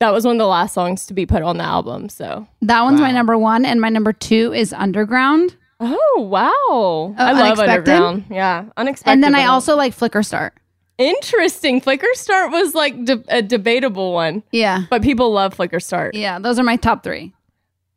that 0.00 0.12
was 0.12 0.26
one 0.26 0.36
of 0.36 0.38
the 0.40 0.46
last 0.46 0.74
songs 0.74 1.06
to 1.06 1.14
be 1.14 1.24
put 1.24 1.42
on 1.42 1.56
the 1.56 1.64
album. 1.64 2.10
So 2.10 2.46
That 2.60 2.82
one's 2.82 3.00
my 3.00 3.10
number 3.12 3.38
one, 3.38 3.64
and 3.64 3.80
my 3.80 3.88
number 3.88 4.12
two 4.12 4.52
is 4.52 4.74
Underground. 4.74 5.56
Oh 5.86 6.22
wow. 6.30 6.50
Oh, 6.56 7.14
I 7.18 7.32
love 7.32 7.58
Unexpected? 7.58 7.94
Underground. 7.94 8.24
Yeah. 8.30 8.64
Unexpected. 8.76 9.12
And 9.12 9.22
then 9.22 9.34
I 9.34 9.44
also 9.46 9.76
like 9.76 9.92
Flicker 9.94 10.22
Start. 10.22 10.54
Interesting. 10.98 11.80
Flicker 11.80 12.06
Start 12.14 12.52
was 12.52 12.74
like 12.74 13.04
de- 13.04 13.24
a 13.28 13.42
debatable 13.42 14.12
one, 14.12 14.42
Yeah. 14.52 14.84
but 14.90 15.02
people 15.02 15.32
love 15.32 15.54
Flicker 15.54 15.80
Start. 15.80 16.14
Yeah, 16.14 16.38
those 16.38 16.58
are 16.58 16.62
my 16.62 16.76
top 16.76 17.02
three. 17.02 17.32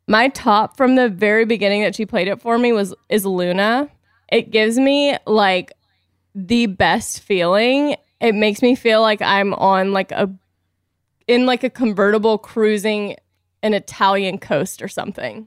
My 0.08 0.28
top 0.28 0.76
from 0.76 0.96
the 0.96 1.08
very 1.08 1.44
beginning 1.44 1.82
that 1.82 1.94
she 1.94 2.06
played 2.06 2.28
it 2.28 2.40
for 2.40 2.58
me 2.58 2.72
was 2.72 2.94
is 3.08 3.24
Luna. 3.24 3.88
It 4.30 4.50
gives 4.50 4.78
me 4.78 5.16
like 5.26 5.72
the 6.34 6.66
best 6.66 7.20
feeling. 7.20 7.96
It 8.20 8.34
makes 8.34 8.62
me 8.62 8.74
feel 8.74 9.00
like 9.00 9.22
I'm 9.22 9.54
on 9.54 9.92
like 9.92 10.10
a 10.12 10.30
in 11.28 11.46
like 11.46 11.62
a 11.62 11.70
convertible 11.70 12.38
cruising 12.38 13.16
an 13.62 13.74
Italian 13.74 14.38
coast 14.38 14.82
or 14.82 14.88
something. 14.88 15.46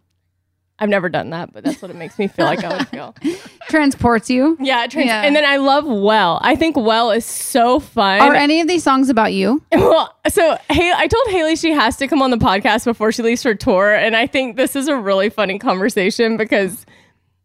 I've 0.82 0.90
never 0.90 1.08
done 1.10 1.30
that, 1.30 1.54
but 1.54 1.64
that's 1.64 1.82
what 1.82 1.92
it 1.92 1.96
makes 1.96 2.18
me 2.20 2.28
feel 2.28 2.46
like 2.46 2.64
I 2.64 2.76
would 2.76 2.88
feel. 2.90 3.16
Transports 3.70 4.30
you. 4.30 4.58
Yeah, 4.60 4.84
it 4.84 4.92
trans- 4.92 5.08
Yeah. 5.08 5.22
and 5.22 5.36
then 5.36 5.46
I 5.46 5.58
love 5.58 5.86
Well. 5.86 6.40
I 6.42 6.56
think 6.56 6.76
Well 6.76 7.12
is 7.12 7.24
so 7.24 7.80
fun. 7.80 8.20
Are 8.20 8.34
any 8.34 8.60
of 8.62 8.68
these 8.68 8.84
songs 8.84 9.08
about 9.10 9.32
you? 9.34 9.62
Well, 9.72 10.14
so 10.30 10.58
hey, 10.70 10.92
I 10.96 11.08
told 11.08 11.28
Hayley 11.30 11.56
she 11.56 11.72
has 11.72 11.98
to 11.98 12.08
come 12.08 12.22
on 12.22 12.32
the 12.32 12.38
podcast 12.38 12.86
before 12.86 13.12
she 13.12 13.22
leaves 13.22 13.44
for 13.44 13.54
tour, 13.54 13.94
and 13.94 14.16
I 14.16 14.26
think 14.26 14.56
this 14.58 14.76
is 14.76 14.88
a 14.88 14.96
really 14.98 15.30
funny 15.30 15.60
conversation 15.60 16.36
because 16.38 16.86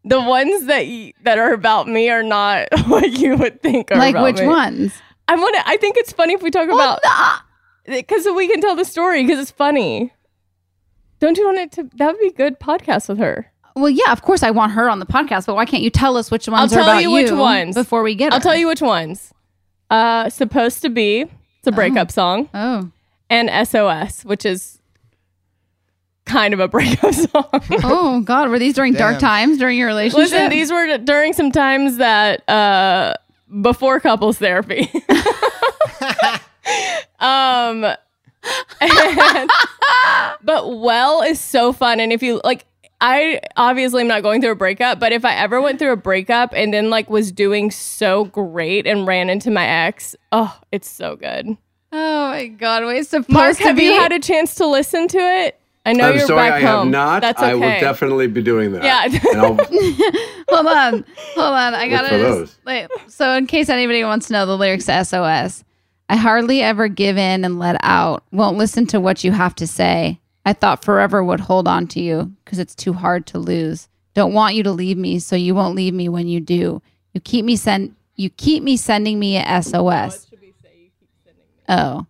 the 0.03 0.19
ones 0.21 0.65
that 0.65 0.85
y- 0.87 1.13
that 1.23 1.37
are 1.37 1.51
about 1.53 1.87
me 1.87 2.09
are 2.09 2.23
not 2.23 2.67
what 2.87 3.11
you 3.11 3.35
would 3.37 3.61
think 3.61 3.91
are 3.91 3.97
Like 3.97 4.15
about 4.15 4.23
which 4.23 4.39
me. 4.39 4.47
ones? 4.47 4.93
I 5.27 5.35
want 5.35 5.55
to. 5.55 5.67
I 5.67 5.77
think 5.77 5.97
it's 5.97 6.11
funny 6.13 6.33
if 6.33 6.41
we 6.41 6.49
talk 6.51 6.69
about 6.69 6.99
because 7.85 8.25
we 8.35 8.47
can 8.47 8.61
tell 8.61 8.75
the 8.75 8.85
story 8.85 9.23
because 9.23 9.39
it's 9.39 9.51
funny. 9.51 10.11
Don't 11.19 11.37
you 11.37 11.45
want 11.45 11.57
it 11.57 11.71
to? 11.73 11.89
That 11.95 12.07
would 12.13 12.19
be 12.19 12.31
good 12.31 12.59
podcast 12.59 13.09
with 13.09 13.17
her. 13.17 13.51
Well, 13.75 13.89
yeah, 13.89 14.11
of 14.11 14.21
course 14.23 14.43
I 14.43 14.51
want 14.51 14.71
her 14.73 14.89
on 14.89 14.99
the 14.99 15.05
podcast, 15.05 15.45
but 15.45 15.55
why 15.55 15.65
can't 15.65 15.83
you 15.83 15.89
tell 15.89 16.17
us 16.17 16.31
which 16.31 16.47
ones 16.47 16.73
I'll 16.73 16.79
are 16.79 16.83
tell 16.83 16.89
about 16.91 17.01
you 17.03 17.11
which 17.11 17.31
ones. 17.31 17.75
before 17.75 18.03
we 18.03 18.15
get 18.15 18.33
I'll 18.33 18.39
her? 18.39 18.43
tell 18.43 18.55
you 18.55 18.67
which 18.67 18.81
ones. 18.81 19.33
Uh, 19.89 20.29
supposed 20.29 20.81
to 20.81 20.89
be. 20.89 21.21
It's 21.21 21.67
a 21.67 21.71
breakup 21.71 22.11
song. 22.11 22.49
Oh. 22.53 22.91
and 23.29 23.49
SOS, 23.67 24.25
which 24.25 24.45
is 24.45 24.79
kind 26.25 26.53
of 26.53 26.59
a 26.59 26.67
breakup 26.67 27.13
song. 27.13 27.45
Oh 27.83 28.21
God, 28.21 28.49
were 28.49 28.59
these 28.59 28.73
during 28.73 28.93
dark 28.93 29.19
times 29.19 29.59
during 29.59 29.77
your 29.77 29.87
relationship? 29.87 30.31
Listen, 30.31 30.49
these 30.49 30.71
were 30.71 30.97
during 30.97 31.33
some 31.33 31.51
times 31.51 31.97
that 31.97 32.47
uh 32.49 33.13
before 33.61 33.99
couples 33.99 34.37
therapy. 34.39 34.89
um 37.19 37.85
and- 38.81 39.49
but 40.43 40.77
well 40.79 41.21
is 41.21 41.39
so 41.39 41.73
fun 41.73 41.99
and 41.99 42.11
if 42.13 42.21
you 42.23 42.39
like 42.43 42.65
I 42.99 43.41
obviously 43.55 44.01
am 44.01 44.07
not 44.07 44.23
going 44.23 44.41
through 44.41 44.53
a 44.53 44.55
breakup, 44.55 44.99
but 44.99 45.11
if 45.11 45.23
I 45.23 45.35
ever 45.35 45.61
went 45.61 45.77
through 45.77 45.91
a 45.91 45.95
breakup 45.97 46.51
and 46.55 46.73
then 46.73 46.89
like 46.89 47.11
was 47.11 47.31
doing 47.31 47.69
so 47.69 48.25
great 48.25 48.87
and 48.87 49.05
ran 49.05 49.29
into 49.29 49.51
my 49.51 49.67
ex, 49.67 50.15
oh, 50.31 50.59
it's 50.71 50.89
so 50.89 51.15
good. 51.15 51.55
oh 51.91 52.27
my 52.29 52.47
God, 52.47 52.83
wait, 52.85 52.97
it's 52.97 53.09
supposed 53.09 53.29
Mark, 53.29 53.57
to 53.57 53.63
have 53.65 53.77
be. 53.77 53.83
you 53.83 53.91
had 53.93 54.11
a 54.13 54.19
chance 54.19 54.55
to 54.55 54.65
listen 54.65 55.07
to 55.09 55.19
it? 55.19 55.59
I 55.85 55.93
know 55.93 56.09
I'm 56.09 56.17
you're 56.17 56.25
sorry, 56.25 56.49
back 56.49 56.63
I 56.63 56.65
home. 56.65 56.87
have 56.87 56.91
not. 56.91 57.21
That's 57.21 57.39
okay. 57.39 57.51
I 57.51 57.53
will 57.53 57.79
definitely 57.79 58.25
be 58.27 58.41
doing 58.41 58.71
that. 58.71 58.83
Yeah. 58.83 59.07
Hold 60.49 60.65
on, 60.67 61.05
hold 61.35 61.53
on. 61.53 61.75
I 61.75 61.87
gotta. 61.89 62.17
just- 62.17 62.57
wait. 62.65 62.87
So, 63.07 63.31
in 63.33 63.45
case 63.45 63.69
anybody 63.69 64.03
wants 64.03 64.27
to 64.27 64.33
know 64.33 64.45
the 64.47 64.57
lyrics 64.57 64.85
to 64.85 65.05
SOS, 65.05 65.63
I 66.09 66.15
hardly 66.15 66.61
ever 66.61 66.87
give 66.87 67.17
in 67.17 67.43
and 67.43 67.59
let 67.59 67.77
out. 67.83 68.23
Won't 68.31 68.57
listen 68.57 68.85
to 68.87 68.99
what 68.99 69.23
you 69.23 69.31
have 69.31 69.55
to 69.55 69.67
say. 69.67 70.19
I 70.45 70.53
thought 70.53 70.85
forever 70.85 71.21
would 71.23 71.41
hold 71.41 71.67
on 71.67 71.87
to 71.87 71.99
you 71.99 72.31
because 72.45 72.59
it's 72.59 72.75
too 72.75 72.93
hard 72.93 73.25
to 73.27 73.39
lose. 73.39 73.89
Don't 74.13 74.33
want 74.33 74.55
you 74.55 74.63
to 74.63 74.71
leave 74.71 74.97
me, 74.97 75.19
so 75.19 75.35
you 75.35 75.53
won't 75.53 75.75
leave 75.75 75.93
me 75.93 76.07
when 76.07 76.27
you 76.27 76.39
do. 76.39 76.81
You 77.13 77.19
keep 77.21 77.43
me 77.43 77.55
send. 77.55 77.95
You 78.15 78.29
keep 78.29 78.63
me 78.63 78.77
sending 78.77 79.19
me 79.19 79.37
a 79.37 79.61
SOS. 79.61 80.27
Oh, 81.69 82.05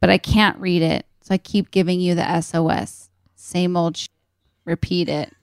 but 0.00 0.08
I 0.10 0.18
can't 0.18 0.56
read 0.58 0.82
it, 0.82 1.04
so 1.22 1.34
I 1.34 1.38
keep 1.38 1.70
giving 1.72 2.00
you 2.00 2.14
the 2.14 2.40
SOS. 2.40 3.10
Same 3.34 3.76
old. 3.76 3.96
Sh- 3.96 4.06
repeat 4.64 5.08
it. 5.08 5.34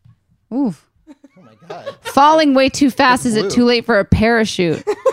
Oof. 0.54 0.88
Oh 1.10 1.42
my 1.42 1.54
god. 1.68 1.96
Falling 2.02 2.54
way 2.54 2.68
too 2.68 2.90
fast. 2.90 3.26
Is 3.26 3.34
it 3.34 3.50
too 3.50 3.64
late 3.64 3.84
for 3.84 3.98
a 3.98 4.04
parachute? 4.04 4.84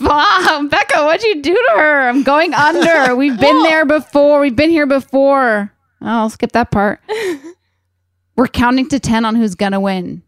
Wow, 0.00 0.66
Becca, 0.70 1.04
what'd 1.04 1.22
you 1.22 1.42
do 1.42 1.54
to 1.54 1.72
her? 1.76 2.08
I'm 2.08 2.22
going 2.22 2.52
under. 2.54 3.14
We've 3.16 3.38
been 3.38 3.62
there 3.62 3.84
before. 3.84 4.40
We've 4.40 4.56
been 4.56 4.70
here 4.70 4.86
before. 4.86 5.72
Oh, 6.02 6.06
I'll 6.06 6.30
skip 6.30 6.52
that 6.52 6.70
part. 6.70 7.00
We're 8.36 8.48
counting 8.48 8.88
to 8.90 9.00
10 9.00 9.24
on 9.24 9.34
who's 9.34 9.54
going 9.54 9.72
to 9.72 9.80
win. 9.80 10.22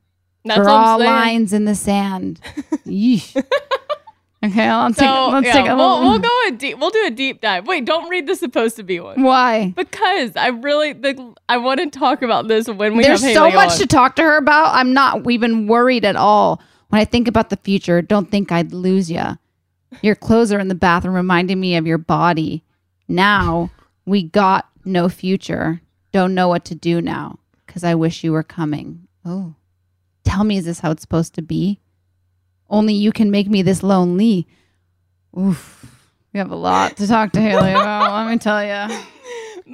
That's 0.45 0.59
what 0.59 0.65
Draw 0.65 0.95
I'm 0.95 1.01
saying. 1.01 1.11
lines 1.13 1.53
in 1.53 1.65
the 1.67 1.75
sand. 1.75 2.41
Yeesh. 2.87 3.37
Okay, 4.43 4.73
let's 4.73 4.97
take, 4.97 5.07
So 5.09 5.29
let's 5.31 5.47
yeah, 5.47 5.53
take 5.53 5.67
a 5.67 5.75
we'll, 5.77 6.01
we'll 6.01 6.19
go 6.21 6.31
a 6.47 6.53
deep. 6.53 6.79
We'll 6.79 6.91
do 6.91 7.05
a 7.07 7.11
deep 7.11 7.41
dive. 7.41 7.67
Wait, 7.67 7.85
don't 7.85 8.09
read 8.09 8.29
the 8.29 8.37
supposed 8.37 8.77
to 8.77 8.85
be 8.85 9.01
one 9.01 9.21
Why? 9.23 9.75
because 9.77 10.37
I 10.37 10.49
really 10.49 10.93
the 10.93 11.35
I 11.49 11.57
want 11.57 11.81
to 11.81 11.91
talk 11.91 12.23
about 12.23 12.47
this 12.47 12.69
when 12.69 12.97
we 12.97 13.03
There's 13.03 13.21
have 13.23 13.35
so 13.35 13.45
Hayley 13.47 13.57
much 13.57 13.73
on. 13.73 13.79
to 13.79 13.87
talk 13.89 14.15
to 14.17 14.23
her 14.23 14.37
about. 14.37 14.75
I'm 14.77 14.95
not 14.95 15.29
even 15.29 15.67
worried 15.67 16.05
at 16.05 16.15
all. 16.15 16.63
When 16.89 17.01
I 17.01 17.05
think 17.05 17.27
about 17.27 17.51
the 17.51 17.57
future, 17.57 18.01
don't 18.01 18.31
think 18.31 18.53
I'd 18.53 18.73
lose 18.73 19.11
ya. 19.11 19.35
Your 20.03 20.15
clothes 20.15 20.53
are 20.53 20.59
in 20.59 20.69
the 20.69 20.75
bathroom 20.75 21.15
reminding 21.15 21.59
me 21.61 21.77
of 21.77 21.87
your 21.87 21.99
body. 21.99 22.63
Now 23.09 23.71
we 24.05 24.23
got 24.23 24.69
no 24.85 25.09
future. 25.09 25.81
Don't 26.13 26.35
know 26.35 26.49
what 26.49 26.65
to 26.67 26.75
do 26.75 27.01
now 27.01 27.39
because 27.67 27.85
I 27.85 27.95
wish 27.95 28.25
you 28.25 28.33
were 28.33 28.43
coming. 28.43 29.07
Oh, 29.25 29.55
tell 30.25 30.45
me, 30.45 30.57
is 30.57 30.65
this 30.65 30.81
how 30.81 30.91
it's 30.91 31.03
supposed 31.03 31.35
to 31.35 31.43
be? 31.43 31.81
Only 32.71 32.95
you 32.95 33.13
can 33.13 33.31
make 33.31 33.49
me 33.49 33.63
this 33.63 33.83
lonely. 33.83 34.47
Oof. 35.39 35.95
We 36.33 36.39
have 36.39 36.51
a 36.51 36.57
lot 36.57 36.97
to 36.99 37.07
talk 37.07 37.33
to 37.33 37.41
Hayley 37.41 37.71
about. 37.71 38.13
let 38.27 38.31
me 38.31 38.39
tell 38.39 38.63
you. 38.63 38.99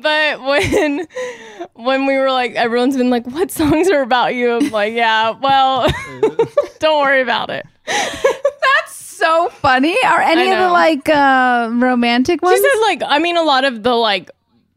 But 0.01 0.43
when 0.43 1.07
when 1.75 2.07
we 2.07 2.17
were 2.17 2.31
like, 2.31 2.55
everyone's 2.55 2.97
been 2.97 3.11
like, 3.11 3.27
"What 3.27 3.51
songs 3.51 3.89
are 3.91 4.03
about 4.03 4.35
you?" 4.35 4.53
I'm 4.57 4.71
like, 4.71 4.93
"Yeah, 4.93 5.31
well, 5.31 5.89
don't 6.79 7.03
worry 7.03 7.23
about 7.23 7.51
it." 7.51 7.67
That's 7.87 8.95
so 9.17 9.49
funny. 9.51 9.97
Are 10.05 10.21
any 10.21 10.51
of 10.51 10.59
the 10.59 10.67
know. 10.69 10.73
like 10.73 11.09
uh 11.09 11.69
romantic 11.73 12.43
ones? 12.43 12.57
She 12.59 12.63
ones? 12.63 12.73
said 12.75 12.81
like, 12.81 13.03
I 13.07 13.19
mean, 13.19 13.37
a 13.37 13.43
lot 13.43 13.65
of 13.65 13.83
the 13.83 13.95
like 13.95 14.31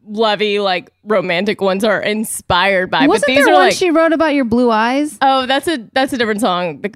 lovey 0.08 0.60
like 0.60 0.92
romantic 1.04 1.62
ones 1.62 1.84
are 1.84 2.02
inspired 2.02 2.90
by, 2.90 3.08
Wasn't 3.08 3.22
but 3.22 3.28
these 3.28 3.46
there 3.46 3.54
are 3.54 3.58
one 3.58 3.68
like, 3.68 3.74
she 3.76 3.92
wrote 3.92 4.14
about 4.14 4.34
your 4.34 4.46
blue 4.46 4.72
eyes? 4.72 5.18
oh, 5.22 5.46
that's 5.46 5.68
a 5.68 5.78
that's 5.94 6.14
a 6.14 6.18
different 6.18 6.42
song. 6.42 6.82
The, 6.82 6.94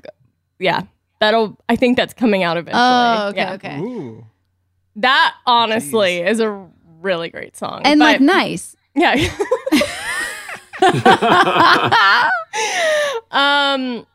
yeah, 0.60 0.84
that'll. 1.20 1.58
I 1.68 1.76
think 1.76 1.98
that's 1.98 2.14
coming 2.14 2.44
out 2.44 2.58
eventually. 2.58 2.82
Oh, 2.84 3.28
okay, 3.30 3.38
Yeah. 3.42 3.54
okay. 3.54 3.80
Ooh. 3.80 4.26
That 4.98 5.34
honestly 5.46 6.20
is 6.20 6.40
a 6.40 6.66
really 7.02 7.30
great 7.30 7.56
song. 7.58 7.82
And 7.86 8.00
but- 8.00 8.06
like 8.06 8.22
nice. 8.22 8.76
Yeah. 8.96 9.16
um 13.32 14.06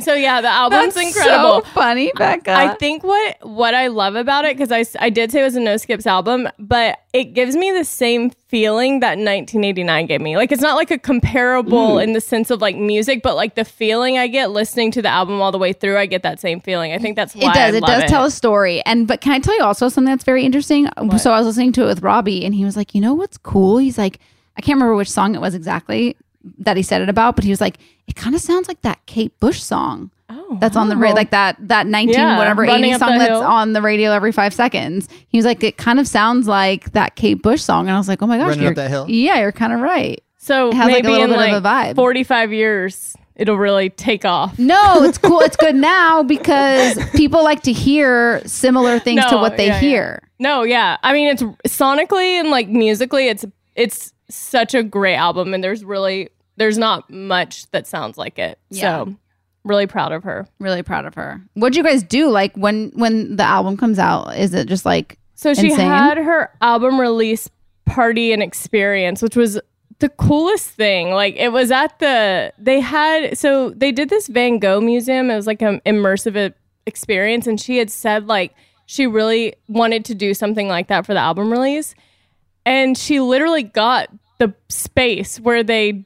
so 0.00 0.14
yeah, 0.14 0.40
the 0.40 0.48
album's 0.48 0.94
That's 0.94 1.08
incredible. 1.08 1.62
so 1.62 1.70
funny, 1.72 2.12
Becca. 2.14 2.52
I 2.52 2.74
think 2.74 3.02
what 3.02 3.38
what 3.42 3.74
I 3.74 3.88
love 3.88 4.14
about 4.14 4.44
it 4.44 4.56
because 4.56 4.72
I 4.72 4.84
I 5.04 5.10
did 5.10 5.32
say 5.32 5.40
it 5.40 5.44
was 5.44 5.56
a 5.56 5.60
no 5.60 5.76
skips 5.76 6.06
album, 6.06 6.48
but 6.58 6.98
it 7.12 7.34
gives 7.34 7.56
me 7.56 7.70
the 7.72 7.84
same 7.84 8.30
feeling 8.30 9.00
that 9.00 9.18
1989 9.18 10.06
gave 10.06 10.20
me. 10.20 10.36
Like 10.36 10.52
it's 10.52 10.62
not 10.62 10.76
like 10.76 10.90
a 10.90 10.98
comparable 10.98 11.96
mm. 11.96 12.04
in 12.04 12.12
the 12.12 12.20
sense 12.20 12.50
of 12.50 12.60
like 12.60 12.76
music, 12.76 13.22
but 13.22 13.36
like 13.36 13.54
the 13.54 13.64
feeling 13.64 14.18
I 14.18 14.26
get 14.26 14.50
listening 14.50 14.90
to 14.92 15.02
the 15.02 15.08
album 15.08 15.40
all 15.40 15.52
the 15.52 15.58
way 15.58 15.72
through, 15.72 15.98
I 15.98 16.06
get 16.06 16.22
that 16.22 16.40
same 16.40 16.60
feeling. 16.60 16.92
I 16.92 16.98
think 16.98 17.16
that's 17.16 17.34
why 17.34 17.50
it 17.50 17.54
does. 17.54 17.74
I 17.74 17.78
it 17.78 17.84
does 17.84 18.10
tell 18.10 18.24
a 18.24 18.30
story. 18.30 18.84
And 18.84 19.06
but 19.06 19.20
can 19.20 19.32
I 19.32 19.38
tell 19.38 19.56
you 19.56 19.62
also 19.62 19.88
something 19.88 20.10
that's 20.10 20.24
very 20.24 20.44
interesting? 20.44 20.88
So 21.18 21.32
I 21.32 21.38
was 21.38 21.46
listening 21.46 21.72
to 21.72 21.84
it 21.84 21.86
with 21.86 22.02
Robbie, 22.02 22.44
and 22.44 22.54
he 22.54 22.64
was 22.64 22.76
like, 22.76 22.94
"You 22.94 23.00
know 23.00 23.14
what's 23.14 23.38
cool?" 23.38 23.78
He's 23.78 23.98
like, 23.98 24.20
"I 24.56 24.60
can't 24.60 24.76
remember 24.76 24.94
which 24.94 25.10
song 25.10 25.34
it 25.34 25.40
was 25.40 25.54
exactly 25.54 26.16
that 26.58 26.76
he 26.76 26.82
said 26.82 27.02
it 27.02 27.08
about, 27.08 27.36
but 27.36 27.44
he 27.44 27.50
was 27.50 27.60
like, 27.60 27.78
it 28.06 28.16
kind 28.16 28.34
of 28.34 28.40
sounds 28.40 28.68
like 28.68 28.80
that 28.82 29.04
Kate 29.06 29.38
Bush 29.40 29.62
song." 29.62 30.10
Oh, 30.28 30.58
that's 30.60 30.76
on 30.76 30.88
the 30.88 30.96
ra- 30.96 31.10
wow. 31.10 31.14
like 31.14 31.30
that 31.30 31.56
that 31.68 31.86
19 31.86 32.14
Yeah, 32.14 32.36
whatever 32.36 32.64
80 32.64 32.72
Up 32.92 32.98
the 33.00 33.06
song 33.06 33.18
that's 33.18 33.30
Hill. 33.30 33.42
on 33.42 33.72
the 33.74 33.80
radio 33.82 34.10
every 34.10 34.32
5 34.32 34.52
seconds. 34.52 35.08
He 35.28 35.38
was 35.38 35.44
like 35.44 35.62
it 35.62 35.76
kind 35.76 36.00
of 36.00 36.08
sounds 36.08 36.48
like 36.48 36.90
that 36.92 37.14
Kate 37.14 37.40
Bush 37.40 37.62
song 37.62 37.86
and 37.86 37.94
I 37.94 37.98
was 37.98 38.08
like, 38.08 38.22
"Oh 38.22 38.26
my 38.26 38.36
gosh, 38.38 38.48
Running 38.48 38.58
Up 38.60 38.62
you're- 38.64 38.74
That 38.74 38.90
Hill? 38.90 39.06
Yeah, 39.08 39.38
you're 39.40 39.52
kind 39.52 39.72
of 39.72 39.80
right. 39.80 40.20
So 40.38 40.68
It 40.70 40.74
has, 40.74 40.86
like, 40.90 41.00
a 41.00 41.02
maybe 41.02 41.08
little 41.08 41.24
in 41.24 41.30
bit 41.30 41.36
like 41.36 41.52
of 41.52 41.64
a 41.64 41.68
vibe. 41.68 41.94
45 41.96 42.52
years, 42.52 43.16
it'll 43.36 43.56
really 43.58 43.90
take 43.90 44.24
off. 44.24 44.58
No, 44.58 45.02
it's 45.04 45.18
cool. 45.18 45.40
it's 45.40 45.56
good 45.56 45.74
now 45.76 46.22
because 46.24 46.98
people 47.14 47.44
like 47.44 47.62
to 47.62 47.72
hear 47.72 48.42
similar 48.46 48.98
things 48.98 49.24
to 49.26 49.36
what 49.36 49.56
they 49.56 49.66
yeah, 49.66 49.74
yeah. 49.74 49.80
hear. 49.80 50.22
No, 50.40 50.62
yeah. 50.64 50.96
I 51.04 51.12
mean, 51.12 51.28
it's 51.28 51.42
sonically 51.76 52.38
and 52.40 52.50
like 52.50 52.68
musically, 52.68 53.28
it's 53.28 53.44
it's 53.76 54.12
such 54.28 54.74
a 54.74 54.82
great 54.82 55.16
album, 55.16 55.54
and 55.54 55.62
there's 55.62 55.84
really 55.84 56.30
there's 56.56 56.78
not 56.78 57.10
much 57.10 57.70
that 57.70 57.86
sounds 57.86 58.16
like 58.18 58.38
it. 58.38 58.58
Yeah. 58.70 59.04
So 59.04 59.16
really 59.64 59.86
proud 59.86 60.12
of 60.12 60.24
her. 60.24 60.46
Really 60.58 60.82
proud 60.82 61.04
of 61.06 61.14
her. 61.14 61.42
What 61.54 61.72
do 61.72 61.78
you 61.78 61.84
guys 61.84 62.02
do? 62.02 62.28
Like 62.30 62.54
when 62.56 62.90
when 62.94 63.36
the 63.36 63.42
album 63.44 63.76
comes 63.76 63.98
out, 63.98 64.36
is 64.36 64.54
it 64.54 64.68
just 64.68 64.84
like 64.84 65.18
So 65.34 65.54
she 65.54 65.70
Insane. 65.70 65.86
had 65.86 66.18
her 66.18 66.50
album 66.60 67.00
release 67.00 67.48
party 67.84 68.32
and 68.32 68.42
experience, 68.42 69.22
which 69.22 69.36
was 69.36 69.60
the 69.98 70.08
coolest 70.08 70.70
thing. 70.70 71.10
Like 71.10 71.36
it 71.36 71.50
was 71.52 71.70
at 71.70 71.98
the 71.98 72.52
they 72.58 72.80
had 72.80 73.36
so 73.38 73.70
they 73.70 73.92
did 73.92 74.08
this 74.08 74.28
Van 74.28 74.58
Gogh 74.58 74.80
museum. 74.80 75.30
It 75.30 75.36
was 75.36 75.46
like 75.46 75.62
an 75.62 75.80
immersive 75.86 76.52
experience, 76.86 77.46
and 77.46 77.60
she 77.60 77.78
had 77.78 77.90
said 77.90 78.26
like 78.26 78.54
she 78.86 79.06
really 79.06 79.54
wanted 79.68 80.04
to 80.06 80.14
do 80.14 80.32
something 80.32 80.68
like 80.68 80.88
that 80.88 81.04
for 81.06 81.14
the 81.14 81.20
album 81.20 81.50
release, 81.50 81.94
and 82.64 82.96
she 82.96 83.20
literally 83.20 83.62
got 83.64 84.08
the 84.38 84.54
space 84.68 85.40
where 85.40 85.64
they 85.64 86.04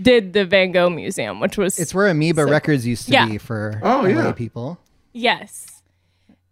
did 0.00 0.32
the 0.32 0.44
Van 0.44 0.72
Gogh 0.72 0.90
museum, 0.90 1.40
which 1.40 1.56
was 1.56 1.78
It's 1.78 1.94
where 1.94 2.08
Amoeba 2.08 2.44
Records 2.46 2.86
used 2.86 3.06
to 3.06 3.12
Yeah. 3.12 3.26
be 3.26 3.38
for 3.38 3.80
Oh, 3.82 4.02
LA 4.02 4.08
yeah. 4.08 4.32
people. 4.32 4.78
Yes. 5.12 5.82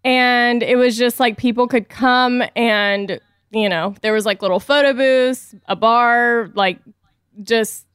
And 0.05 0.63
it 0.63 0.77
was 0.77 0.97
just 0.99 1.21
like 1.21 1.37
people 1.37 1.69
could 1.69 1.89
come 1.89 2.43
and, 2.57 3.21
you 3.51 3.69
know, 3.69 3.95
there 4.03 4.13
was 4.13 4.27
like 4.27 4.43
little 4.43 4.61
photo 4.61 4.93
booths, 4.93 5.55
a 5.67 5.77
bar, 5.77 6.51
like 6.55 6.79
just 7.43 7.87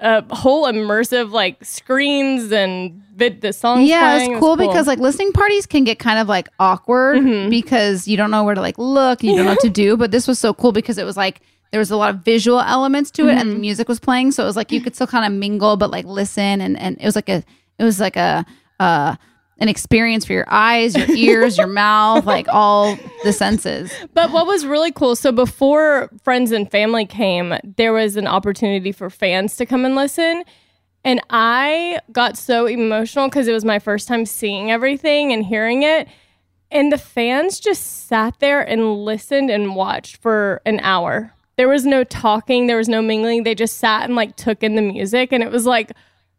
a 0.00 0.22
whole 0.34 0.64
immersive 0.66 1.30
like 1.30 1.64
screens 1.64 2.52
and 2.52 3.00
vid- 3.14 3.40
the 3.40 3.52
songs. 3.52 3.88
Yeah, 3.88 4.00
playing. 4.00 4.20
it's 4.20 4.28
It 4.28 4.32
was 4.32 4.40
cool, 4.40 4.56
was 4.56 4.66
because 4.68 4.86
like 4.86 4.98
listening 4.98 5.32
parties 5.32 5.64
can 5.66 5.84
get 5.84 5.98
kind 5.98 6.18
of 6.18 6.28
like 6.28 6.48
awkward 6.58 7.18
Mm-hmm. 7.22 7.48
because 7.48 8.06
you 8.06 8.16
don't 8.18 8.30
know 8.30 8.44
where 8.44 8.54
to 8.54 8.60
like 8.60 8.76
look, 8.76 9.22
you 9.22 9.34
don't 9.34 9.44
know 9.46 9.52
what 9.52 9.60
to 9.62 9.70
do. 9.70 9.96
But 9.96 10.10
this 10.10 10.28
was 10.28 10.38
so 10.38 10.52
cool 10.52 10.72
because 10.72 10.98
it 10.98 11.04
was 11.04 11.16
like 11.16 11.40
there 11.74 11.80
was 11.80 11.90
a 11.90 11.96
lot 11.96 12.10
of 12.14 12.20
visual 12.24 12.60
elements 12.60 13.10
to 13.10 13.22
it, 13.22 13.32
Mm-hmm. 13.32 13.40
and 13.40 13.50
the 13.50 13.56
music 13.56 13.88
was 13.88 13.98
playing, 13.98 14.30
so 14.30 14.44
it 14.44 14.46
was 14.46 14.54
like 14.56 14.70
you 14.70 14.80
could 14.80 14.94
still 14.94 15.08
kind 15.08 15.26
of 15.26 15.36
mingle, 15.36 15.76
but 15.76 15.90
like 15.90 16.04
listen, 16.06 16.60
and 16.60 16.78
and 16.78 16.96
it 17.00 17.04
was 17.04 17.16
like 17.16 17.28
a 17.28 17.42
it 17.78 17.84
was 17.84 17.98
like 17.98 18.16
a 18.16 18.46
uh 18.78 19.16
an 19.58 19.68
experience 19.68 20.24
for 20.24 20.32
your 20.32 20.46
eyes, 20.48 20.96
your 20.96 21.10
ears, 21.16 21.58
your 21.58 21.66
mouth, 21.66 22.24
like 22.26 22.46
all 22.48 22.96
the 23.24 23.32
senses. 23.32 23.92
But 24.12 24.30
what 24.30 24.46
was 24.46 24.64
really 24.66 24.92
cool, 24.92 25.14
so 25.16 25.32
before 25.32 26.10
friends 26.22 26.52
and 26.52 26.70
family 26.70 27.06
came, 27.06 27.54
there 27.76 27.92
was 27.92 28.16
an 28.16 28.26
opportunity 28.26 28.92
for 28.92 29.10
fans 29.10 29.56
to 29.56 29.66
come 29.66 29.84
and 29.84 29.94
listen. 29.96 30.42
And 31.04 31.20
I 31.30 31.98
got 32.12 32.36
so 32.38 32.66
emotional 32.66 33.28
because 33.28 33.46
it 33.46 33.52
was 33.52 33.64
my 33.64 33.78
first 33.78 34.08
time 34.08 34.24
seeing 34.26 34.70
everything 34.70 35.32
and 35.32 35.44
hearing 35.44 35.82
it. 35.82 36.08
And 36.70 36.90
the 36.90 36.98
fans 36.98 37.60
just 37.60 38.08
sat 38.08 38.40
there 38.40 38.60
and 38.62 39.04
listened 39.04 39.50
and 39.50 39.76
watched 39.76 40.16
for 40.16 40.62
an 40.64 40.80
hour. 40.80 41.33
There 41.56 41.68
was 41.68 41.86
no 41.86 42.04
talking, 42.04 42.66
there 42.66 42.76
was 42.76 42.88
no 42.88 43.00
mingling. 43.00 43.44
They 43.44 43.54
just 43.54 43.78
sat 43.78 44.04
and 44.04 44.16
like 44.16 44.36
took 44.36 44.62
in 44.62 44.74
the 44.74 44.82
music. 44.82 45.32
And 45.32 45.42
it 45.42 45.50
was 45.50 45.66
like, 45.66 45.92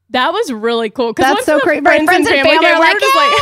that 0.09 0.31
was 0.31 0.51
really 0.51 0.89
cool. 0.89 1.13
That's 1.13 1.45
so 1.45 1.59
great. 1.59 1.83
Right, 1.83 2.03
friends 2.03 2.27
and 2.27 2.35
family 2.35 2.51
came, 2.51 2.63
are 2.63 2.73
we 2.73 2.79
like, 2.79 2.93
were 2.93 2.99
just 2.99 3.15
like, 3.15 3.31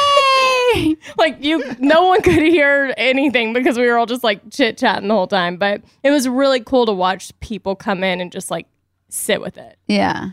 "Yay!" 0.76 0.96
like 1.18 1.44
you 1.44 1.64
no 1.80 2.08
one 2.08 2.22
could 2.22 2.42
hear 2.42 2.94
anything 2.98 3.54
because 3.54 3.78
we 3.78 3.86
were 3.88 3.98
all 3.98 4.06
just 4.06 4.24
like 4.24 4.42
chit 4.50 4.78
chatting 4.78 5.08
the 5.08 5.14
whole 5.14 5.28
time 5.28 5.58
but 5.58 5.82
it 6.04 6.12
was 6.12 6.28
really 6.28 6.60
cool 6.60 6.86
to 6.86 6.94
watch 6.94 7.38
people 7.42 7.76
come 7.76 8.04
in 8.04 8.20
and 8.20 8.32
just 8.32 8.50
like 8.50 8.66
sit 9.10 9.42
with 9.42 9.58
it 9.58 9.78
yeah. 9.88 10.30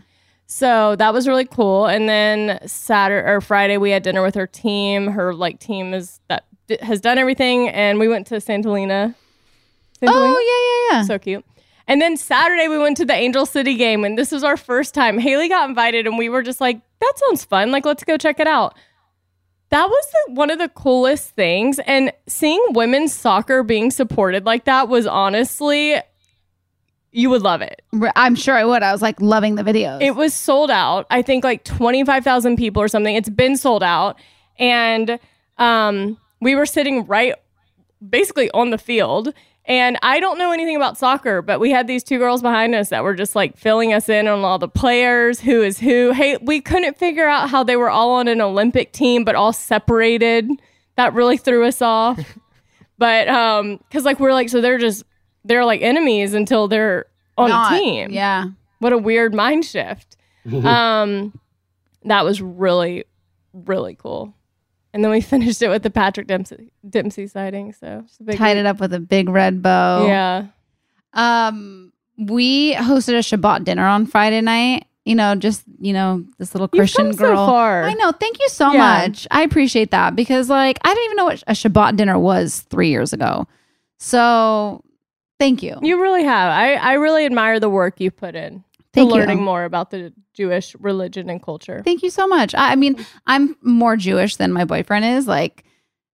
so 0.47 0.95
that 0.95 1.13
was 1.13 1.27
really 1.27 1.45
cool 1.45 1.85
and 1.85 2.09
then 2.09 2.59
saturday 2.67 3.29
or 3.29 3.39
friday 3.39 3.77
we 3.77 3.91
had 3.91 4.01
dinner 4.01 4.23
with 4.23 4.33
her 4.33 4.47
team 4.47 5.07
her 5.07 5.33
like 5.33 5.59
team 5.59 5.93
is 5.93 6.19
that 6.27 6.45
has 6.79 7.01
done 7.01 7.17
everything 7.17 7.69
and 7.69 7.99
we 7.99 8.07
went 8.07 8.27
to 8.27 8.35
Santolina? 8.35 9.15
Oh 10.09 10.89
yeah, 10.91 10.95
yeah, 10.95 10.99
yeah. 10.99 11.07
so 11.07 11.19
cute 11.19 11.45
and 11.87 12.01
then 12.01 12.17
saturday 12.17 12.67
we 12.67 12.77
went 12.77 12.97
to 12.97 13.05
the 13.05 13.13
angel 13.13 13.45
city 13.45 13.75
game 13.75 14.03
and 14.03 14.17
this 14.17 14.31
was 14.31 14.43
our 14.43 14.57
first 14.57 14.93
time 14.93 15.17
Hayley 15.17 15.49
got 15.49 15.67
invited 15.69 16.07
and 16.07 16.17
we 16.17 16.29
were 16.29 16.41
just 16.41 16.61
like 16.61 16.79
that 16.99 17.13
sounds 17.17 17.43
fun 17.43 17.71
like 17.71 17.85
let's 17.85 18.03
go 18.03 18.17
check 18.17 18.39
it 18.39 18.47
out 18.47 18.75
that 19.69 19.87
was 19.87 20.05
the, 20.11 20.33
one 20.33 20.51
of 20.51 20.59
the 20.59 20.69
coolest 20.69 21.29
things 21.31 21.79
and 21.85 22.11
seeing 22.27 22.61
women's 22.71 23.13
soccer 23.13 23.63
being 23.63 23.91
supported 23.91 24.45
like 24.45 24.65
that 24.65 24.87
was 24.89 25.05
honestly 25.07 25.95
you 27.11 27.29
would 27.29 27.41
love 27.41 27.61
it 27.61 27.81
I'm 28.15 28.35
sure 28.35 28.55
I 28.55 28.63
would. 28.63 28.83
I 28.83 28.91
was 28.91 29.01
like 29.01 29.19
loving 29.19 29.55
the 29.55 29.63
videos. 29.63 30.01
it 30.01 30.15
was 30.15 30.33
sold 30.33 30.71
out. 30.71 31.05
I 31.09 31.21
think 31.21 31.43
like 31.43 31.63
25,000 31.65 32.55
people 32.55 32.81
or 32.81 32.87
something. 32.87 33.15
It's 33.15 33.29
been 33.29 33.57
sold 33.57 33.83
out. 33.83 34.17
And 34.57 35.19
um, 35.57 36.17
we 36.39 36.55
were 36.55 36.65
sitting 36.65 37.05
right 37.05 37.35
basically 38.07 38.49
on 38.51 38.69
the 38.69 38.77
field. 38.77 39.33
And 39.65 39.97
I 40.01 40.19
don't 40.19 40.37
know 40.39 40.51
anything 40.51 40.75
about 40.75 40.97
soccer, 40.97 41.41
but 41.43 41.59
we 41.59 41.69
had 41.69 41.85
these 41.87 42.03
two 42.03 42.17
girls 42.17 42.41
behind 42.41 42.73
us 42.73 42.89
that 42.89 43.03
were 43.03 43.13
just 43.13 43.35
like 43.35 43.57
filling 43.57 43.93
us 43.93 44.09
in 44.09 44.27
on 44.27 44.39
all 44.43 44.57
the 44.57 44.67
players, 44.67 45.39
who 45.39 45.61
is 45.61 45.79
who. 45.79 46.11
Hey, 46.11 46.37
we 46.41 46.61
couldn't 46.61 46.97
figure 46.97 47.27
out 47.27 47.49
how 47.49 47.63
they 47.63 47.75
were 47.75 47.89
all 47.89 48.13
on 48.13 48.27
an 48.27 48.41
Olympic 48.41 48.91
team, 48.91 49.23
but 49.23 49.35
all 49.35 49.53
separated. 49.53 50.49
That 50.95 51.13
really 51.13 51.37
threw 51.37 51.65
us 51.65 51.81
off. 51.81 52.19
but 52.97 53.27
um, 53.27 53.77
because 53.77 54.03
like 54.03 54.19
we're 54.19 54.33
like, 54.33 54.49
so 54.49 54.61
they're 54.61 54.79
just 54.79 55.03
they're 55.45 55.63
like 55.65 55.81
enemies 55.81 56.33
until 56.33 56.67
they're 56.67 57.05
on 57.37 57.49
Not- 57.49 57.73
a 57.73 57.77
team 57.79 58.11
Yeah. 58.11 58.45
what 58.79 58.93
a 58.93 58.97
weird 58.97 59.33
mind 59.33 59.63
shift. 59.65 60.17
um, 60.63 61.39
that 62.05 62.25
was 62.25 62.41
really, 62.41 63.05
really 63.53 63.95
cool. 63.95 64.33
And 64.93 65.03
then 65.03 65.11
we 65.11 65.21
finished 65.33 65.61
it 65.61 65.69
with 65.69 65.83
the 65.83 65.89
Patrick 65.89 66.27
Dempsey 66.27 66.71
Dempsey 66.89 67.27
sighting. 67.27 67.73
So 67.73 68.03
a 68.19 68.23
big 68.23 68.37
Tied 68.37 68.57
it 68.57 68.65
up 68.65 68.79
with 68.79 68.93
a 68.93 68.99
big 68.99 69.29
red 69.29 69.61
bow. 69.61 70.05
Yeah. 70.07 70.47
Um, 71.13 71.91
we 72.17 72.73
hosted 72.75 73.13
a 73.13 73.19
Shabbat 73.37 73.63
dinner 73.63 73.85
on 73.85 74.05
Friday 74.05 74.41
night. 74.41 74.85
You 75.05 75.15
know, 75.15 75.33
just 75.33 75.63
you 75.79 75.93
know, 75.93 76.23
this 76.37 76.53
little 76.53 76.69
You've 76.73 76.79
Christian 76.81 77.05
come 77.07 77.13
so 77.13 77.25
girl. 77.35 77.47
far. 77.47 77.83
I 77.83 77.93
know. 77.93 78.11
Thank 78.11 78.39
you 78.39 78.47
so 78.49 78.71
Yeah. 78.71 79.05
much. 79.07 79.27
I 79.31 79.41
appreciate 79.41 79.89
that 79.91 80.15
because, 80.15 80.47
like, 80.49 80.77
I 80.83 80.89
didn't 80.93 81.05
even 81.05 81.17
know 81.17 81.25
what 81.25 81.43
a 81.47 81.53
Shabbat 81.53 81.95
dinner 81.95 82.19
was 82.19 82.61
three 82.69 82.89
years 82.89 83.11
ago. 83.11 83.47
So, 83.97 84.83
thank 85.39 85.63
you. 85.63 85.77
You 85.81 85.99
really 86.01 86.23
have. 86.23 86.51
I, 86.51 86.75
I 86.75 86.93
really 86.93 87.25
admire 87.25 87.59
the 87.59 87.69
work 87.69 87.99
you 87.99 88.11
put 88.11 88.35
in 88.35 88.63
Thank 88.93 89.09
to 89.09 89.15
you. 89.15 89.21
learning 89.21 89.41
more 89.41 89.63
about 89.63 89.91
the 89.91 90.13
Jewish 90.33 90.75
religion 90.79 91.29
and 91.29 91.41
culture. 91.41 91.81
Thank 91.83 92.03
you 92.03 92.09
so 92.09 92.27
much. 92.27 92.53
I, 92.53 92.73
I 92.73 92.75
mean, 92.75 93.05
I'm 93.25 93.55
more 93.61 93.95
Jewish 93.95 94.35
than 94.35 94.51
my 94.51 94.65
boyfriend 94.65 95.05
is, 95.05 95.27
like 95.27 95.63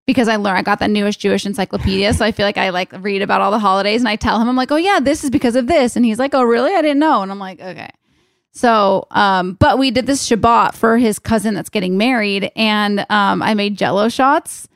because 0.05 0.29
I 0.29 0.37
learned 0.37 0.57
I 0.57 0.61
got 0.61 0.79
that 0.79 0.89
newest 0.89 1.19
Jewish 1.19 1.45
encyclopedia, 1.45 2.13
so 2.13 2.23
I 2.23 2.31
feel 2.31 2.45
like 2.45 2.57
I 2.57 2.69
like 2.69 2.93
read 3.03 3.21
about 3.21 3.41
all 3.41 3.51
the 3.51 3.59
holidays, 3.59 4.01
and 4.01 4.07
I 4.07 4.15
tell 4.15 4.39
him 4.39 4.47
I'm 4.47 4.55
like, 4.55 4.71
oh 4.71 4.77
yeah, 4.77 4.99
this 5.01 5.23
is 5.23 5.29
because 5.29 5.55
of 5.55 5.67
this, 5.67 5.95
and 5.95 6.05
he's 6.05 6.17
like, 6.17 6.33
oh 6.33 6.43
really? 6.43 6.73
I 6.73 6.81
didn't 6.81 6.99
know, 6.99 7.21
and 7.21 7.31
I'm 7.31 7.39
like, 7.39 7.59
okay. 7.59 7.89
So, 8.53 9.05
um, 9.11 9.53
but 9.53 9.77
we 9.77 9.91
did 9.91 10.07
this 10.07 10.27
Shabbat 10.27 10.73
for 10.73 10.97
his 10.97 11.19
cousin 11.19 11.53
that's 11.53 11.69
getting 11.69 11.97
married, 11.97 12.51
and 12.55 13.05
um, 13.09 13.43
I 13.43 13.53
made 13.53 13.77
Jello 13.77 14.09
shots 14.09 14.67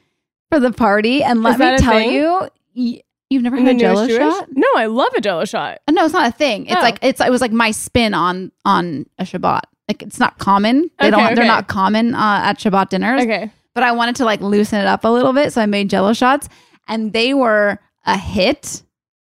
for 0.49 0.59
the 0.59 0.71
party, 0.71 1.23
and 1.23 1.41
let 1.41 1.57
me 1.57 1.77
tell 1.77 1.93
thing? 1.93 2.11
you, 2.11 2.99
you've 3.31 3.41
never 3.43 3.57
had 3.57 3.75
a 3.75 3.79
Jello 3.79 4.07
shot? 4.07 4.47
No, 4.51 4.67
I 4.75 4.85
love 4.85 5.11
a 5.15 5.21
Jello 5.21 5.45
shot. 5.45 5.79
No, 5.89 6.05
it's 6.05 6.13
not 6.13 6.27
a 6.29 6.31
thing. 6.31 6.65
It's 6.67 6.75
Oh. 6.75 6.81
like 6.81 6.99
it's 7.01 7.19
it 7.21 7.31
was 7.31 7.41
like 7.41 7.51
my 7.51 7.71
spin 7.71 8.13
on 8.13 8.51
on 8.65 9.05
a 9.17 9.23
Shabbat. 9.23 9.61
Like 9.87 10.03
it's 10.03 10.19
not 10.19 10.37
common. 10.37 10.91
They 10.99 11.07
Okay, 11.07 11.11
don't. 11.11 11.35
They're 11.35 11.43
okay. 11.43 11.47
not 11.47 11.67
common 11.67 12.13
uh, 12.13 12.41
at 12.43 12.59
Shabbat 12.59 12.89
dinners. 12.89 13.21
Okay. 13.23 13.51
But 13.73 13.83
I 13.83 13.93
wanted 13.93 14.17
to 14.17 14.25
like 14.25 14.41
loosen 14.41 14.79
it 14.79 14.85
up 14.87 15.03
a 15.05 15.09
little 15.09 15.33
bit, 15.33 15.53
so 15.53 15.61
I 15.61 15.65
made 15.65 15.89
Jello 15.89 16.13
shots, 16.13 16.49
and 16.87 17.13
they 17.13 17.33
were 17.33 17.79
a 18.05 18.17
hit. 18.17 18.83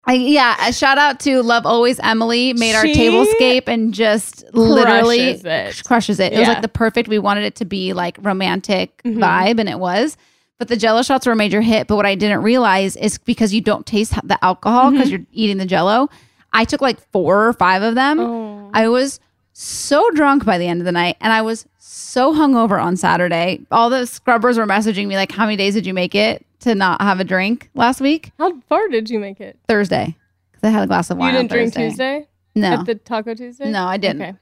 I, 0.07 0.13
yeah, 0.13 0.67
a 0.69 0.71
shout 0.71 0.99
out 0.99 1.19
to 1.21 1.41
Love 1.41 1.65
Always 1.65 1.99
Emily 1.99 2.53
made 2.53 2.75
our 2.75 2.85
She 2.85 2.93
tablescape 2.93 3.67
and 3.67 3.91
just 3.91 4.45
literally 4.53 5.39
crushes 5.39 5.79
it. 5.79 5.83
crushes 5.85 6.19
it. 6.19 6.33
It 6.33 6.37
was 6.37 6.47
Yeah. 6.47 6.53
like 6.53 6.61
the 6.61 6.67
perfect. 6.67 7.09
We 7.09 7.17
wanted 7.17 7.43
it 7.43 7.55
to 7.55 7.65
be 7.65 7.93
like 7.93 8.17
romantic 8.21 9.01
Mhm. 9.03 9.17
vibe, 9.17 9.59
and 9.59 9.67
it 9.67 9.79
was. 9.79 10.15
But 10.57 10.69
the 10.69 10.77
Jello 10.77 11.01
shots 11.01 11.25
were 11.25 11.33
a 11.33 11.35
major 11.35 11.61
hit. 11.61 11.87
But 11.87 11.95
what 11.97 12.05
I 12.05 12.15
didn't 12.15 12.41
realize 12.41 12.95
is 12.95 13.17
because 13.17 13.53
you 13.53 13.61
don't 13.61 13.85
taste 13.85 14.13
the 14.23 14.43
alcohol 14.43 14.91
because 14.91 15.11
you're 15.11 15.25
eating 15.31 15.57
the 15.57 15.65
Jello. 15.65 16.09
I 16.53 16.63
took 16.63 16.81
like 16.81 16.99
four 17.11 17.47
or 17.47 17.53
five 17.53 17.81
of 17.81 17.95
them. 17.95 18.19
Oh. 18.19 18.71
I 18.73 18.87
was 18.87 19.19
so 19.51 20.09
drunk 20.11 20.45
by 20.45 20.57
the 20.57 20.67
end 20.67 20.81
of 20.81 20.85
the 20.85 20.91
night, 20.91 21.17
and 21.19 21.31
I 21.33 21.41
was 21.41 21.65
so 21.77 22.33
hungover 22.33 22.81
on 22.81 22.95
Saturday. 22.95 23.65
All 23.71 23.89
the 23.89 24.05
scrubbers 24.05 24.57
were 24.57 24.65
messaging 24.65 25.07
me 25.07 25.15
like, 25.15 25.31
"How 25.31 25.45
many 25.45 25.57
days 25.57 25.73
did 25.73 25.85
you 25.85 25.93
make 25.93 26.15
it 26.15 26.45
to 26.61 26.75
not 26.75 27.01
have 27.01 27.19
a 27.19 27.23
drink 27.25 27.69
last 27.73 27.99
week?" 27.99 28.31
How 28.37 28.57
far 28.69 28.87
did 28.87 29.09
you 29.09 29.19
make 29.19 29.41
it? 29.41 29.59
Thursday, 29.67 30.15
because 30.51 30.67
I 30.67 30.71
had 30.71 30.83
a 30.83 30.87
glass 30.87 31.09
of 31.09 31.17
wine. 31.17 31.35
on 31.35 31.41
didn't 31.41 31.51
drink 31.51 31.73
Thursday. 31.73 31.89
Tuesday? 31.89 32.27
No, 32.55 32.67
At 32.73 32.85
the 32.85 32.95
Taco 32.95 33.33
Tuesday? 33.33 33.69
No, 33.69 33.85
I 33.85 33.97
didn't. 33.97 34.21
Okay. 34.21 34.33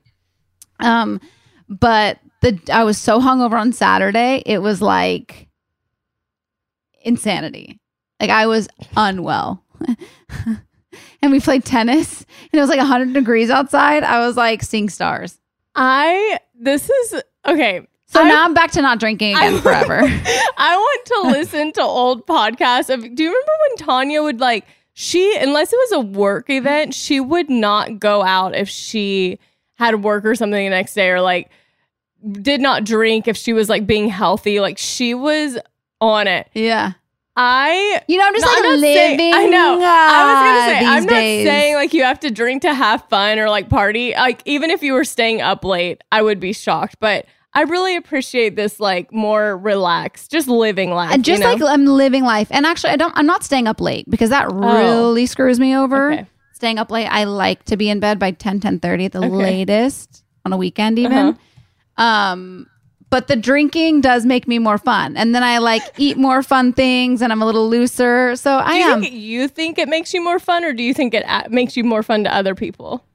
Um, 0.80 1.20
but 1.68 2.20
the 2.42 2.60
I 2.72 2.84
was 2.84 2.98
so 2.98 3.20
hungover 3.20 3.60
on 3.60 3.74
Saturday, 3.74 4.44
it 4.46 4.60
was 4.60 4.82
like 4.82 5.48
insanity. 7.04 7.80
Like 8.20 8.30
I 8.30 8.48
was 8.48 8.68
unwell. 8.96 9.64
and 11.22 11.32
we 11.32 11.40
played 11.40 11.66
tennis 11.66 12.22
and 12.22 12.58
it 12.58 12.60
was 12.62 12.70
like 12.70 12.78
100 12.80 13.14
degrees 13.14 13.50
outside. 13.50 14.04
I 14.04 14.26
was 14.26 14.38
like 14.38 14.64
seeing 14.64 14.90
stars. 14.90 15.40
I, 15.76 16.40
this 16.60 16.90
is, 16.90 17.22
okay. 17.46 17.88
So 18.06 18.22
I- 18.22 18.28
now 18.30 18.46
I'm 18.46 18.54
back 18.54 18.72
to 18.72 18.82
not 18.82 19.00
drinking 19.00 19.36
again 19.36 19.56
I- 19.56 19.60
forever. 19.62 20.00
I 20.58 20.76
want 20.76 21.06
to 21.06 21.22
listen 21.40 21.72
to 21.74 21.82
old 21.82 22.28
podcasts 22.28 22.94
of 22.94 23.02
do 23.02 23.24
you 23.24 23.30
remember 23.30 23.52
when 23.70 23.78
Tanya 23.78 24.22
would 24.22 24.40
like 24.40 24.66
she 24.94 25.36
unless 25.38 25.74
it 25.74 25.78
was 25.78 25.92
a 25.94 26.00
work 26.02 26.50
event, 26.50 26.94
she 26.94 27.20
would 27.20 27.50
not 27.50 28.00
go 28.00 28.22
out 28.22 28.56
if 28.56 28.70
she 28.70 29.40
had 29.76 30.04
work 30.04 30.24
or 30.24 30.36
something 30.36 30.64
the 30.64 30.70
next 30.70 30.94
day 30.94 31.10
or 31.10 31.20
like 31.22 31.50
did 32.32 32.62
not 32.62 32.84
drink 32.86 33.28
if 33.28 33.36
she 33.36 33.52
was 33.52 33.68
like 33.70 33.88
being 33.88 34.08
healthy. 34.08 34.60
Like 34.60 34.78
she 34.78 35.16
was 35.16 35.58
on 36.10 36.28
it. 36.28 36.50
Yeah. 36.54 36.94
I 37.36 38.02
You 38.08 38.18
know, 38.18 38.28
I'm 38.28 38.34
just 38.36 38.46
No, 38.46 38.52
like 38.52 38.64
I'm 38.66 38.82
living. 38.82 39.18
saying- 39.18 39.34
I 39.34 39.46
know. 39.48 39.80
I 39.82 40.26
was 40.26 40.36
gonna 40.36 40.80
say 40.80 40.86
uh, 40.86 40.90
I'm 40.92 41.04
not 41.06 41.10
days. 41.10 41.48
saying 41.48 41.76
like 41.76 41.94
you 41.94 42.04
have 42.04 42.20
to 42.20 42.30
drink 42.32 42.62
to 42.62 42.74
have 42.74 43.04
fun 43.10 43.40
or 43.40 43.50
like 43.50 43.70
party. 43.70 44.12
Like 44.14 44.42
even 44.46 44.70
if 44.70 44.84
you 44.84 44.94
were 44.94 45.04
staying 45.04 45.42
up 45.42 45.64
late, 45.66 46.02
I 46.12 46.22
would 46.22 46.40
be 46.40 46.54
shocked. 46.54 46.98
But 47.00 47.26
I 47.56 47.64
really 47.64 47.96
appreciate 47.96 48.56
this 48.56 48.80
like 48.80 49.12
more 49.12 49.58
relaxed, 49.58 50.30
just 50.32 50.48
living 50.48 50.92
life. 50.92 51.12
And 51.12 51.26
just 51.26 51.42
you 51.42 51.48
know? 51.48 51.54
like 51.54 51.74
I'm 51.74 51.86
living 51.86 52.24
life. 52.24 52.48
And 52.52 52.66
actually, 52.68 52.92
I 52.92 52.98
don't. 52.98 53.14
I'm 53.18 53.26
not 53.26 53.44
staying 53.44 53.68
up 53.68 53.82
late 53.82 54.08
because 54.10 54.30
that 54.30 54.52
really 54.52 55.26
screws 55.26 55.60
me 55.60 55.76
over. 55.76 56.12
Oh. 56.12 56.14
Okay. 56.14 56.28
Staying 56.54 56.78
up 56.80 56.92
late. 56.92 57.08
I 57.08 57.24
like 57.26 57.64
to 57.66 57.78
be 57.78 57.90
in 57.90 58.00
bed 58.00 58.20
by 58.20 58.32
10, 58.32 58.60
10 58.60 58.80
30 58.80 59.06
at 59.06 59.12
the 59.12 59.18
Okay. 59.20 59.30
latest 59.30 60.24
on 60.46 60.54
a 60.54 60.58
weekend, 60.58 60.98
even. 61.00 61.18
Uh-huh. 61.98 62.04
Um, 62.04 62.68
but 63.14 63.28
the 63.28 63.36
drinking 63.36 64.02
does 64.02 64.26
make 64.26 64.48
me 64.48 64.58
more 64.58 64.80
fun, 64.80 65.16
and 65.16 65.36
then 65.36 65.44
I 65.44 65.60
like 65.60 65.84
eat 66.00 66.18
more 66.18 66.42
fun 66.42 66.74
things, 66.74 67.22
and 67.22 67.32
I'm 67.32 67.44
a 67.44 67.46
little 67.46 67.70
looser. 67.70 68.36
So 68.36 68.58
I 68.58 68.78
you 68.80 68.86
am. 68.86 69.02
think 69.02 69.14
you 69.14 69.48
think 69.48 69.78
it 69.78 69.88
makes 69.88 70.16
you 70.16 70.24
more 70.24 70.40
fun, 70.40 70.64
or 70.64 70.74
do 70.74 70.82
you 70.82 70.96
think 70.96 71.14
it 71.14 71.24
a- 71.28 71.48
makes 71.48 71.78
you 71.78 71.84
more 71.84 72.02
fun 72.02 72.24
to 72.24 72.36
other 72.36 72.56
people? 72.56 73.06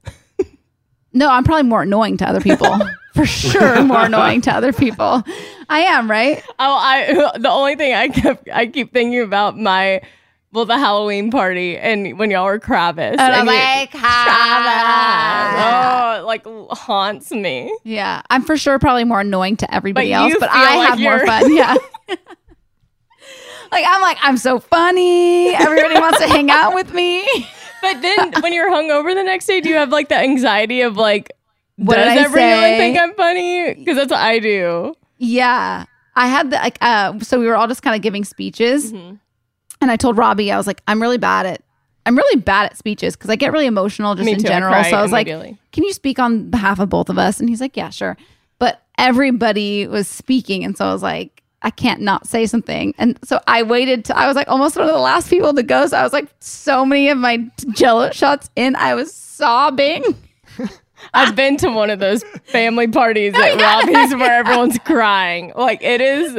no, 1.12 1.28
I'm 1.28 1.42
probably 1.42 1.64
more 1.68 1.82
annoying 1.82 2.16
to 2.18 2.28
other 2.28 2.40
people. 2.40 2.78
For 3.14 3.26
sure, 3.26 3.82
more 3.82 4.05
annoying 4.05 4.40
to 4.42 4.53
other 4.53 4.72
people. 4.72 5.24
I 5.68 5.80
am 5.80 6.09
right. 6.09 6.44
Oh, 6.61 6.76
I 6.76 7.32
the 7.40 7.51
only 7.51 7.74
thing 7.74 7.92
I 7.92 8.07
kept 8.07 8.49
I 8.55 8.68
keep 8.68 8.92
thinking 8.92 9.20
about 9.20 9.59
my 9.59 10.01
well 10.53 10.64
the 10.64 10.78
Halloween 10.78 11.30
party 11.30 11.76
and 11.76 12.18
when 12.18 12.30
y'all 12.30 12.44
were 12.46 12.59
Kravis. 12.59 13.12
And 13.12 13.20
I'm 13.20 13.46
you- 13.46 13.53
like, 13.53 13.90
Kravis. 13.90 15.59
Oh, 15.61 16.20
it, 16.20 16.24
like 16.24 16.46
haunts 16.76 17.30
me. 17.30 17.76
Yeah, 17.84 18.22
I'm 18.30 18.42
for 18.42 18.57
sure 18.57 18.78
probably 18.78 19.05
more 19.05 19.20
annoying 19.20 19.57
to 19.59 19.74
everybody 19.74 20.09
But 20.11 20.14
else, 20.14 20.34
but 20.40 20.49
I 20.51 20.76
like 20.76 20.88
have 20.90 21.01
more 21.01 21.26
fun. 21.26 21.55
Yeah. 21.55 21.74
like 23.72 23.84
I'm 23.86 24.01
like 24.01 24.18
I'm 24.22 24.36
so 24.36 24.59
funny. 24.59 25.55
Everybody 25.55 25.94
wants 25.94 26.18
to 26.20 26.26
hang 26.28 26.51
out 26.51 26.74
with 26.74 26.92
me. 26.92 27.26
But 27.80 28.03
then 28.03 28.32
when 28.42 28.53
you're 28.53 28.68
hungover 28.72 29.14
the 29.14 29.22
next 29.22 29.46
day, 29.46 29.61
do 29.61 29.68
you 29.68 29.76
have 29.76 29.90
like 29.90 30.09
the 30.09 30.16
anxiety 30.16 30.80
of 30.80 30.96
like, 30.96 31.30
What 31.76 31.94
does 31.94 32.18
everyone 32.18 32.32
say? 32.51 32.76
think 32.76 32.99
I'm 32.99 33.14
funny? 33.14 33.72
Because 33.74 33.94
that's 33.96 34.11
what 34.11 34.18
I 34.18 34.40
do. 34.40 34.96
Yeah, 35.18 35.84
I 36.16 36.26
had 36.26 36.51
the 36.51 36.57
like. 36.57 36.76
Uh, 36.80 37.20
so 37.20 37.38
we 37.38 37.46
were 37.46 37.55
all 37.55 37.68
just 37.68 37.84
kind 37.84 37.94
of 37.94 38.03
giving 38.03 38.24
speeches, 38.24 38.92
Mm-hmm. 38.92 39.14
And 39.81 39.91
I 39.91 39.97
told 39.97 40.16
Robbie 40.16 40.51
I 40.53 40.57
was 40.57 40.66
like, 40.66 40.83
I'm 40.89 41.01
really 41.01 41.18
bad 41.18 41.47
at. 41.47 41.62
I'm 42.07 42.16
really 42.16 42.41
bad 42.41 42.66
at 42.66 42.79
speeches 42.79 43.16
because 43.16 43.29
I 43.29 43.37
get 43.37 43.53
really 43.53 43.66
emotional 43.66 44.14
just 44.14 44.24
Me 44.24 44.33
in 44.33 44.39
too, 44.39 44.49
general. 44.49 44.72
cry 44.72 44.89
so 44.91 44.97
I 44.97 45.03
was 45.03 45.12
like, 45.12 45.26
"Can 45.26 45.85
you 45.85 45.93
speak 45.93 46.18
on 46.18 46.49
behalf 46.49 46.79
of 46.79 46.89
both 46.89 47.11
of 47.11 47.18
us?" 47.18 47.39
And 47.39 47.51
he's 47.51 47.61
like, 47.61 47.76
"Yeah, 47.76 47.91
sure." 47.91 48.16
But 48.59 48.83
everybody 48.97 49.87
was 49.87 50.09
speaking, 50.09 50.64
and 50.64 50.74
so 50.74 50.87
I 50.87 50.93
was 50.95 51.03
like, 51.03 51.43
"I 51.61 51.68
can't 51.68 52.01
not 52.01 52.26
say 52.26 52.47
something." 52.47 52.95
And 52.97 53.18
so 53.24 53.41
I 53.47 53.62
waited. 53.62 54.07
To, 54.07 54.16
I 54.16 54.26
was 54.26 54.37
like 54.37 54.49
almost 54.49 54.76
one 54.76 54.89
of 54.89 54.95
the 54.95 55.01
last 55.01 55.29
people 55.29 55.53
to 55.53 55.62
go. 55.62 55.87
So 55.87 55.99
I 55.99 56.03
was 56.03 56.14
like, 56.14 56.29
so 56.41 56.87
many 56.87 57.11
of 57.11 57.18
my 57.18 57.47
Jello 57.72 58.11
shots 58.12 58.49
in, 58.57 58.74
I 58.76 58.95
was 58.95 59.12
sobbing. 59.12 60.03
I've 61.14 61.37
been 61.37 61.57
to 61.59 61.70
one 61.70 61.91
of 61.91 61.99
those 61.99 62.24
family 62.45 62.89
parties 62.89 63.35
oh, 63.37 63.43
at 63.43 63.61
Robbie's 63.61 64.14
where 64.14 64.41
everyone's 64.41 64.79
crying. 64.81 65.53
Like 65.55 65.83
it 65.83 66.01
is 66.01 66.39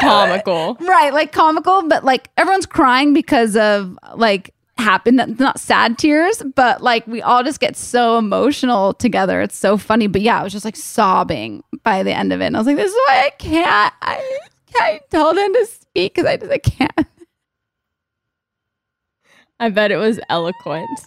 comical. 0.00 0.74
right 0.80 1.12
like 1.12 1.32
comical 1.32 1.86
but 1.88 2.04
like 2.04 2.30
everyone's 2.36 2.66
crying 2.66 3.12
because 3.12 3.56
of 3.56 3.98
like 4.14 4.54
happen 4.78 5.16
not 5.38 5.60
sad 5.60 5.98
tears 5.98 6.42
but 6.56 6.82
like 6.82 7.06
we 7.06 7.22
all 7.22 7.44
just 7.44 7.60
get 7.60 7.76
so 7.76 8.18
emotional 8.18 8.94
together 8.94 9.40
it's 9.40 9.56
so 9.56 9.76
funny 9.76 10.06
but 10.06 10.20
yeah 10.22 10.40
i 10.40 10.42
was 10.42 10.52
just 10.52 10.64
like 10.64 10.76
sobbing 10.76 11.62
by 11.82 12.02
the 12.02 12.12
end 12.12 12.32
of 12.32 12.40
it 12.40 12.46
and 12.46 12.56
i 12.56 12.60
was 12.60 12.66
like 12.66 12.76
this 12.76 12.90
is 12.90 12.98
why 13.06 13.26
i 13.26 13.30
can't 13.38 13.94
i 14.02 14.38
can't 14.72 15.02
tell 15.10 15.34
them 15.34 15.52
to 15.52 15.66
speak 15.66 16.14
because 16.14 16.26
i 16.26 16.36
just 16.36 16.50
i 16.50 16.58
can't 16.58 17.06
I 19.60 19.68
bet 19.68 19.92
it 19.92 19.96
was 19.96 20.18
eloquent. 20.28 20.88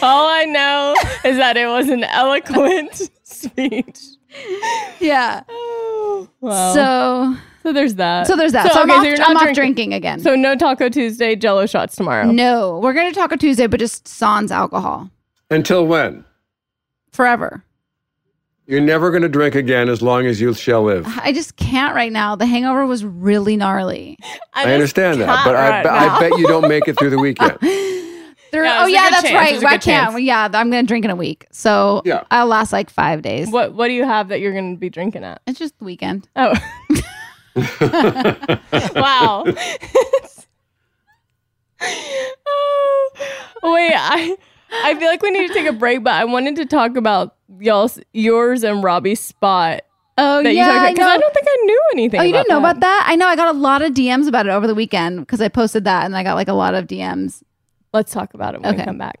All 0.00 0.28
I 0.30 0.46
know 0.46 0.94
is 1.26 1.36
that 1.36 1.58
it 1.58 1.66
was 1.66 1.90
an 1.90 2.04
eloquent 2.04 3.10
speech. 3.22 3.98
yeah 5.00 5.42
oh, 5.48 6.28
Wow. 6.40 6.72
so 6.74 7.36
So 7.62 7.72
there's 7.72 7.96
that. 7.96 8.26
so 8.26 8.36
there's 8.36 8.52
that 8.52 8.72
so, 8.72 8.80
i'm, 8.80 8.90
okay, 8.90 8.98
off, 9.00 9.04
you're 9.04 9.16
not 9.18 9.30
I'm 9.30 9.36
off 9.36 9.42
drinking. 9.42 9.54
drinking 9.90 9.94
again 9.94 10.20
So 10.20 10.34
no 10.34 10.56
Taco 10.56 10.88
Tuesday, 10.88 11.36
Jello 11.36 11.66
shots 11.66 11.96
tomorrow. 11.96 12.26
no 12.30 12.78
we're 12.78 12.92
gonna 12.94 13.12
talk 13.12 13.32
on 13.32 13.38
tuesday 13.38 13.66
but 13.66 13.80
just 13.80 14.06
sans 14.08 14.50
alcohol 14.52 15.10
Until 15.50 15.86
when? 15.86 16.24
forever 17.12 17.64
You're 18.66 18.80
never 18.80 19.10
going 19.10 19.22
to 19.22 19.28
drink 19.28 19.56
again 19.56 19.88
as 19.88 20.00
long 20.00 20.26
as 20.26 20.40
you 20.40 20.54
shall 20.54 20.84
live. 20.84 21.04
i 21.22 21.32
just 21.32 21.56
can't 21.56 21.94
right 21.94 22.12
now 22.12 22.36
the 22.36 22.46
hangover 22.46 22.86
was 22.86 23.04
really 23.04 23.56
gnarly 23.56 24.16
I, 24.54 24.62
just 24.64 24.72
understand 24.74 25.20
that, 25.22 25.26
can't 25.26 25.44
but 25.44 25.56
I, 25.56 25.68
right 25.70 25.82
but. 25.82 25.92
I 25.92 26.20
bet 26.20 26.38
you 26.38 26.46
don't 26.46 26.68
make 26.68 26.86
it 26.86 26.96
through 26.98 27.10
the 27.10 27.18
weekend. 27.26 27.58
There- 28.52 28.64
Yeah, 28.64 28.82
oh 28.82 28.86
yeah, 28.86 29.10
that's 29.10 29.22
chance. 29.22 29.34
right. 29.34 29.50
There's 29.52 29.62
a 29.62 29.66
I 29.68 29.70
good 29.72 29.82
can't. 29.82 30.10
chance. 30.12 30.22
Yeah, 30.22 30.44
I'm 30.52 30.70
gonna 30.70 30.82
drink 30.82 31.04
in 31.04 31.10
a 31.10 31.16
week, 31.16 31.46
so 31.50 32.02
Yeah. 32.04 32.24
I'll 32.30 32.46
last 32.46 32.72
like 32.72 32.90
five 32.90 33.22
days. 33.22 33.48
What 33.50 33.74
What 33.74 33.88
do 33.88 33.92
you 33.94 34.04
have 34.04 34.28
that 34.28 34.40
you're 34.40 34.52
going 34.52 34.74
to 34.74 34.78
be 34.80 34.88
drinking 34.90 35.24
at? 35.24 35.40
It's 35.46 35.58
just 35.58 35.78
the 35.78 35.84
weekend. 35.84 36.28
Oh. 36.36 36.54
wow. 38.94 39.44
oh, 42.42 43.10
wait, 43.62 43.92
I 43.94 44.36
I 44.84 44.94
feel 44.98 45.08
like 45.08 45.22
we 45.22 45.30
need 45.30 45.48
to 45.48 45.54
take 45.54 45.66
a 45.66 45.72
break, 45.72 46.02
but 46.04 46.12
I 46.14 46.24
wanted 46.24 46.56
to 46.56 46.66
talk 46.66 46.96
about 46.96 47.36
y'all's 47.58 47.98
yours 48.12 48.62
and 48.62 48.82
Robbie's 48.84 49.20
spot 49.20 49.82
Oh 50.18 50.42
that 50.42 50.54
yeah, 50.54 50.66
you 50.66 50.72
talked 50.72 50.78
about 50.78 50.86
I 50.86 50.92
because 50.92 51.06
I, 51.08 51.16
don't 51.18 51.34
think 51.34 51.46
I 51.48 51.56
knew 51.64 51.82
anything. 51.94 52.20
Oh, 52.20 52.22
you 52.24 52.32
didn't 52.32 52.48
know 52.48 52.60
that. 52.60 52.70
about 52.72 52.80
that? 52.80 53.04
I 53.08 53.16
know. 53.16 53.26
I 53.26 53.36
got 53.36 53.54
a 53.54 53.58
lot 53.58 53.80
of 53.82 53.92
DMs 53.94 54.28
about 54.28 54.46
it 54.46 54.50
over 54.50 54.66
the 54.66 54.74
weekend 54.74 55.20
because 55.20 55.40
I 55.40 55.48
posted 55.48 55.84
that, 55.84 56.04
and 56.04 56.16
I 56.16 56.22
got 56.22 56.34
like 56.34 56.48
a 56.48 56.52
lot 56.52 56.74
of 56.74 56.86
DMs. 56.86 57.42
Let's 57.92 58.12
talk 58.12 58.34
about 58.34 58.54
it 58.54 58.62
when 58.62 58.76
we 58.76 58.84
come 58.84 58.98
back. 58.98 59.20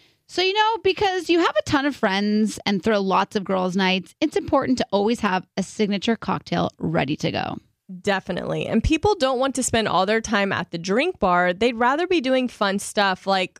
So, 0.31 0.41
you 0.41 0.53
know, 0.53 0.77
because 0.81 1.29
you 1.29 1.39
have 1.39 1.53
a 1.59 1.63
ton 1.63 1.85
of 1.85 1.93
friends 1.93 2.57
and 2.65 2.81
throw 2.81 3.01
lots 3.01 3.35
of 3.35 3.43
girls' 3.43 3.75
nights, 3.75 4.15
it's 4.21 4.37
important 4.37 4.77
to 4.77 4.87
always 4.89 5.19
have 5.19 5.45
a 5.57 5.61
signature 5.61 6.15
cocktail 6.15 6.69
ready 6.77 7.17
to 7.17 7.31
go. 7.31 7.57
Definitely. 8.01 8.65
And 8.65 8.81
people 8.81 9.15
don't 9.15 9.39
want 9.39 9.55
to 9.55 9.63
spend 9.63 9.89
all 9.89 10.05
their 10.05 10.21
time 10.21 10.53
at 10.53 10.71
the 10.71 10.77
drink 10.77 11.19
bar. 11.19 11.51
They'd 11.51 11.75
rather 11.75 12.07
be 12.07 12.21
doing 12.21 12.47
fun 12.47 12.79
stuff 12.79 13.27
like 13.27 13.59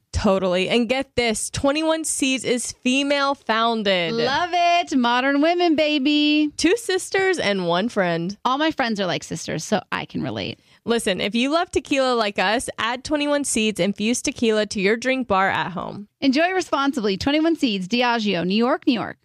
Totally. 0.11 0.69
And 0.69 0.87
get 0.89 1.15
this 1.15 1.49
21 1.49 2.03
Seeds 2.03 2.43
is 2.43 2.71
female 2.71 3.33
founded. 3.33 4.13
Love 4.13 4.49
it. 4.53 4.95
Modern 4.95 5.41
women, 5.41 5.75
baby. 5.75 6.51
Two 6.57 6.75
sisters 6.77 7.39
and 7.39 7.67
one 7.67 7.89
friend. 7.89 8.37
All 8.45 8.57
my 8.57 8.71
friends 8.71 8.99
are 8.99 9.05
like 9.05 9.23
sisters, 9.23 9.63
so 9.63 9.81
I 9.91 10.05
can 10.05 10.21
relate. 10.21 10.59
Listen, 10.83 11.21
if 11.21 11.35
you 11.35 11.51
love 11.51 11.71
tequila 11.71 12.15
like 12.15 12.39
us, 12.39 12.69
add 12.77 13.03
21 13.03 13.45
Seeds 13.45 13.79
infused 13.79 14.25
tequila 14.25 14.65
to 14.67 14.81
your 14.81 14.97
drink 14.97 15.27
bar 15.27 15.49
at 15.49 15.71
home. 15.71 16.07
Enjoy 16.19 16.51
responsibly. 16.51 17.17
21 17.17 17.55
Seeds, 17.55 17.87
Diageo, 17.87 18.45
New 18.45 18.55
York, 18.55 18.85
New 18.87 18.93
York. 18.93 19.17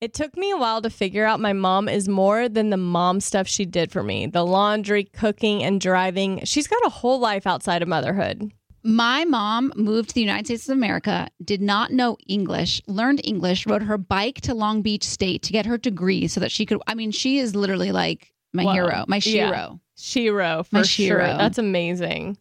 It 0.00 0.14
took 0.14 0.36
me 0.36 0.52
a 0.52 0.56
while 0.56 0.80
to 0.82 0.90
figure 0.90 1.24
out 1.24 1.40
my 1.40 1.52
mom 1.52 1.88
is 1.88 2.08
more 2.08 2.48
than 2.48 2.70
the 2.70 2.76
mom 2.76 3.18
stuff 3.18 3.48
she 3.48 3.64
did 3.64 3.90
for 3.90 4.04
me 4.04 4.26
the 4.26 4.46
laundry, 4.46 5.02
cooking, 5.02 5.64
and 5.64 5.80
driving. 5.80 6.44
She's 6.44 6.68
got 6.68 6.86
a 6.86 6.90
whole 6.90 7.18
life 7.18 7.48
outside 7.48 7.82
of 7.82 7.88
motherhood. 7.88 8.52
My 8.88 9.26
mom 9.26 9.70
moved 9.76 10.08
to 10.08 10.14
the 10.14 10.22
United 10.22 10.46
States 10.46 10.66
of 10.66 10.72
America, 10.72 11.28
did 11.44 11.60
not 11.60 11.92
know 11.92 12.16
English, 12.26 12.80
learned 12.86 13.20
English, 13.22 13.66
rode 13.66 13.82
her 13.82 13.98
bike 13.98 14.40
to 14.42 14.54
Long 14.54 14.80
Beach 14.80 15.04
State 15.04 15.42
to 15.42 15.52
get 15.52 15.66
her 15.66 15.76
degree 15.76 16.26
so 16.26 16.40
that 16.40 16.50
she 16.50 16.64
could. 16.64 16.80
I 16.86 16.94
mean, 16.94 17.10
she 17.10 17.38
is 17.38 17.54
literally 17.54 17.92
like 17.92 18.32
my 18.54 18.64
Wow. 18.64 18.72
hero, 18.72 19.04
my 19.06 19.16
Yeah. 19.16 19.50
shiro. 19.50 19.80
Shiro, 19.98 20.62
for 20.62 20.76
My 20.76 20.82
sure. 20.84 21.06
Shiro. 21.06 21.36
That's 21.36 21.58
amazing. 21.58 22.38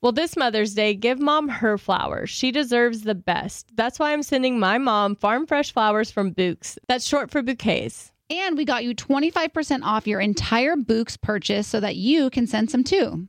Well, 0.00 0.12
this 0.12 0.38
Mother's 0.38 0.72
Day, 0.72 0.94
give 0.94 1.20
mom 1.20 1.50
her 1.50 1.76
flowers. 1.76 2.30
She 2.30 2.50
deserves 2.50 3.02
the 3.02 3.14
best. 3.14 3.66
That's 3.76 3.98
why 3.98 4.14
I'm 4.14 4.22
sending 4.22 4.58
my 4.58 4.78
mom 4.78 5.16
farm 5.16 5.46
fresh 5.46 5.70
flowers 5.70 6.10
from 6.10 6.32
Bouqs. 6.32 6.78
That's 6.88 7.06
short 7.06 7.30
for 7.30 7.42
bouquets. 7.42 8.10
And 8.30 8.56
we 8.56 8.64
got 8.64 8.84
you 8.84 8.94
25% 8.94 9.82
off 9.84 10.06
your 10.06 10.20
entire 10.20 10.76
Bouqs 10.76 11.20
purchase 11.20 11.66
so 11.66 11.78
that 11.80 11.96
you 11.96 12.30
can 12.30 12.46
send 12.46 12.70
some 12.70 12.84
too. 12.84 13.28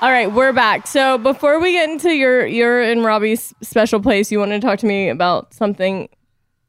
All 0.00 0.10
right, 0.10 0.32
we're 0.32 0.52
back. 0.54 0.86
So 0.86 1.18
before 1.18 1.60
we 1.60 1.72
get 1.72 1.90
into 1.90 2.10
your 2.14 2.46
your 2.46 2.80
and 2.80 3.04
Robbie's 3.04 3.52
special 3.60 4.00
place, 4.00 4.32
you 4.32 4.38
want 4.38 4.52
to 4.52 4.60
talk 4.60 4.78
to 4.78 4.86
me 4.86 5.10
about 5.10 5.52
something 5.52 6.08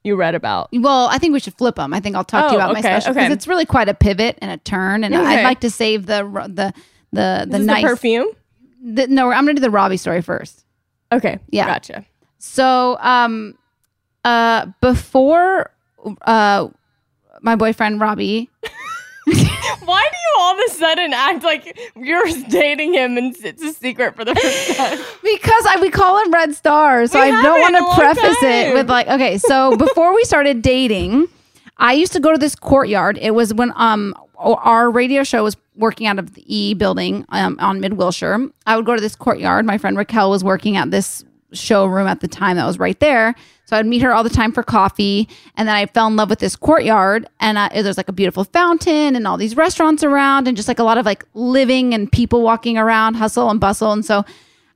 you 0.03 0.15
read 0.17 0.35
about. 0.35 0.67
Well, 0.73 1.07
I 1.07 1.17
think 1.17 1.31
we 1.31 1.39
should 1.39 1.53
flip 1.53 1.75
them. 1.75 1.93
I 1.93 2.01
think 2.01 2.15
I'll 2.17 2.25
talk 2.25 2.49
to 2.49 2.55
you 2.55 2.59
Oh, 2.59 2.63
about 2.65 2.73
my 2.73 2.79
okay, 2.79 2.89
special 2.89 3.13
because 3.13 3.25
okay. 3.27 3.33
it's 3.33 3.47
really 3.47 3.65
quite 3.65 3.87
a 3.87 3.93
pivot 3.93 4.37
and 4.41 4.51
a 4.51 4.57
turn, 4.57 5.05
and 5.05 5.15
Okay. 5.15 5.23
I'd 5.25 5.43
like 5.43 5.61
to 5.61 5.69
save 5.69 6.07
the 6.07 6.23
the 6.49 6.73
the 7.13 7.47
the 7.49 7.59
nice 7.59 7.83
the 7.83 7.87
perfume. 7.89 8.27
the- 8.83 9.07
no, 9.07 9.31
I'm 9.31 9.45
gonna 9.45 9.53
do 9.53 9.61
the 9.61 9.69
Robbie 9.69 9.97
story 9.97 10.21
first. 10.21 10.65
Okay, 11.13 11.39
Yeah. 11.49 11.67
gotcha. 11.67 12.05
So, 12.39 12.97
um, 12.99 13.55
uh, 14.25 14.65
before 14.81 15.71
uh, 16.23 16.67
my 17.41 17.55
boyfriend 17.55 18.01
Robbie, 18.01 18.49
Why 19.85 20.01
do 20.11 20.17
you 20.17 20.35
all 20.39 20.53
of 20.53 20.59
a 20.67 20.69
sudden 20.71 21.13
act 21.13 21.43
like 21.43 21.79
you're 21.95 22.27
dating 22.49 22.93
him 22.93 23.17
and 23.17 23.35
it's 23.43 23.61
a 23.61 23.73
secret 23.73 24.15
for 24.15 24.25
the 24.25 24.35
first 24.35 24.77
time? 24.77 24.97
because 25.23 25.65
I 25.67 25.77
we 25.81 25.89
call 25.89 26.23
him 26.23 26.31
Red 26.31 26.55
Star, 26.55 27.07
so 27.07 27.19
We 27.19 27.29
I 27.31 27.41
don't 27.41 27.59
want 27.61 27.75
in 27.75 27.81
a 27.81 27.85
long 27.85 27.95
to 27.95 28.01
preface 28.01 28.37
it 28.43 28.73
with 28.73 28.89
like, 28.89 29.07
okay, 29.07 29.37
so 29.37 29.75
before 29.77 30.15
we 30.15 30.23
started 30.23 30.61
dating, 30.61 31.27
I 31.77 31.93
used 31.93 32.13
to 32.13 32.19
go 32.19 32.31
to 32.31 32.37
this 32.37 32.55
courtyard. 32.55 33.17
It 33.17 33.31
was 33.31 33.53
when 33.53 33.73
um 33.75 34.15
our 34.37 34.89
radio 34.89 35.23
show 35.23 35.43
was 35.43 35.55
working 35.75 36.07
out 36.07 36.17
of 36.17 36.33
the 36.33 36.43
E 36.53 36.73
building 36.73 37.25
um, 37.29 37.57
on 37.59 37.79
Mid 37.79 37.93
Wilshire. 37.93 38.49
I 38.65 38.75
would 38.75 38.85
go 38.85 38.95
to 38.95 39.01
this 39.01 39.15
courtyard. 39.15 39.65
My 39.65 39.77
friend 39.77 39.95
Raquel 39.97 40.29
was 40.31 40.43
working 40.43 40.77
at 40.77 40.89
this 40.91 41.23
showroom 41.53 42.07
at 42.07 42.21
the 42.21 42.27
time 42.27 42.57
that 42.57 42.65
was 42.65 42.79
right 42.79 42.99
there. 42.99 43.35
So 43.65 43.77
I'd 43.77 43.85
meet 43.85 44.01
her 44.01 44.13
all 44.13 44.23
the 44.23 44.29
time 44.29 44.51
for 44.51 44.63
coffee. 44.63 45.29
And 45.55 45.67
then 45.67 45.75
I 45.75 45.85
fell 45.85 46.07
in 46.07 46.15
love 46.17 46.29
with 46.29 46.39
this 46.39 46.55
courtyard. 46.57 47.27
And 47.39 47.57
there's 47.73 47.97
like 47.97 48.09
a 48.09 48.13
beautiful 48.13 48.43
fountain 48.43 49.15
and 49.15 49.25
all 49.25 49.37
these 49.37 49.55
restaurants 49.55 50.03
around 50.03 50.47
and 50.47 50.57
just 50.57 50.67
like 50.67 50.79
a 50.79 50.83
lot 50.83 50.97
of 50.97 51.05
like 51.05 51.25
living 51.33 51.93
and 51.93 52.11
people 52.11 52.41
walking 52.41 52.77
around, 52.77 53.13
hustle 53.13 53.49
and 53.49 53.59
bustle. 53.59 53.93
And 53.93 54.05
so 54.05 54.25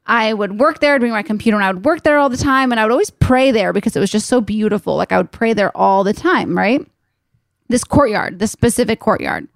I 0.05 0.33
would 0.33 0.59
work 0.59 0.79
there, 0.79 0.97
bring 0.99 1.11
my 1.11 1.23
computer, 1.23 1.57
and 1.57 1.65
I 1.65 1.73
would 1.73 1.83
work 1.83 2.03
there 2.03 2.17
all 2.17 2.29
the 2.29 2.37
time. 2.37 2.71
And 2.71 2.79
I 2.79 2.85
would 2.85 2.91
always 2.91 3.09
pray 3.09 3.51
there 3.51 3.73
because 3.73 3.95
it 3.95 3.99
was 3.99 4.11
just 4.11 4.27
so 4.27 4.39
beautiful. 4.39 4.95
Like 4.95 5.11
I 5.11 5.17
would 5.17 5.31
pray 5.31 5.53
there 5.53 5.75
all 5.75 6.03
the 6.03 6.13
time, 6.13 6.57
right? 6.57 6.79
This 7.67 7.83
courtyard, 7.83 8.39
this 8.39 8.51
specific 8.51 8.99
courtyard. 8.99 9.47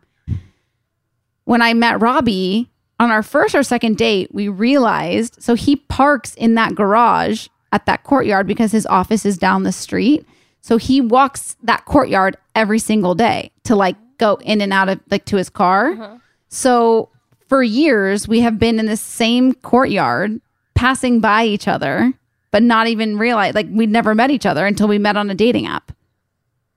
When 1.45 1.61
I 1.61 1.73
met 1.73 2.01
Robbie 2.01 2.69
on 2.99 3.11
our 3.11 3.23
first 3.23 3.55
or 3.55 3.63
second 3.63 3.97
date, 3.97 4.33
we 4.33 4.47
realized 4.49 5.41
so 5.41 5.55
he 5.55 5.77
parks 5.77 6.35
in 6.35 6.55
that 6.55 6.75
garage 6.75 7.47
at 7.71 7.85
that 7.85 8.03
courtyard 8.03 8.47
because 8.47 8.71
his 8.71 8.85
office 8.87 9.25
is 9.25 9.37
down 9.37 9.63
the 9.63 9.71
street. 9.71 10.25
So 10.61 10.77
he 10.77 10.99
walks 10.99 11.55
that 11.63 11.85
courtyard 11.85 12.35
every 12.55 12.79
single 12.79 13.15
day 13.15 13.51
to 13.63 13.75
like 13.75 13.95
go 14.17 14.35
in 14.41 14.59
and 14.61 14.73
out 14.73 14.89
of 14.89 14.99
like 15.09 15.25
to 15.25 15.37
his 15.37 15.49
car. 15.49 15.91
Uh-huh. 15.91 16.17
So 16.49 17.09
for 17.47 17.63
years, 17.63 18.27
we 18.27 18.41
have 18.41 18.59
been 18.59 18.79
in 18.79 18.85
the 18.85 18.97
same 18.97 19.53
courtyard 19.53 20.41
passing 20.75 21.19
by 21.19 21.45
each 21.45 21.67
other, 21.67 22.13
but 22.51 22.63
not 22.63 22.87
even 22.87 23.17
realize 23.17 23.55
like 23.55 23.67
we'd 23.69 23.89
never 23.89 24.13
met 24.13 24.31
each 24.31 24.45
other 24.45 24.65
until 24.65 24.87
we 24.87 24.97
met 24.97 25.15
on 25.15 25.29
a 25.29 25.35
dating 25.35 25.67
app. 25.67 25.91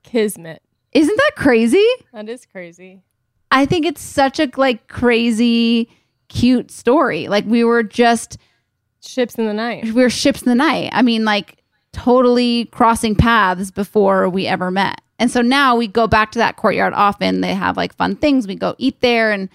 Kismet. 0.03 0.63
Isn't 0.93 1.17
that 1.17 1.33
crazy? 1.37 1.87
That 2.13 2.29
is 2.29 2.47
crazy. 2.47 3.03
I 3.51 3.67
think 3.67 3.87
it's 3.87 4.03
such 4.03 4.39
a 4.39 4.51
like 4.57 4.89
crazy 4.89 5.89
cute 6.33 6.71
story. 6.71 7.29
Like 7.29 7.45
we 7.47 7.63
were 7.65 7.83
just 7.83 8.39
Ships 9.05 9.35
in 9.35 9.47
the 9.47 9.53
night. 9.53 9.85
we 9.85 9.93
were 9.93 10.11
ships 10.11 10.43
in 10.43 10.49
the 10.49 10.55
night. 10.55 10.91
I 10.93 11.03
mean, 11.03 11.25
like 11.25 11.59
totally 11.93 12.67
crossing 12.67 13.15
paths 13.15 13.71
before 13.71 14.29
we 14.29 14.47
ever 14.47 14.71
met. 14.71 15.01
And 15.19 15.31
so 15.31 15.43
now 15.43 15.77
we 15.77 15.89
go 15.89 16.07
back 16.07 16.33
to 16.33 16.39
that 16.39 16.57
courtyard 16.57 16.95
often. 16.95 17.41
They 17.41 17.55
have 17.55 17.77
like 17.77 17.95
fun 17.97 18.17
things. 18.17 18.47
We 18.47 18.55
go 18.55 18.75
eat 18.79 19.01
there 19.01 19.33
and 19.33 19.49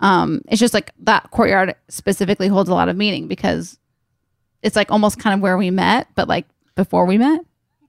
um 0.00 0.42
it's 0.48 0.60
just 0.60 0.74
like 0.74 0.92
that 1.00 1.30
courtyard 1.30 1.74
specifically 1.88 2.48
holds 2.48 2.68
a 2.68 2.74
lot 2.74 2.88
of 2.88 2.96
meaning 2.96 3.28
because 3.28 3.78
it's 4.62 4.76
like 4.76 4.90
almost 4.90 5.18
kind 5.18 5.34
of 5.34 5.40
where 5.40 5.58
we 5.58 5.70
met, 5.70 6.08
but 6.14 6.28
like 6.28 6.46
before 6.76 7.04
we 7.04 7.18
met. 7.18 7.40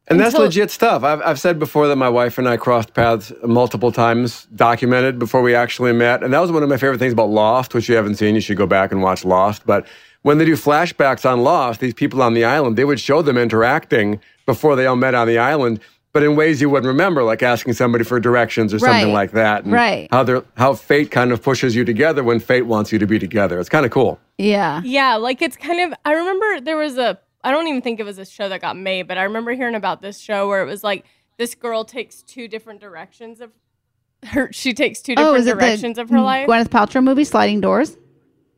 And 0.07 0.19
that's 0.19 0.35
legit 0.35 0.69
stuff. 0.69 1.03
I've, 1.03 1.21
I've 1.21 1.39
said 1.39 1.59
before 1.59 1.87
that 1.87 1.95
my 1.95 2.09
wife 2.09 2.37
and 2.37 2.47
I 2.47 2.57
crossed 2.57 2.93
paths 2.93 3.31
multiple 3.43 3.91
times, 3.91 4.47
documented 4.55 5.17
before 5.17 5.41
we 5.41 5.55
actually 5.55 5.93
met. 5.93 6.23
And 6.23 6.33
that 6.33 6.39
was 6.39 6.51
one 6.51 6.61
of 6.61 6.69
my 6.69 6.77
favorite 6.77 6.99
things 6.99 7.13
about 7.13 7.29
Lost, 7.29 7.73
which 7.73 7.87
you 7.87 7.95
haven't 7.95 8.15
seen. 8.15 8.35
You 8.35 8.41
should 8.41 8.57
go 8.57 8.67
back 8.67 8.91
and 8.91 9.01
watch 9.01 9.23
Lost. 9.23 9.65
But 9.65 9.87
when 10.23 10.37
they 10.39 10.45
do 10.45 10.55
flashbacks 10.55 11.29
on 11.29 11.41
Lost, 11.43 11.79
these 11.79 11.93
people 11.93 12.21
on 12.21 12.33
the 12.33 12.43
island, 12.43 12.75
they 12.77 12.83
would 12.85 12.99
show 12.99 13.21
them 13.21 13.37
interacting 13.37 14.19
before 14.45 14.75
they 14.75 14.85
all 14.85 14.97
met 14.97 15.15
on 15.15 15.25
the 15.25 15.37
island, 15.37 15.79
but 16.11 16.21
in 16.21 16.35
ways 16.35 16.59
you 16.61 16.69
wouldn't 16.69 16.87
remember, 16.87 17.23
like 17.23 17.41
asking 17.41 17.73
somebody 17.73 18.03
for 18.03 18.19
directions 18.19 18.73
or 18.73 18.79
something 18.79 19.07
Right. 19.07 19.13
like 19.13 19.31
that. 19.31 19.63
And 19.63 19.73
Right. 19.73 20.09
How, 20.11 20.23
they're, 20.23 20.43
how 20.57 20.73
fate 20.73 21.11
kind 21.11 21.31
of 21.31 21.41
pushes 21.41 21.75
you 21.75 21.85
together 21.85 22.23
when 22.23 22.39
fate 22.41 22.63
wants 22.67 22.91
you 22.91 22.99
to 22.99 23.07
be 23.07 23.17
together. 23.19 23.57
It's 23.59 23.69
kind 23.69 23.85
of 23.85 23.91
cool. 23.91 24.19
Yeah. 24.37 24.81
Yeah, 24.83 25.15
like 25.15 25.41
it's 25.41 25.55
kind 25.55 25.79
of. 25.79 25.97
I 26.05 26.11
remember 26.11 26.59
there 26.59 26.77
was 26.77 26.97
a. 26.97 27.17
I 27.43 27.51
don't 27.51 27.67
even 27.67 27.81
think 27.81 27.99
it 27.99 28.03
was 28.03 28.17
a 28.17 28.25
show 28.25 28.47
that 28.49 28.61
got 28.61 28.77
made, 28.77 29.07
but 29.07 29.17
I 29.17 29.23
remember 29.23 29.51
hearing 29.51 29.75
about 29.75 30.01
this 30.01 30.19
show 30.19 30.47
where 30.47 30.61
it 30.61 30.65
was 30.65 30.83
like 30.83 31.05
this 31.37 31.55
girl 31.55 31.83
takes 31.83 32.21
two 32.21 32.47
different 32.47 32.79
directions 32.79 33.41
of 33.41 33.51
her. 34.27 34.51
She 34.53 34.73
takes 34.73 35.01
two 35.01 35.13
oh, 35.13 35.35
different 35.35 35.37
is 35.39 35.47
it 35.47 35.59
directions 35.59 35.95
the 35.97 36.03
of 36.03 36.09
her 36.09 36.21
life. 36.21 36.47
Gwyneth 36.47 36.69
Paltrow 36.69 37.03
movie 37.03 37.25
Sliding 37.25 37.61
Doors? 37.61 37.97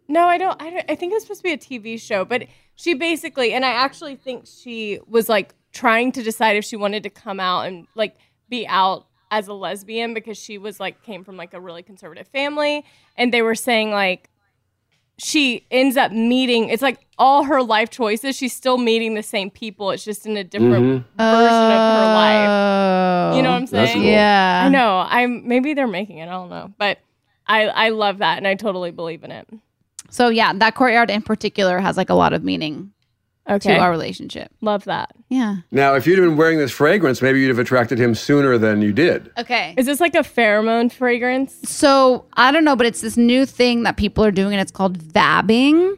No, 0.07 0.27
I 0.27 0.37
don't, 0.37 0.61
I 0.61 0.69
don't. 0.69 0.85
I 0.91 0.95
think 0.95 1.11
it 1.11 1.15
was 1.15 1.23
supposed 1.23 1.39
to 1.39 1.43
be 1.43 1.53
a 1.53 1.57
TV 1.57 1.99
show, 1.99 2.25
but 2.25 2.45
she 2.75 2.93
basically, 2.93 3.53
and 3.53 3.65
I 3.65 3.71
actually 3.71 4.15
think 4.15 4.45
she 4.45 4.99
was 5.07 5.29
like 5.29 5.55
trying 5.71 6.11
to 6.13 6.23
decide 6.23 6.57
if 6.57 6.63
she 6.63 6.75
wanted 6.75 7.03
to 7.03 7.09
come 7.09 7.39
out 7.39 7.61
and 7.61 7.87
like 7.95 8.15
be 8.47 8.67
out 8.67 9.07
as 9.31 9.47
a 9.47 9.53
lesbian 9.53 10.13
because 10.13 10.37
she 10.37 10.59
was 10.59 10.79
like 10.79 11.01
came 11.03 11.23
from 11.23 11.37
like 11.37 11.53
a 11.55 11.59
really 11.59 11.81
conservative 11.81 12.27
family, 12.27 12.85
and 13.17 13.33
they 13.33 13.41
were 13.41 13.55
saying 13.55 13.89
like 13.89 14.29
she 15.17 15.65
ends 15.71 15.97
up 15.97 16.11
meeting. 16.11 16.69
It's 16.69 16.81
like 16.81 16.99
all 17.17 17.43
her 17.43 17.61
life 17.63 17.89
choices. 17.89 18.35
She's 18.35 18.53
still 18.53 18.77
meeting 18.77 19.13
the 19.13 19.23
same 19.23 19.49
people. 19.49 19.91
It's 19.91 20.03
just 20.03 20.25
in 20.25 20.35
a 20.37 20.43
different 20.43 20.73
mm-hmm. 20.73 21.17
version 21.17 21.71
of 21.71 21.93
her 21.97 22.13
life. 22.13 23.35
You 23.35 23.41
know 23.41 23.51
what 23.51 23.57
I'm 23.57 23.63
oh. 23.63 23.65
saying? 23.65 23.93
cool. 23.93 24.03
Yeah. 24.03 24.63
I 24.65 24.69
know. 24.69 25.05
I'm 25.07 25.47
maybe 25.47 25.73
they're 25.73 25.87
making 25.87 26.17
it. 26.17 26.27
I 26.27 26.31
don't 26.31 26.49
know, 26.49 26.73
but 26.77 26.99
I 27.47 27.67
I 27.67 27.89
love 27.89 28.19
that 28.19 28.37
and 28.37 28.47
I 28.47 28.55
totally 28.55 28.91
believe 28.91 29.23
in 29.23 29.31
it. 29.31 29.47
So 30.09 30.29
yeah, 30.29 30.53
that 30.53 30.75
courtyard 30.75 31.09
in 31.09 31.21
particular 31.21 31.79
has 31.79 31.97
like 31.97 32.09
a 32.09 32.13
lot 32.13 32.33
of 32.33 32.43
meaning 32.43 32.91
Okay, 33.47 33.75
to 33.75 33.79
our 33.79 33.91
relationship. 33.91 34.51
love 34.61 34.85
that. 34.85 35.11
Yeah. 35.29 35.57
Now, 35.69 35.93
if 35.93 36.07
you'd 36.07 36.15
been 36.15 36.35
wearing 36.35 36.57
this 36.57 36.71
fragrance, 36.71 37.21
maybe 37.21 37.39
you'd 37.41 37.49
have 37.49 37.59
attracted 37.59 37.99
him 37.99 38.15
sooner 38.15 38.57
than 38.57 38.81
you 38.81 38.91
did. 38.91 39.31
Okay. 39.37 39.75
Is 39.77 39.85
this 39.85 39.99
like 39.99 40.15
a 40.15 40.19
pheromone 40.19 40.91
fragrance? 40.91 41.55
So 41.69 42.25
I 42.33 42.51
don't 42.51 42.63
know, 42.63 42.75
but 42.75 42.87
it's 42.87 43.01
this 43.01 43.17
new 43.17 43.45
thing 43.45 43.83
that 43.83 43.97
people 43.97 44.25
are 44.25 44.31
doing, 44.31 44.53
and 44.53 44.61
it's 44.61 44.71
called 44.71 44.97
vabbing. 44.97 45.97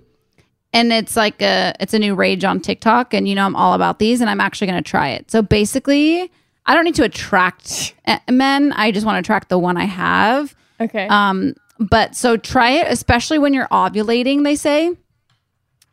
And 0.73 0.91
it's 0.91 1.15
like 1.15 1.41
a 1.41 1.73
it's 1.79 1.93
a 1.93 1.99
new 1.99 2.13
rage 2.15 2.43
on 2.43 2.59
TikTok, 2.59 3.13
and 3.13 3.27
you 3.27 3.35
know 3.35 3.45
I'm 3.45 3.55
all 3.55 3.73
about 3.73 3.99
these, 3.99 4.19
and 4.19 4.29
I'm 4.29 4.41
actually 4.41 4.67
going 4.67 4.83
to 4.83 4.89
try 4.89 5.09
it. 5.09 5.31
So 5.31 5.41
basically, 5.41 6.29
I 6.65 6.75
don't 6.75 6.83
need 6.83 6.95
to 6.95 7.03
attract 7.03 7.95
eh, 8.05 8.19
men; 8.29 8.73
I 8.73 8.91
just 8.91 9.05
want 9.05 9.15
to 9.15 9.19
attract 9.19 9.47
the 9.47 9.57
one 9.57 9.77
I 9.77 9.85
have. 9.85 10.53
Okay. 10.81 11.07
Um, 11.07 11.55
but 11.79 12.15
so 12.15 12.35
try 12.35 12.71
it, 12.71 12.87
especially 12.89 13.39
when 13.39 13.53
you're 13.53 13.67
ovulating. 13.69 14.43
They 14.43 14.55
say 14.55 14.97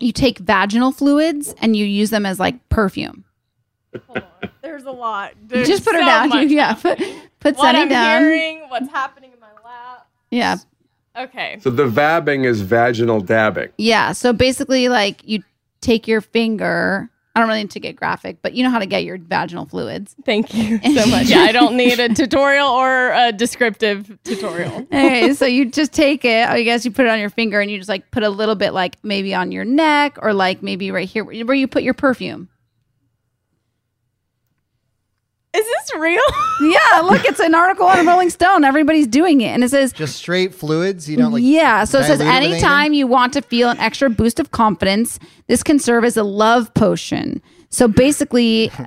you 0.04 0.12
take 0.12 0.38
vaginal 0.38 0.92
fluids 0.92 1.54
and 1.60 1.76
you 1.76 1.84
use 1.84 2.10
them 2.10 2.26
as 2.26 2.38
like 2.38 2.68
perfume. 2.68 3.24
There's 4.62 4.84
a 4.84 4.90
lot. 4.90 5.32
You 5.50 5.64
just 5.64 5.84
put 5.84 5.94
her 5.94 6.00
down. 6.00 6.30
You, 6.32 6.38
yeah, 6.56 6.74
put 6.74 6.98
put 7.40 7.56
what 7.56 7.64
Sunny 7.64 7.80
I'm 7.80 7.88
down. 7.88 8.22
hearing, 8.22 8.68
what's 8.68 8.90
happening 8.90 9.32
in 9.32 9.40
my 9.40 9.46
lap. 9.64 10.06
Yeah, 10.30 10.56
Okay. 11.16 11.58
So 11.60 11.70
the 11.70 11.86
vabbing 11.86 12.44
is 12.44 12.60
vaginal 12.60 13.20
dabbing. 13.20 13.70
Yeah. 13.78 14.12
So 14.12 14.32
basically, 14.32 14.88
like 14.88 15.20
you 15.24 15.42
take 15.80 16.08
your 16.08 16.20
finger. 16.20 17.10
I 17.34 17.40
don't 17.40 17.48
really 17.48 17.62
need 17.62 17.72
to 17.72 17.80
get 17.80 17.96
graphic, 17.96 18.38
but 18.42 18.54
you 18.54 18.62
know 18.62 18.70
how 18.70 18.78
to 18.78 18.86
get 18.86 19.02
your 19.02 19.18
vaginal 19.18 19.66
fluids. 19.66 20.14
Thank 20.24 20.54
you 20.54 20.78
so 20.94 21.06
much. 21.06 21.26
Yeah, 21.26 21.40
I 21.40 21.50
don't 21.52 21.76
need 21.76 21.98
a 21.98 22.08
tutorial 22.08 22.68
or 22.68 23.12
a 23.12 23.32
descriptive 23.32 24.18
tutorial. 24.24 24.86
Okay, 24.94 25.34
so 25.34 25.44
you 25.44 25.70
just 25.70 25.92
take 25.92 26.24
it. 26.24 26.48
I 26.48 26.62
guess 26.62 26.84
you 26.84 26.90
put 26.90 27.06
it 27.06 27.08
on 27.08 27.18
your 27.18 27.30
finger 27.30 27.60
and 27.60 27.70
you 27.70 27.78
just 27.78 27.88
like 27.88 28.10
put 28.10 28.22
a 28.22 28.30
little 28.30 28.54
bit, 28.54 28.72
like 28.72 28.96
maybe 29.02 29.34
on 29.34 29.50
your 29.52 29.64
neck 29.64 30.18
or 30.22 30.32
like 30.32 30.62
maybe 30.62 30.90
right 30.90 31.08
here 31.08 31.24
where 31.24 31.54
you 31.54 31.66
put 31.66 31.82
your 31.82 31.94
perfume. 31.94 32.48
Is 35.54 35.64
this 35.64 35.94
real? 36.00 36.20
Yeah, 36.60 37.00
look, 37.00 37.24
it's 37.24 37.40
an 37.40 37.52
article 37.52 37.84
on 37.86 38.06
Rolling 38.06 38.30
Stone. 38.30 38.62
Everybody's 38.62 39.08
doing 39.08 39.40
it, 39.40 39.48
and 39.48 39.64
it 39.64 39.70
says 39.70 39.92
Just 39.92 40.14
straight 40.16 40.54
fluids. 40.54 41.10
You 41.10 41.16
don't 41.16 41.32
like. 41.32 41.42
yeah, 41.42 41.82
so 41.82 41.98
it 41.98 42.04
says 42.04 42.20
dilute 42.20 42.32
it 42.32 42.52
anytime 42.52 42.92
you 42.92 43.08
want 43.08 43.32
to 43.32 43.42
feel 43.42 43.70
an 43.70 43.78
extra 43.78 44.08
boost 44.08 44.38
of 44.38 44.52
confidence, 44.52 45.18
this 45.48 45.64
can 45.64 45.80
serve 45.80 46.04
as 46.04 46.16
a 46.16 46.22
love 46.22 46.72
potion. 46.74 47.42
So 47.70 47.88
basically, 47.88 48.70
uh, 48.78 48.86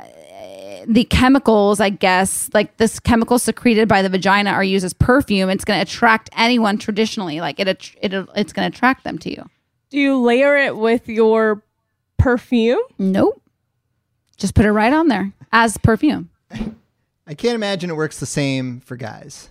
the 0.88 1.04
chemicals, 1.04 1.82
I 1.82 1.90
guess, 1.90 2.50
like 2.54 2.78
this 2.78 3.02
chemical 3.02 3.38
secreted 3.38 3.90
by 3.90 4.02
the 4.02 4.08
vagina 4.08 4.52
are 4.52 4.64
used 4.64 4.86
as 4.86 4.94
perfume. 4.94 5.50
It's 5.50 5.66
going 5.66 5.78
to 5.78 5.82
attract 5.84 6.30
anyone 6.38 6.78
traditionally. 6.78 7.42
Like 7.42 7.60
it, 7.60 7.68
it 7.68 8.14
it's 8.36 8.54
going 8.54 8.72
to 8.72 8.76
attract 8.76 9.04
them 9.04 9.18
to 9.20 9.30
you. 9.30 9.50
Do 9.90 10.00
you 10.00 10.18
layer 10.22 10.56
it 10.56 10.78
with 10.78 11.10
your 11.10 11.64
perfume? 12.18 12.80
Nope. 12.98 13.42
Just 14.38 14.56
put 14.56 14.66
it 14.66 14.72
right 14.72 14.94
on 14.94 15.10
there 15.10 15.34
as 15.52 15.78
perfume. 15.78 16.30
I 16.52 17.34
can't 17.34 17.56
imagine 17.56 17.90
it 17.90 17.96
works 17.96 18.20
the 18.20 18.26
same 18.26 18.80
for 18.80 18.96
guys, 18.96 19.50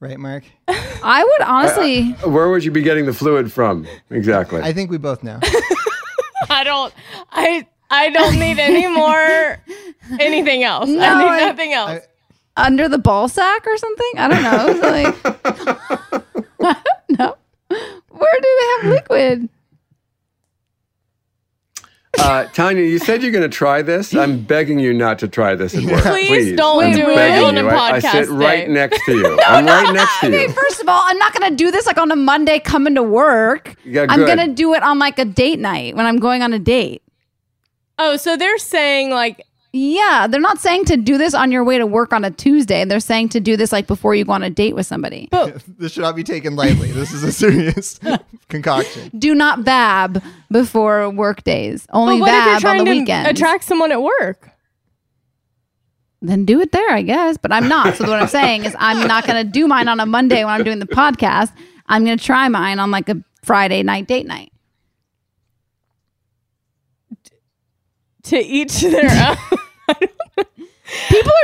right, 0.00 0.18
Mark? 0.18 0.44
I 0.68 1.24
would 1.24 1.46
honestly. 1.46 2.14
Uh, 2.22 2.26
uh, 2.26 2.30
where 2.30 2.48
would 2.48 2.64
you 2.64 2.70
be 2.70 2.82
getting 2.82 3.06
the 3.06 3.12
fluid 3.12 3.52
from? 3.52 3.86
Exactly. 4.10 4.60
I 4.62 4.72
think 4.72 4.90
we 4.90 4.98
both 4.98 5.22
know. 5.24 5.40
I 6.50 6.62
don't. 6.64 6.94
I 7.32 7.66
I 7.90 8.10
don't 8.10 8.38
need 8.38 8.58
any 8.58 8.86
more 8.86 9.58
anything 10.20 10.62
else. 10.62 10.88
No, 10.88 11.00
I 11.00 11.18
need 11.18 11.28
I- 11.42 11.46
nothing 11.48 11.72
else. 11.72 12.04
under 12.56 12.88
the 12.88 12.98
ball 12.98 13.28
sack 13.28 13.66
or 13.66 13.76
something. 13.76 14.12
I 14.16 14.28
don't 14.28 14.42
know. 14.42 14.66
It's 14.68 14.80
like, 14.80 16.24
I. 16.60 17.34
Where 18.10 18.40
do 18.40 18.58
they 18.60 18.88
have 18.88 18.92
liquid? 18.94 19.48
Uh, 22.20 22.44
Tanya, 22.46 22.82
you 22.82 22.98
said 22.98 23.22
you're 23.22 23.30
going 23.30 23.48
to 23.48 23.54
try 23.54 23.80
this. 23.80 24.14
I'm 24.14 24.40
begging 24.44 24.78
you 24.78 24.92
not 24.92 25.18
to 25.20 25.28
try 25.28 25.54
this 25.54 25.74
at 25.74 25.84
work. 25.84 26.02
Please 26.02 26.56
don't 26.56 26.84
I'm 26.84 26.92
do 26.92 27.08
it 27.10 27.14
begging 27.14 27.44
on 27.44 27.56
a 27.56 27.62
you. 27.62 27.68
I, 27.68 27.90
I 27.92 27.98
sit 28.00 28.28
right 28.28 28.66
day. 28.66 28.72
next 28.72 29.04
to 29.06 29.12
you. 29.16 29.38
I'm 29.46 29.64
right 29.66 29.92
next 29.94 30.20
to 30.20 30.30
you. 30.30 30.34
Okay, 30.34 30.42
you. 30.48 30.52
first 30.52 30.80
of 30.80 30.88
all, 30.88 31.00
I'm 31.04 31.18
not 31.18 31.32
gonna 31.32 31.54
do 31.54 31.70
this 31.70 31.86
like 31.86 31.98
on 31.98 32.10
a 32.10 32.16
Monday 32.16 32.58
coming 32.58 32.94
to 32.96 33.02
work. 33.02 33.76
Yeah, 33.84 34.06
I'm 34.08 34.26
gonna 34.26 34.48
do 34.48 34.74
it 34.74 34.82
on 34.82 34.98
like 34.98 35.18
a 35.18 35.24
date 35.24 35.58
night 35.60 35.94
when 35.96 36.06
I'm 36.06 36.18
going 36.18 36.42
on 36.42 36.52
a 36.52 36.58
date. 36.58 37.02
oh, 37.98 38.16
so 38.16 38.36
they're 38.36 38.58
saying 38.58 39.10
like 39.10 39.44
Yeah, 39.72 40.26
they're 40.28 40.40
not 40.40 40.58
saying 40.58 40.86
to 40.86 40.96
do 40.96 41.18
this 41.18 41.34
on 41.34 41.52
your 41.52 41.62
way 41.62 41.76
to 41.76 41.84
work 41.86 42.14
on 42.14 42.24
a 42.24 42.30
Tuesday. 42.30 42.84
They're 42.86 43.00
saying 43.00 43.28
to 43.30 43.40
do 43.40 43.54
this 43.56 43.70
like 43.70 43.86
before 43.86 44.14
you 44.14 44.24
go 44.24 44.32
on 44.32 44.42
a 44.42 44.48
date 44.48 44.74
with 44.74 44.86
somebody. 44.86 45.28
this 45.78 45.92
should 45.92 46.02
not 46.02 46.16
be 46.16 46.24
taken 46.24 46.56
lightly. 46.56 46.90
This 46.90 47.12
is 47.12 47.22
a 47.22 47.30
serious 47.30 48.00
concoction. 48.48 49.10
Do 49.18 49.34
not 49.34 49.60
vab 49.60 50.22
before 50.50 51.10
work 51.10 51.44
days. 51.44 51.86
But 51.86 51.98
Only 51.98 52.20
what 52.20 52.30
if 52.30 52.34
you're 52.34 52.44
vab 52.44 52.54
on 52.54 52.60
trying 52.62 52.78
the 52.78 52.84
to 52.86 52.90
weekends. 53.00 53.28
attract 53.30 53.64
someone 53.64 53.92
at 53.92 54.02
work? 54.02 54.50
then 56.20 56.44
do 56.44 56.60
it 56.60 56.72
there, 56.72 56.90
I 56.90 57.02
guess. 57.02 57.36
But 57.36 57.52
I'm 57.52 57.68
not. 57.68 57.94
So 57.94 58.08
what 58.08 58.20
I'm 58.20 58.26
saying 58.26 58.64
is 58.64 58.74
I'm 58.78 59.06
not 59.06 59.24
gonna 59.26 59.44
do 59.44 59.68
mine 59.68 59.86
on 59.86 60.00
a 60.00 60.06
Monday 60.06 60.44
when 60.44 60.52
I'm 60.54 60.64
doing 60.64 60.78
the 60.80 60.86
podcast. 60.86 61.52
I'm 61.86 62.04
gonna 62.04 62.16
try 62.16 62.48
mine 62.48 62.80
on 62.80 62.90
like 62.90 63.08
a 63.08 63.22
Friday 63.44 63.82
night 63.84 64.08
date 64.08 64.26
night. 64.26 64.50
To 68.24 68.36
each 68.38 68.80
their 68.80 69.08
own. 69.52 69.57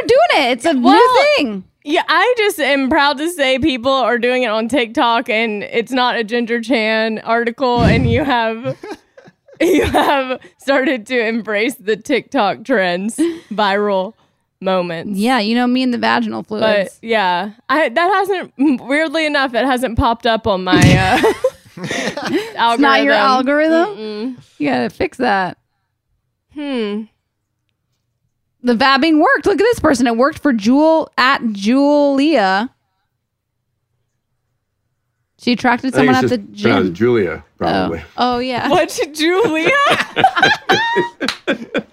Are 0.03 0.07
doing 0.07 0.45
it. 0.49 0.53
It's 0.53 0.65
a 0.65 0.79
Well, 0.79 0.95
new 0.95 1.25
thing. 1.37 1.65
Yeah, 1.85 2.03
I 2.09 2.35
just 2.39 2.59
am 2.59 2.89
proud 2.89 3.19
to 3.19 3.31
say 3.31 3.59
people 3.59 3.93
are 3.93 4.19
doing 4.19 4.43
it 4.43 4.49
on 4.49 4.69
TikTok, 4.69 5.29
and 5.29 5.63
it's 5.65 5.93
not 5.93 6.17
a 6.17 6.25
Ginger 6.25 6.61
Chan 6.63 7.19
article, 7.21 7.83
and 7.83 8.11
you 8.11 8.25
have 8.25 8.77
you 9.61 9.85
have 9.85 10.41
started 10.59 11.07
to 11.09 11.27
embrace 11.27 11.75
the 11.75 11.97
TikTok 11.97 12.65
trends, 12.65 13.17
viral 13.51 14.15
moments. 14.63 15.19
Yeah, 15.19 15.41
you 15.41 15.55
know 15.55 15.67
me 15.67 15.83
and 15.83 15.93
the 15.93 15.99
vaginal 15.99 16.43
fluids. 16.43 16.65
But 17.01 17.07
yeah, 17.07 17.53
I 17.69 17.91
that 17.91 18.11
hasn't 18.15 18.55
weirdly 18.81 19.27
enough, 19.27 19.53
it 19.53 19.67
hasn't 19.67 19.99
popped 19.99 20.27
up 20.27 20.47
on 20.47 20.65
my 20.65 20.81
uh, 20.81 21.33
It's 21.77 22.81
not 22.81 23.03
your 23.03 23.15
algorithm? 23.15 24.39
You 24.59 24.69
gotta 24.71 24.91
fix 24.91 25.19
that. 25.19 25.59
Hmm. 26.55 27.03
The 28.65 28.75
vabbing 28.75 29.21
worked. 29.21 29.45
Look 29.45 29.61
at 29.61 29.65
this 29.65 29.79
person. 29.79 30.07
It 30.07 30.17
worked 30.17 30.39
for 30.39 30.55
Jewel 30.55 31.13
at 31.19 31.43
Julia. 31.53 32.71
She 35.39 35.53
attracted 35.53 35.93
someone 35.93 36.15
it's 36.15 36.25
at 36.25 36.31
the 36.31 36.39
gym. 36.39 36.95
Julia, 36.95 37.45
probably. 37.59 38.03
Oh, 38.17 38.37
oh 38.37 38.39
yeah. 38.39 38.67
What, 38.71 38.99
Julia? 39.13 39.71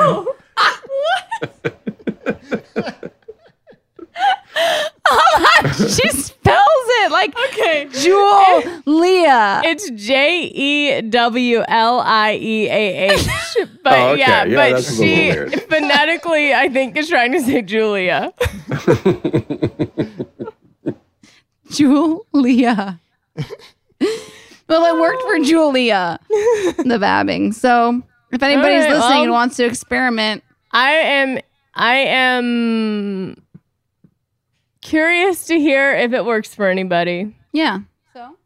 no. 0.00 0.34
she 5.76 6.08
spells 6.10 6.86
it 7.02 7.10
like 7.10 7.34
Okay. 7.50 7.88
Jewel 7.92 8.62
Leah. 8.86 9.62
It's 9.64 9.90
J 9.90 10.42
E 10.54 11.00
W 11.02 11.62
L 11.66 12.00
I 12.00 12.34
E 12.40 12.68
A 12.68 13.10
H. 13.12 13.28
But 13.82 13.92
Oh, 13.98 14.08
okay. 14.12 14.20
yeah, 14.20 14.44
Yeah, 14.44 14.54
but 14.56 14.70
that's 14.76 14.98
a 14.98 15.02
little 15.02 15.50
she 15.50 15.56
phonetically, 15.68 16.54
I 16.54 16.68
think, 16.68 16.96
is 16.96 17.08
trying 17.08 17.32
to 17.32 17.40
say 17.40 17.62
Julia. 17.62 18.32
Julia. 21.70 23.00
well, 24.68 24.84
it 24.96 25.00
worked 25.00 25.22
for 25.22 25.38
Julia, 25.40 26.18
the 26.28 26.98
vabbing. 27.00 27.54
So 27.54 28.02
if 28.30 28.42
anybody's 28.42 28.84
All 28.84 28.90
right, 28.90 28.98
listening 28.98 29.22
and 29.24 29.32
wants 29.32 29.56
to 29.56 29.64
experiment, 29.64 30.44
I 30.70 30.92
am, 30.92 31.38
I 31.74 31.96
am 31.96 33.42
curious 34.82 35.46
to 35.46 35.58
hear 35.58 35.94
if 35.94 36.12
it 36.12 36.24
works 36.24 36.54
for 36.54 36.68
anybody. 36.68 37.34
yeah. 37.52 37.80
So 38.12 38.36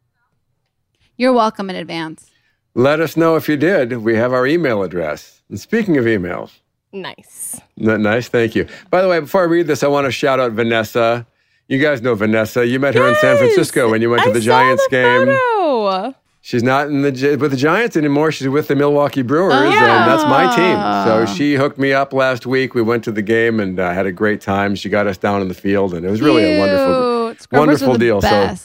you're 1.17 1.33
welcome 1.33 1.69
in 1.69 1.75
advance. 1.75 2.31
Let 2.75 2.99
us 3.01 3.17
know 3.17 3.35
if 3.35 3.49
you 3.49 3.57
did. 3.57 3.91
We 3.97 4.15
have 4.15 4.31
our 4.33 4.45
email 4.47 4.83
address. 4.83 5.41
And 5.49 5.59
speaking 5.59 5.97
of 5.97 6.05
emails, 6.05 6.51
Nice. 6.93 7.59
n- 7.79 8.01
nice, 8.01 8.29
thank 8.29 8.55
you. 8.55 8.67
By 8.91 9.01
the 9.01 9.07
way, 9.09 9.19
before 9.19 9.41
I 9.41 9.45
read 9.45 9.67
this, 9.67 9.83
I 9.83 9.87
want 9.87 10.05
to 10.05 10.11
shout 10.11 10.39
out 10.39 10.51
Vanessa. 10.53 11.25
You 11.67 11.79
guys 11.81 12.01
know 12.01 12.15
Vanessa. 12.15 12.65
You 12.65 12.79
met 12.79 12.93
her 12.95 13.07
in 13.09 13.15
San 13.15 13.37
Francisco 13.37 13.89
when 13.89 14.01
you 14.01 14.09
went 14.09 14.23
to 14.23 14.29
I 14.29 14.33
the 14.33 14.41
saw 14.41 14.45
Giants 14.47 14.83
the 14.85 14.89
game. 14.91 15.25
photo. 15.27 16.15
She's 16.41 16.63
not 16.63 16.87
in 16.87 17.01
the 17.01 17.37
with 17.39 17.51
the 17.51 17.57
Giants 17.57 17.97
anymore. 17.97 18.31
She's 18.31 18.47
with 18.47 18.67
the 18.69 18.75
Milwaukee 18.75 19.21
Brewers, 19.21 19.53
Oh. 19.53 19.65
and 19.65 19.75
that's 20.09 20.23
my 20.23 20.55
team. 20.55 20.77
So 21.05 21.33
she 21.35 21.55
hooked 21.55 21.77
me 21.77 21.91
up 21.91 22.13
last 22.13 22.45
week. 22.45 22.73
We 22.73 22.81
went 22.81 23.03
to 23.03 23.11
the 23.11 23.21
game 23.21 23.59
and 23.59 23.77
uh, 23.79 23.91
had 23.93 24.05
a 24.05 24.11
great 24.13 24.39
time. 24.39 24.75
She 24.75 24.87
got 24.87 25.07
us 25.07 25.17
down 25.17 25.41
in 25.41 25.49
the 25.49 25.53
field, 25.53 25.93
and 25.93 26.05
it 26.05 26.09
was 26.09 26.21
really 26.21 26.43
a 26.55 26.59
wonderful, 26.59 27.35
Scrubbers 27.43 27.81
wonderful 27.81 27.97
deal. 27.97 28.21
So 28.21 28.55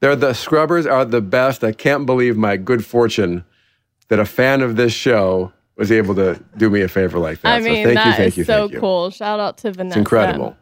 they're 0.00 0.16
the 0.16 0.32
scrubbers 0.32 0.86
are 0.86 1.04
the 1.04 1.20
best. 1.20 1.62
I 1.62 1.72
can't 1.72 2.06
believe 2.06 2.36
my 2.38 2.56
good 2.56 2.84
fortune 2.86 3.44
that 4.08 4.18
a 4.18 4.24
fan 4.24 4.62
of 4.62 4.76
this 4.76 4.92
show 4.94 5.52
was 5.76 5.92
able 5.92 6.14
to 6.14 6.42
do 6.56 6.70
me 6.70 6.80
a 6.80 6.88
favor 6.88 7.18
like 7.18 7.42
that. 7.42 7.56
I 7.56 7.60
mean, 7.60 7.84
so 7.84 7.92
thank 7.92 7.96
that 7.96 8.04
you, 8.06 8.10
is 8.12 8.16
thank 8.16 8.36
you, 8.38 8.44
so 8.44 8.60
thank 8.60 8.72
you. 8.72 8.80
cool. 8.80 9.10
Shout 9.10 9.40
out 9.40 9.58
to 9.58 9.72
Vanessa. 9.72 9.98
It's 9.98 9.98
incredible. 9.98 10.56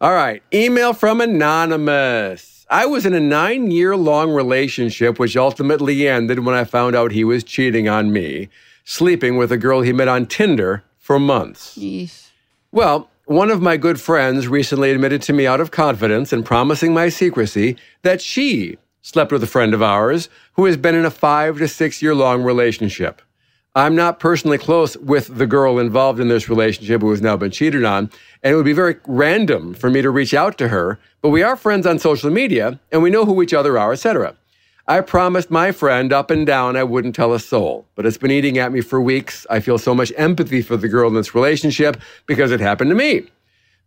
All 0.00 0.12
right. 0.14 0.42
Email 0.54 0.94
from 0.94 1.20
Anonymous. 1.20 2.59
I 2.72 2.86
was 2.86 3.04
in 3.04 3.14
a 3.14 3.20
nine 3.20 3.72
year 3.72 3.96
long 3.96 4.30
relationship, 4.30 5.18
which 5.18 5.36
ultimately 5.36 6.06
ended 6.06 6.38
when 6.46 6.54
I 6.54 6.62
found 6.62 6.94
out 6.94 7.10
he 7.10 7.24
was 7.24 7.42
cheating 7.42 7.88
on 7.88 8.12
me, 8.12 8.48
sleeping 8.84 9.36
with 9.36 9.50
a 9.50 9.58
girl 9.58 9.80
he 9.80 9.92
met 9.92 10.06
on 10.06 10.26
Tinder 10.26 10.84
for 10.96 11.18
months. 11.18 11.76
Yeesh. 11.76 12.28
Well, 12.70 13.10
one 13.24 13.50
of 13.50 13.60
my 13.60 13.76
good 13.76 14.00
friends 14.00 14.46
recently 14.46 14.92
admitted 14.92 15.20
to 15.22 15.32
me 15.32 15.48
out 15.48 15.60
of 15.60 15.72
confidence 15.72 16.32
and 16.32 16.46
promising 16.46 16.94
my 16.94 17.08
secrecy 17.08 17.76
that 18.02 18.20
she 18.20 18.78
slept 19.02 19.32
with 19.32 19.42
a 19.42 19.48
friend 19.48 19.74
of 19.74 19.82
ours 19.82 20.28
who 20.52 20.66
has 20.66 20.76
been 20.76 20.94
in 20.94 21.04
a 21.04 21.10
five 21.10 21.58
to 21.58 21.66
six 21.66 22.00
year 22.00 22.14
long 22.14 22.44
relationship. 22.44 23.20
I'm 23.80 23.96
not 23.96 24.20
personally 24.20 24.58
close 24.58 24.94
with 24.98 25.38
the 25.38 25.46
girl 25.46 25.78
involved 25.78 26.20
in 26.20 26.28
this 26.28 26.50
relationship 26.50 27.00
who 27.00 27.08
has 27.12 27.22
now 27.22 27.38
been 27.38 27.50
cheated 27.50 27.82
on, 27.82 28.10
and 28.42 28.52
it 28.52 28.54
would 28.54 28.66
be 28.66 28.74
very 28.74 28.96
random 29.06 29.72
for 29.72 29.88
me 29.88 30.02
to 30.02 30.10
reach 30.10 30.34
out 30.34 30.58
to 30.58 30.68
her, 30.68 31.00
but 31.22 31.30
we 31.30 31.42
are 31.42 31.56
friends 31.56 31.86
on 31.86 31.98
social 31.98 32.28
media 32.28 32.78
and 32.92 33.02
we 33.02 33.08
know 33.08 33.24
who 33.24 33.40
each 33.40 33.54
other 33.54 33.78
are, 33.78 33.94
etc. 33.94 34.36
I 34.86 35.00
promised 35.00 35.50
my 35.50 35.72
friend 35.72 36.12
up 36.12 36.30
and 36.30 36.46
down 36.46 36.76
I 36.76 36.84
wouldn't 36.84 37.14
tell 37.14 37.32
a 37.32 37.40
soul, 37.40 37.86
but 37.94 38.04
it's 38.04 38.18
been 38.18 38.30
eating 38.30 38.58
at 38.58 38.70
me 38.70 38.82
for 38.82 39.00
weeks. 39.00 39.46
I 39.48 39.60
feel 39.60 39.78
so 39.78 39.94
much 39.94 40.12
empathy 40.14 40.60
for 40.60 40.76
the 40.76 40.86
girl 40.86 41.08
in 41.08 41.14
this 41.14 41.34
relationship 41.34 41.98
because 42.26 42.50
it 42.50 42.60
happened 42.60 42.90
to 42.90 42.94
me. 42.94 43.30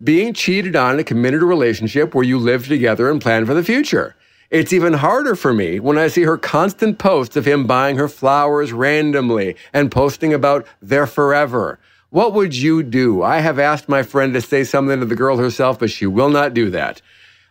Being 0.03 0.33
cheated 0.33 0.75
on 0.75 0.95
in 0.95 1.01
a 1.01 1.03
committed 1.03 1.43
relationship 1.43 2.15
where 2.15 2.25
you 2.25 2.39
live 2.39 2.67
together 2.67 3.11
and 3.11 3.21
plan 3.21 3.45
for 3.45 3.53
the 3.53 3.63
future. 3.63 4.15
It's 4.53 4.71
even 4.71 4.93
harder 4.93 5.35
for 5.35 5.51
me 5.51 5.79
when 5.79 5.97
I 5.97 6.09
see 6.09 6.21
her 6.21 6.37
constant 6.37 6.99
posts 6.99 7.35
of 7.35 7.47
him 7.47 7.65
buying 7.65 7.97
her 7.97 8.07
flowers 8.07 8.71
randomly 8.71 9.55
and 9.73 9.91
posting 9.91 10.31
about 10.31 10.67
their 10.79 11.07
forever. 11.07 11.79
What 12.11 12.33
would 12.33 12.55
you 12.55 12.83
do? 12.83 13.23
I 13.23 13.39
have 13.39 13.57
asked 13.57 13.89
my 13.89 14.03
friend 14.03 14.31
to 14.35 14.41
say 14.41 14.63
something 14.63 14.99
to 14.99 15.07
the 15.07 15.15
girl 15.15 15.37
herself, 15.37 15.79
but 15.79 15.89
she 15.89 16.05
will 16.05 16.29
not 16.29 16.53
do 16.53 16.69
that. 16.69 17.01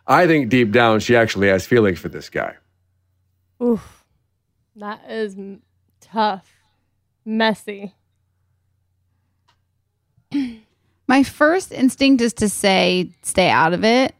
I 0.07 0.27
think 0.27 0.47
deep 0.47 0.71
down 0.71 1.01
she 1.01 1.13
actually 1.13 1.49
has 1.49 1.67
feelings 1.67 1.99
for 1.99 2.07
this 2.07 2.29
guy. 2.29 2.55
Oof. 3.61 4.05
That 4.77 5.01
is 5.09 5.35
m- 5.35 5.61
tough. 5.99 6.49
Messy. 7.25 7.95
My 11.07 11.23
first 11.23 11.73
instinct 11.73 12.21
is 12.21 12.33
to 12.35 12.47
say 12.47 13.09
stay 13.23 13.49
out 13.49 13.73
of 13.73 13.83
it 13.83 14.15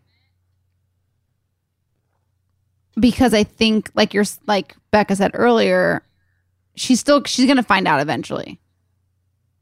because 2.99 3.33
I 3.33 3.43
think 3.43 3.91
like 3.95 4.13
you're 4.13 4.25
like 4.47 4.75
Becca 4.91 5.15
said 5.15 5.31
earlier, 5.33 6.03
she's 6.75 6.99
still 6.99 7.23
she's 7.25 7.45
going 7.45 7.57
to 7.57 7.63
find 7.63 7.87
out 7.87 7.99
eventually. 7.99 8.59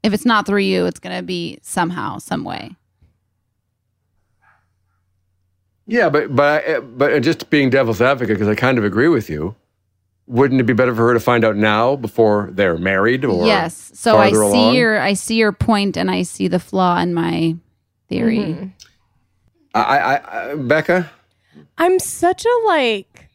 If 0.02 0.12
it's 0.12 0.24
not 0.26 0.46
through 0.46 0.62
you, 0.62 0.86
it's 0.86 0.98
going 0.98 1.16
to 1.16 1.22
be 1.22 1.58
somehow, 1.62 2.18
some 2.18 2.44
way. 2.44 2.74
Yeah, 5.86 6.08
but 6.08 6.34
but 6.34 6.96
but 6.96 7.20
just 7.20 7.50
being 7.50 7.70
devil's 7.70 8.00
advocate 8.00 8.36
because 8.36 8.48
I 8.48 8.54
kind 8.54 8.78
of 8.78 8.84
agree 8.84 9.08
with 9.08 9.28
you. 9.28 9.54
Wouldn't 10.26 10.60
it 10.60 10.64
be 10.64 10.72
better 10.72 10.94
for 10.94 11.08
her 11.08 11.14
to 11.14 11.20
find 11.20 11.44
out 11.44 11.56
now 11.56 11.96
before 11.96 12.48
they're 12.52 12.78
married 12.78 13.24
or 13.24 13.46
yes. 13.46 13.90
So 13.94 14.16
I 14.16 14.30
see 14.30 14.36
along? 14.36 14.74
your 14.74 15.00
I 15.00 15.14
see 15.14 15.34
your 15.34 15.52
point 15.52 15.96
and 15.96 16.10
I 16.10 16.22
see 16.22 16.48
the 16.48 16.60
flaw 16.60 16.98
in 16.98 17.12
my 17.12 17.56
theory. 18.08 18.38
Mm-hmm. 18.38 18.66
I, 19.74 19.80
I, 19.80 20.50
I 20.50 20.54
Becca? 20.54 21.10
I'm 21.78 21.98
such 21.98 22.44
a 22.44 22.66
like 22.66 23.28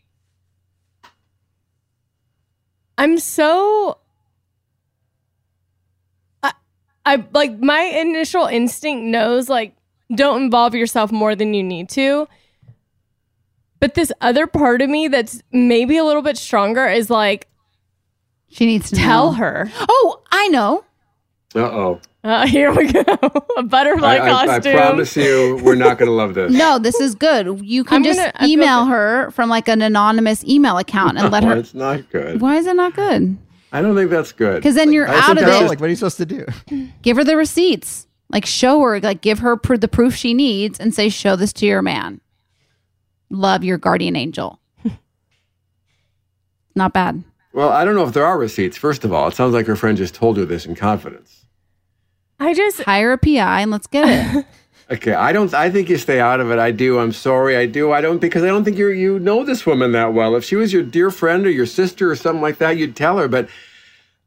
I'm 2.98 3.18
so 3.20 4.00
I, 6.44 6.54
I 7.06 7.24
like 7.34 7.60
my 7.60 7.82
initial 7.82 8.46
instinct 8.46 9.04
knows 9.04 9.50
like 9.50 9.76
don't 10.14 10.44
involve 10.44 10.74
yourself 10.74 11.12
more 11.12 11.36
than 11.36 11.54
you 11.54 11.64
need 11.64 11.90
to. 11.90 12.28
But 13.80 13.94
this 13.94 14.12
other 14.22 14.48
part 14.48 14.82
of 14.82 14.90
me 14.90 15.08
that's 15.08 15.42
maybe 15.52 15.98
a 15.98 16.04
little 16.04 16.24
bit 16.24 16.38
stronger 16.38 16.88
is 16.88 17.10
like 17.10 17.48
She 18.50 18.66
needs 18.66 18.90
to 18.90 18.96
tell 18.96 19.32
know. 19.32 19.38
her. 19.38 19.72
Oh, 19.88 20.22
I 20.32 20.48
know. 20.48 20.84
Uh 21.54 21.60
oh. 21.60 22.02
Uh, 22.28 22.46
here 22.56 22.74
we 22.74 22.92
go. 22.92 23.04
a 23.58 23.64
butterfly 23.64 24.18
I, 24.18 24.30
I, 24.30 24.56
I 24.56 24.60
promise 24.60 25.16
you, 25.16 25.60
we're 25.64 25.76
not 25.76 25.98
going 25.98 26.08
to 26.10 26.14
love 26.16 26.34
this. 26.34 26.52
No, 26.58 26.78
this 26.78 27.00
is 27.00 27.16
good. 27.16 27.62
You 27.66 27.84
can 27.86 27.96
I'm 27.98 28.04
just 28.04 28.20
gonna- 28.20 28.32
I 28.36 28.40
feel 28.46 28.50
email 28.50 28.86
her 28.86 29.32
from 29.32 29.50
like 29.50 29.68
an 29.70 29.82
anonymous 29.82 30.44
email 30.44 30.78
account 30.78 31.18
and 31.18 31.32
let 31.32 31.44
No, 31.44 31.50
her. 31.50 31.56
It's 31.58 31.74
not 31.74 32.10
good. 32.10 32.42
Why 32.42 32.58
is 32.58 32.68
it 32.68 32.76
not 32.76 32.96
good? 32.96 33.38
I 33.72 33.82
don't 33.82 33.96
think 33.96 34.10
that's 34.10 34.32
good. 34.34 34.56
Because 34.56 34.76
then 34.76 34.92
you're 34.92 35.08
I 35.08 35.16
out 35.20 35.38
of 35.38 35.46
that's 35.46 35.62
it. 35.62 35.68
like, 35.70 35.80
what 35.80 35.86
are 35.88 35.90
you 35.90 35.96
supposed 35.96 36.18
to 36.18 36.26
do? 36.26 36.46
give 37.02 37.16
her 37.18 37.24
the 37.24 37.38
receipts. 37.38 38.08
Like 38.30 38.46
show 38.46 38.82
her, 38.82 39.00
like 39.00 39.22
give 39.22 39.40
her 39.40 39.56
pr- 39.56 39.78
the 39.78 39.88
proof 39.88 40.14
she 40.14 40.34
needs, 40.34 40.80
and 40.82 40.94
say, 40.94 41.08
"Show 41.08 41.38
this 41.38 41.54
to 41.54 41.66
your 41.66 41.82
man." 41.82 42.20
Love 43.30 43.64
your 43.64 43.78
guardian 43.78 44.18
angel. 44.18 44.60
Not 46.76 46.94
bad. 46.94 47.24
Well, 47.54 47.70
I 47.70 47.86
don't 47.86 47.96
know 47.96 48.06
if 48.06 48.14
there 48.14 48.26
are 48.26 48.38
receipts. 48.38 48.78
First 48.78 49.04
of 49.04 49.14
all, 49.14 49.28
it 49.28 49.34
sounds 49.36 49.54
like 49.54 49.66
her 49.68 49.76
friend 49.76 49.98
just 49.98 50.14
told 50.14 50.38
her 50.38 50.46
this 50.46 50.66
in 50.66 50.76
confidence. 50.76 51.37
I 52.40 52.54
just 52.54 52.82
Hire 52.82 53.14
a 53.14 53.18
PI 53.18 53.62
and 53.62 53.72
let's 53.72 53.88
get 53.88 54.36
it. 54.38 54.46
Okay, 54.90 55.12
I 55.12 55.34
don't. 55.34 55.54
I 55.54 55.70
think 55.70 55.90
you 55.90 55.98
stay 55.98 56.22
out 56.22 56.40
of 56.40 56.50
it. 56.50 56.60
I 56.60 56.72
do. 56.72 56.98
I'm 56.98 57.12
sorry. 57.12 57.58
I 57.58 57.66
do. 57.66 57.92
I 57.92 58.00
don't 58.00 58.20
because 58.20 58.44
I 58.44 58.48
don't 58.48 58.64
think 58.64 58.78
you 58.78 58.88
you 58.88 59.20
know 59.20 59.44
this 59.44 59.66
woman 59.66 59.92
that 59.92 60.14
well. 60.14 60.34
If 60.38 60.46
she 60.46 60.56
was 60.56 60.72
your 60.72 60.84
dear 60.84 61.12
friend 61.12 61.46
or 61.46 61.50
your 61.50 61.66
sister 61.66 62.10
or 62.10 62.16
something 62.16 62.42
like 62.42 62.60
that, 62.60 62.78
you'd 62.78 62.96
tell 62.96 63.18
her. 63.18 63.28
But 63.28 63.50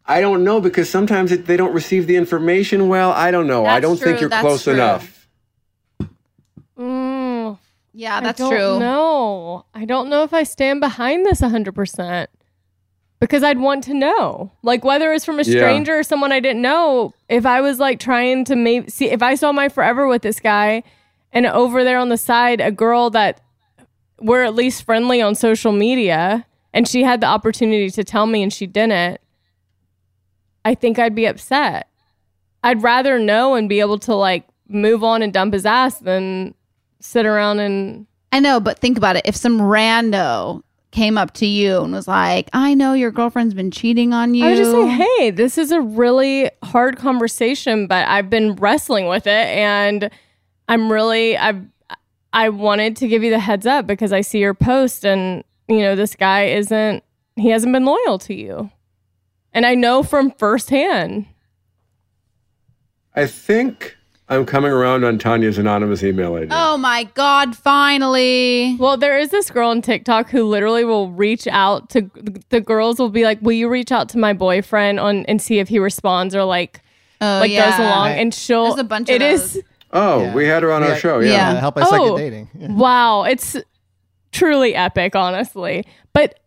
I 0.04 0.20
don't 0.20 0.44
know 0.44 0.60
because 0.60 0.90
sometimes 0.90 1.32
it, 1.32 1.46
they 1.46 1.56
don't 1.56 1.72
receive 1.72 2.06
the 2.06 2.16
information 2.16 2.88
well. 2.88 3.10
I 3.12 3.30
don't 3.30 3.46
know. 3.46 3.64
I 3.64 3.80
don't 3.80 3.96
think 3.96 4.20
you're 4.20 4.28
that's 4.28 4.42
close 4.42 4.64
true. 4.64 4.74
enough. 4.74 5.28
mm, 6.78 7.58
yeah, 7.94 8.20
that's 8.20 8.38
I 8.38 8.44
don't 8.44 8.52
true. 8.52 8.78
No, 8.80 9.64
I 9.74 9.86
don't 9.86 10.10
know 10.10 10.24
if 10.24 10.34
I 10.34 10.42
stand 10.42 10.80
behind 10.80 11.24
this 11.24 11.40
100% 11.40 12.26
because 13.20 13.42
I'd 13.42 13.58
want 13.58 13.84
to 13.84 13.94
know. 13.94 14.50
Like 14.62 14.84
whether 14.84 15.12
it's 15.12 15.24
from 15.24 15.36
a 15.38 15.42
Yeah. 15.42 15.60
stranger 15.60 15.98
or 15.98 16.02
someone 16.02 16.32
I 16.32 16.40
didn't 16.40 16.62
know, 16.62 17.12
if 17.28 17.46
I 17.46 17.60
was 17.60 17.78
like 17.78 18.00
trying 18.00 18.44
to 18.46 18.56
maybe 18.56 18.90
see 18.90 19.10
if 19.10 19.22
I 19.22 19.34
saw 19.34 19.52
my 19.52 19.68
forever 19.68 20.08
with 20.08 20.22
this 20.22 20.40
guy 20.40 20.82
and 21.32 21.46
over 21.46 21.84
there 21.84 21.98
on 21.98 22.08
the 22.08 22.16
side 22.16 22.60
a 22.60 22.72
girl 22.72 23.10
that 23.10 23.40
we're 24.20 24.42
at 24.42 24.54
least 24.54 24.82
friendly 24.82 25.22
on 25.22 25.34
social 25.34 25.72
media 25.72 26.46
and 26.72 26.88
she 26.88 27.04
had 27.04 27.20
the 27.20 27.26
opportunity 27.26 27.90
to 27.90 28.04
tell 28.04 28.26
me 28.26 28.42
and 28.42 28.52
she 28.52 28.66
didn't, 28.66 29.20
I 30.64 30.74
think 30.74 30.98
I'd 30.98 31.14
be 31.14 31.26
upset. 31.26 31.88
I'd 32.62 32.82
rather 32.82 33.18
know 33.18 33.54
and 33.54 33.68
be 33.68 33.80
able 33.80 33.98
to 34.00 34.14
like 34.14 34.44
move 34.68 35.02
on 35.04 35.22
and 35.22 35.32
dump 35.32 35.52
his 35.54 35.66
ass 35.66 35.98
than 35.98 36.54
sit 37.00 37.26
around 37.26 37.60
and 37.60 38.06
I 38.32 38.38
know, 38.40 38.60
but 38.60 38.78
think 38.78 38.96
about 38.96 39.16
it. 39.16 39.22
If 39.24 39.34
some 39.34 39.58
rando 39.58 40.62
came 40.90 41.16
up 41.16 41.32
to 41.34 41.46
you 41.46 41.82
and 41.82 41.92
was 41.92 42.08
like, 42.08 42.50
I 42.52 42.74
know 42.74 42.94
your 42.94 43.10
girlfriend's 43.10 43.54
been 43.54 43.70
cheating 43.70 44.12
on 44.12 44.34
you. 44.34 44.44
I 44.44 44.50
would 44.50 44.56
just 44.56 44.72
say, 44.72 44.88
hey, 44.88 45.30
this 45.30 45.56
is 45.56 45.70
a 45.70 45.80
really 45.80 46.50
hard 46.62 46.96
conversation, 46.96 47.86
but 47.86 48.08
I've 48.08 48.28
been 48.28 48.56
wrestling 48.56 49.06
with 49.06 49.26
it 49.26 49.30
and 49.30 50.10
I'm 50.68 50.90
really 50.90 51.36
I've 51.36 51.64
I 52.32 52.48
wanted 52.48 52.96
to 52.96 53.08
give 53.08 53.24
you 53.24 53.30
the 53.30 53.40
heads 53.40 53.66
up 53.66 53.86
because 53.86 54.12
I 54.12 54.20
see 54.20 54.38
your 54.38 54.54
post 54.54 55.04
and 55.04 55.44
you 55.68 55.80
know, 55.80 55.94
this 55.94 56.16
guy 56.16 56.46
isn't 56.46 57.04
he 57.36 57.50
hasn't 57.50 57.72
been 57.72 57.84
loyal 57.84 58.18
to 58.18 58.34
you. 58.34 58.70
And 59.52 59.66
I 59.66 59.74
know 59.74 60.02
from 60.02 60.30
firsthand. 60.32 61.26
I 63.14 63.26
think 63.26 63.96
I'm 64.30 64.46
coming 64.46 64.70
around 64.70 65.04
on 65.04 65.18
Tanya's 65.18 65.58
anonymous 65.58 66.02
email 66.04 66.36
ID. 66.36 66.48
Oh 66.52 66.76
my 66.76 67.04
God, 67.14 67.56
finally. 67.56 68.76
Well, 68.78 68.96
there 68.96 69.18
is 69.18 69.30
this 69.30 69.50
girl 69.50 69.70
on 69.70 69.82
TikTok 69.82 70.30
who 70.30 70.44
literally 70.44 70.84
will 70.84 71.10
reach 71.10 71.46
out 71.48 71.90
to 71.90 72.08
the 72.50 72.60
girls 72.60 72.98
will 73.00 73.08
be 73.10 73.24
like, 73.24 73.42
"Will 73.42 73.52
you 73.52 73.68
reach 73.68 73.90
out 73.92 74.08
to 74.10 74.18
my 74.18 74.32
boyfriend 74.32 75.00
on 75.00 75.24
and 75.26 75.42
see 75.42 75.58
if 75.58 75.68
he 75.68 75.78
responds 75.80 76.34
or 76.34 76.44
like 76.44 76.80
Oh, 77.20 77.40
like 77.40 77.50
yeah. 77.50 77.70
goes 77.70 77.78
along?" 77.80 78.06
Right. 78.10 78.18
And 78.20 78.32
she'll 78.32 78.64
There's 78.66 78.78
a 78.78 78.84
bunch 78.84 79.08
of 79.08 79.16
It 79.16 79.22
is 79.22 79.54
those. 79.54 79.62
Oh, 79.92 80.20
Yeah. 80.22 80.34
we 80.34 80.46
had 80.46 80.62
her 80.62 80.72
on 80.72 80.84
our 80.84 80.90
Yeah. 80.90 80.96
show. 80.96 81.18
Yeah. 81.18 81.30
Yeah. 81.32 81.50
Uh, 81.50 81.60
help 81.60 81.76
us 81.76 81.88
suck 81.90 82.00
Oh. 82.00 82.14
at 82.16 82.18
dating. 82.18 82.48
Wow, 82.76 83.24
it's 83.24 83.56
truly 84.32 84.74
epic, 84.76 85.16
honestly. 85.16 85.84
But 86.12 86.38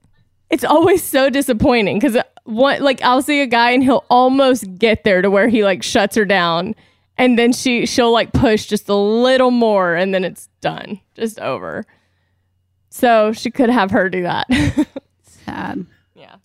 it's 0.50 0.64
always 0.64 1.04
so 1.04 1.30
disappointing 1.30 2.00
because 2.00 2.18
what 2.46 2.82
like 2.82 3.02
I'll 3.02 3.22
see 3.22 3.42
a 3.42 3.46
guy 3.48 3.72
and 3.72 3.84
he'll 3.84 4.06
almost 4.10 4.66
get 4.78 5.04
there 5.04 5.22
to 5.22 5.30
where 5.30 5.50
he 5.50 5.64
like 5.66 5.84
shuts 5.84 6.16
her 6.16 6.26
down, 6.26 6.76
and 7.18 7.38
then 7.38 7.54
she 7.54 7.86
she'll 7.86 8.12
like 8.12 8.34
push 8.34 8.66
just 8.66 8.90
a 8.90 8.96
little 8.96 9.52
more, 9.52 9.96
and 9.96 10.14
then 10.14 10.24
it's 10.24 10.50
done, 10.62 11.00
just 11.16 11.40
over. 11.40 11.86
So 12.90 13.32
she 13.32 13.50
could 13.52 13.70
have 13.70 13.92
her 13.92 14.10
do 14.10 14.24
that. 14.24 14.48
Sad. 15.46 15.86
yeah, 16.16 16.36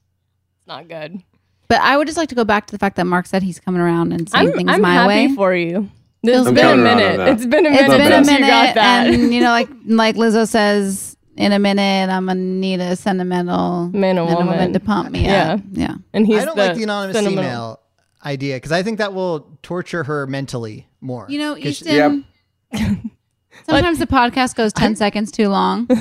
it's 0.58 0.66
not 0.66 0.88
good. 0.88 1.22
But 1.68 1.80
I 1.82 1.96
would 1.98 2.06
just 2.06 2.16
like 2.16 2.30
to 2.30 2.34
go 2.34 2.44
back 2.44 2.66
to 2.66 2.72
the 2.72 2.78
fact 2.78 2.96
that 2.96 3.04
Mark 3.04 3.26
said 3.26 3.42
he's 3.42 3.60
coming 3.60 3.80
around 3.80 4.12
and 4.12 4.28
saying 4.30 4.48
I'm, 4.48 4.54
things 4.54 4.70
I'm 4.70 4.80
my 4.80 4.92
happy 4.94 5.08
way. 5.28 5.34
for 5.34 5.54
you. 5.54 5.90
It's 6.22 6.32
Feels 6.32 6.46
been 6.46 6.54
good. 6.54 6.64
a 6.64 6.70
I'm 6.70 6.84
counting 6.84 6.86
on 6.86 7.16
minute. 7.18 7.28
It's 7.28 7.46
been 7.46 7.66
a 7.66 7.70
minute 7.70 7.80
it's 7.80 7.94
been 8.02 8.12
a 8.12 8.24
minute, 8.24 8.40
you 8.40 8.46
got 8.52 8.74
that. 8.74 9.06
and 9.08 9.32
you 9.34 9.40
know, 9.40 9.50
like 9.50 9.68
like 9.86 10.16
Lizzo 10.16 10.48
says, 10.48 11.16
in 11.36 11.52
a 11.52 11.58
minute, 11.58 12.08
I'm 12.10 12.26
gonna 12.26 12.40
need 12.40 12.80
a 12.80 12.96
sentimental 12.96 13.90
Man 13.92 14.18
or 14.18 14.24
man 14.26 14.36
or 14.36 14.44
woman. 14.46 14.72
to 14.72 14.80
pump 14.80 15.10
me 15.12 15.26
Yeah. 15.26 15.52
up. 15.54 15.60
Yeah. 15.72 15.94
And 16.14 16.26
he's 16.26 16.42
I 16.42 16.44
don't 16.46 16.56
like 16.56 16.74
the 16.76 16.82
anonymous 16.84 17.16
sentimental- 17.16 17.44
email 17.44 17.80
idea 18.29 18.57
because 18.57 18.70
I 18.72 18.83
think 18.83 18.99
that 18.99 19.12
will 19.14 19.49
torture 19.62 20.05
her 20.05 20.26
mentally 20.26 20.87
more. 21.01 21.26
You 21.29 21.39
know, 21.39 21.55
she- 21.57 21.68
Easton. 21.70 22.24
Sometimes 23.66 23.99
the 23.99 24.07
podcast 24.07 24.55
goes 24.55 24.72
ten 24.72 24.95
seconds 24.95 25.33
too 25.33 25.49
long. 25.49 25.87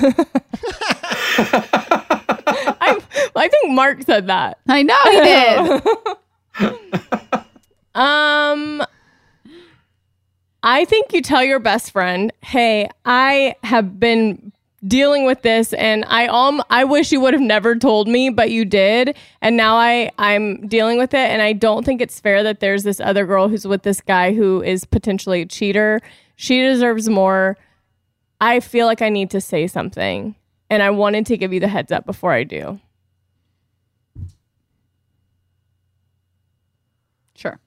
I, 2.80 2.98
I 3.34 3.48
think 3.48 3.72
Mark 3.74 4.02
said 4.04 4.28
that. 4.28 4.58
I 4.68 4.82
know 4.82 4.96
he 5.04 5.20
did. 5.20 6.74
Um, 7.94 8.84
I 10.62 10.84
think 10.84 11.12
you 11.12 11.20
tell 11.20 11.42
your 11.42 11.58
best 11.58 11.90
friend, 11.90 12.32
"Hey, 12.42 12.88
I 13.04 13.56
have 13.64 13.98
been 13.98 14.52
dealing 14.86 15.24
with 15.24 15.42
this, 15.42 15.72
and 15.72 16.04
I 16.06 16.26
um, 16.28 16.62
I 16.70 16.84
wish 16.84 17.10
you 17.12 17.20
would 17.20 17.34
have 17.34 17.42
never 17.42 17.76
told 17.76 18.08
me, 18.08 18.30
but 18.30 18.50
you 18.50 18.64
did, 18.64 19.16
and 19.42 19.56
now 19.56 19.76
I 19.76 20.10
I'm 20.18 20.66
dealing 20.68 20.98
with 20.98 21.14
it, 21.14 21.30
and 21.30 21.42
I 21.42 21.52
don't 21.52 21.84
think 21.84 22.00
it's 22.00 22.20
fair 22.20 22.42
that 22.44 22.60
there's 22.60 22.84
this 22.84 23.00
other 23.00 23.26
girl 23.26 23.48
who's 23.48 23.66
with 23.66 23.82
this 23.82 24.00
guy 24.00 24.34
who 24.34 24.62
is 24.62 24.84
potentially 24.84 25.42
a 25.42 25.46
cheater. 25.46 26.00
She 26.36 26.60
deserves 26.62 27.08
more. 27.08 27.56
I 28.40 28.60
feel 28.60 28.86
like 28.86 29.02
I 29.02 29.08
need 29.08 29.30
to 29.30 29.40
say 29.40 29.66
something, 29.66 30.36
and 30.70 30.82
I 30.82 30.90
wanted 30.90 31.26
to 31.26 31.36
give 31.36 31.52
you 31.52 31.60
the 31.60 31.68
heads 31.68 31.90
up 31.92 32.06
before 32.06 32.32
I 32.32 32.44
do." 32.44 32.80
Sure. 37.34 37.58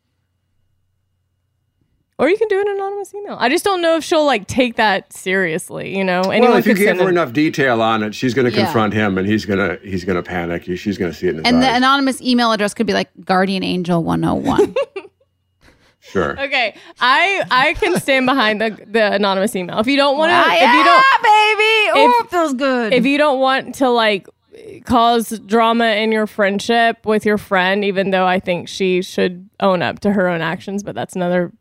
Or 2.21 2.29
you 2.29 2.37
can 2.37 2.47
do 2.49 2.61
an 2.61 2.67
anonymous 2.67 3.13
email. 3.15 3.35
I 3.39 3.49
just 3.49 3.63
don't 3.65 3.81
know 3.81 3.95
if 3.97 4.03
she'll 4.03 4.25
like 4.27 4.45
take 4.45 4.75
that 4.75 5.11
seriously. 5.11 5.97
You 5.97 6.03
know, 6.03 6.21
anyone 6.21 6.51
well, 6.51 6.57
if 6.59 6.67
you 6.67 6.73
could 6.75 6.77
gave 6.79 6.87
send 6.89 6.99
her 7.01 7.07
it. 7.07 7.09
enough 7.09 7.33
detail 7.33 7.81
on 7.81 8.03
it, 8.03 8.13
she's 8.13 8.35
going 8.35 8.49
to 8.49 8.55
Yeah. 8.55 8.65
confront 8.65 8.93
him, 8.93 9.17
and 9.17 9.27
he's 9.27 9.43
going 9.45 9.57
to 9.57 9.79
he's 9.83 10.03
going 10.05 10.17
to 10.17 10.21
panic. 10.23 10.65
She's 10.77 10.99
going 10.99 11.11
to 11.11 11.17
see 11.17 11.25
it 11.27 11.31
in 11.31 11.35
his 11.37 11.45
And 11.47 11.63
the 11.63 11.73
anonymous 11.75 12.21
email 12.21 12.51
address 12.51 12.75
could 12.75 12.85
be 12.85 12.93
like 12.93 13.09
Guardian 13.25 13.63
Angel 13.63 14.03
101. 14.03 14.75
sure. 15.99 16.39
Okay, 16.39 16.75
I 16.99 17.43
I 17.49 17.73
can 17.73 17.99
stand 17.99 18.25
behind 18.27 18.61
the 18.61 18.77
the 18.87 19.13
anonymous 19.13 19.55
email. 19.55 19.79
If 19.79 19.87
you 19.87 19.97
don't 19.97 20.17
want 20.17 20.29
to, 20.29 20.35
Ah, 20.35 20.53
if 20.53 20.73
you 20.73 20.83
don't, 20.83 21.23
baby. 21.23 21.91
Oh, 21.93 22.19
if- 22.19 22.25
it 22.25 22.29
feels 22.29 22.53
good. 22.53 22.93
if 22.93 23.05
you 23.05 23.17
don't 23.17 23.39
want 23.39 23.75
to 23.75 23.89
like 23.89 24.27
cause 24.85 25.39
drama 25.45 25.85
in 25.85 26.11
your 26.11 26.27
friendship 26.27 27.05
with 27.05 27.25
your 27.25 27.37
friend, 27.39 27.83
even 27.85 28.11
though 28.11 28.25
I 28.27 28.39
think 28.39 28.67
she 28.67 29.01
should 29.01 29.49
own 29.59 29.81
up 29.81 30.01
to 30.01 30.11
her 30.11 30.27
own 30.27 30.41
actions, 30.41 30.83
but 30.83 30.93
that's 30.93 31.15
another 31.15 31.51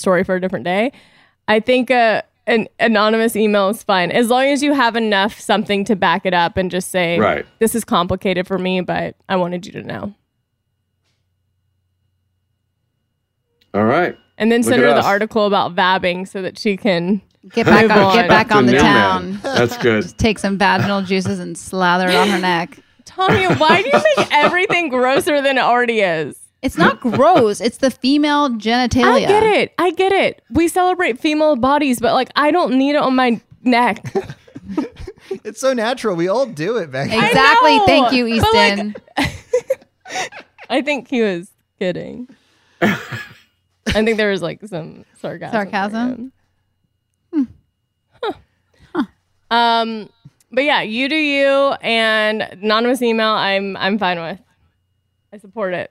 story 0.00 0.24
for 0.24 0.34
a 0.34 0.40
different 0.40 0.64
day. 0.64 0.92
I 1.46 1.60
think 1.60 1.90
uh, 1.90 2.22
an 2.46 2.68
anonymous 2.80 3.36
email 3.36 3.68
is 3.68 3.82
fine 3.82 4.10
as 4.10 4.28
long 4.28 4.46
as 4.46 4.62
you 4.62 4.72
have 4.72 4.96
enough 4.96 5.38
something 5.38 5.84
to 5.84 5.96
back 5.96 6.26
it 6.26 6.34
up 6.34 6.56
and 6.56 6.70
just 6.70 6.90
say, 6.90 7.18
Right. 7.18 7.46
"This 7.58 7.74
is 7.74 7.84
complicated 7.84 8.46
for 8.46 8.58
me, 8.58 8.80
but 8.80 9.14
I 9.28 9.36
wanted 9.36 9.66
you 9.66 9.72
to 9.72 9.82
know." 9.82 10.14
All 13.74 13.84
right. 13.84 14.16
And 14.38 14.50
then 14.50 14.62
Look 14.62 14.70
send 14.70 14.82
at 14.82 14.88
her 14.88 14.94
the 14.94 15.06
article 15.06 15.46
about 15.46 15.74
vabbing 15.76 16.26
so 16.26 16.42
that 16.42 16.58
she 16.58 16.76
can. 16.76 17.20
get 17.52 17.66
back 17.66 17.90
on, 17.90 17.98
on. 17.98 18.14
get 18.16 18.28
back 18.28 18.50
on 18.52 18.66
the 18.66 18.78
town. 18.78 19.32
man. 19.32 19.40
That's 19.42 19.76
good. 19.78 20.02
Just 20.02 20.18
Take 20.18 20.38
some 20.38 20.58
vaginal 20.58 21.02
juices 21.02 21.38
and 21.38 21.56
slather 21.56 22.08
it 22.08 22.14
on 22.16 22.28
her 22.28 22.38
neck. 22.40 22.78
Tanya, 23.04 23.54
why 23.56 23.82
do 23.82 23.88
you 23.88 24.02
make 24.16 24.28
everything 24.32 24.88
grosser 24.88 25.40
than 25.42 25.58
it 25.58 25.62
already 25.62 26.00
is? 26.00 26.38
It's 26.62 26.76
not 26.76 27.00
gross. 27.00 27.60
It's 27.60 27.78
the 27.78 27.90
female 27.90 28.50
genitalia. 28.50 29.24
I 29.24 29.28
get 29.28 29.42
it. 29.42 29.74
I 29.78 29.90
get 29.92 30.12
it. 30.12 30.42
We 30.50 30.68
celebrate 30.68 31.18
female 31.18 31.56
bodies, 31.56 32.00
but 32.00 32.12
like 32.12 32.30
I 32.36 32.50
don't 32.50 32.76
need 32.76 32.96
it 32.96 33.02
on 33.02 33.16
my 33.16 33.40
neck. 33.62 34.04
it's 35.44 35.60
so 35.60 35.72
natural. 35.72 36.16
We 36.16 36.28
all 36.28 36.46
do 36.46 36.76
it, 36.76 36.90
Becky. 36.90 37.14
Exactly. 37.14 37.78
know, 37.78 37.86
Thank 37.86 38.12
you, 38.12 38.24
but, 38.40 38.52
like, 38.52 38.78
Easton. 38.78 38.94
I 40.70 40.82
think 40.82 41.08
he 41.08 41.22
was 41.22 41.50
kidding. 41.78 42.28
I 42.82 42.98
think 43.86 44.18
there 44.18 44.30
was 44.30 44.42
like 44.42 44.60
some 44.66 45.04
sarcasm. 45.20 45.52
Sarcasm? 45.52 46.32
for 47.30 47.36
him. 47.36 47.48
Huh. 48.94 49.04
Um, 49.50 50.10
but 50.52 50.64
yeah, 50.64 50.82
you 50.82 51.08
do 51.08 51.16
you, 51.16 51.48
and 51.80 52.42
anonymous 52.42 53.00
email. 53.00 53.30
I'm 53.30 53.76
I'm 53.78 53.98
fine 53.98 54.20
with. 54.20 54.40
I 55.32 55.38
support 55.38 55.74
it. 55.74 55.90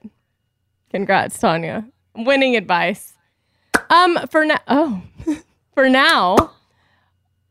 Congrats, 0.90 1.38
Tanya. 1.38 1.86
Winning 2.16 2.56
advice. 2.56 3.14
Um, 3.88 4.18
for 4.30 4.44
now. 4.44 4.58
Oh, 4.68 5.02
for 5.74 5.88
now. 5.88 6.52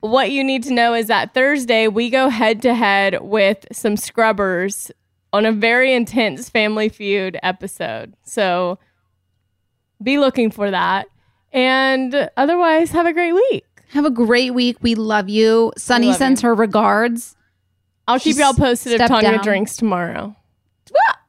What 0.01 0.31
you 0.31 0.43
need 0.43 0.63
to 0.63 0.73
know 0.73 0.93
is 0.93 1.07
that 1.07 1.33
Thursday 1.33 1.87
we 1.89 2.09
go 2.09 2.29
head 2.29 2.61
to 2.61 2.73
head 2.73 3.17
with 3.21 3.65
some 3.71 3.97
scrubbers 3.97 4.91
on 5.33 5.45
a 5.45 5.51
very 5.51 5.93
intense 5.93 6.49
Family 6.49 6.87
Feud 6.87 7.37
episode. 7.43 8.13
So 8.23 8.79
be 10.01 10.17
looking 10.17 10.51
for 10.51 10.71
that. 10.71 11.07
And 11.51 12.29
otherwise, 12.37 12.91
have 12.91 13.05
a 13.05 13.13
great 13.13 13.33
week. 13.33 13.65
Have 13.89 14.05
a 14.05 14.11
great 14.11 14.53
week. 14.53 14.77
We 14.81 14.95
love 14.95 15.29
you. 15.29 15.73
Sunny 15.77 16.07
love 16.07 16.17
sends 16.17 16.43
you. 16.43 16.49
her 16.49 16.55
regards. 16.55 17.35
I'll 18.07 18.19
keep 18.19 18.37
y'all 18.37 18.53
posted 18.53 18.93
if 18.93 19.07
Tanya 19.07 19.31
down. 19.31 19.43
drinks 19.43 19.77
tomorrow. 19.77 20.35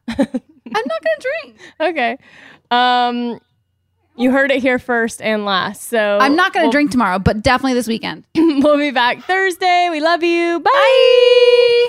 I'm 0.74 0.84
not 0.86 1.02
gonna 1.02 1.20
drink. 1.42 1.60
Okay. 1.80 2.18
Um, 2.70 3.40
you 4.16 4.30
heard 4.30 4.50
it 4.50 4.60
here 4.60 4.78
first 4.78 5.22
and 5.22 5.44
last. 5.44 5.88
So 5.88 6.18
I'm 6.20 6.36
not 6.36 6.52
gonna 6.52 6.66
we'll, 6.66 6.72
drink 6.72 6.90
tomorrow, 6.90 7.18
but 7.18 7.42
definitely 7.42 7.74
this 7.74 7.88
weekend. 7.88 8.24
We'll 8.34 8.76
be 8.76 8.90
back 8.90 9.24
Thursday. 9.24 9.88
We 9.90 10.00
love 10.00 10.22
you. 10.22 10.60
Bye. 10.60 11.88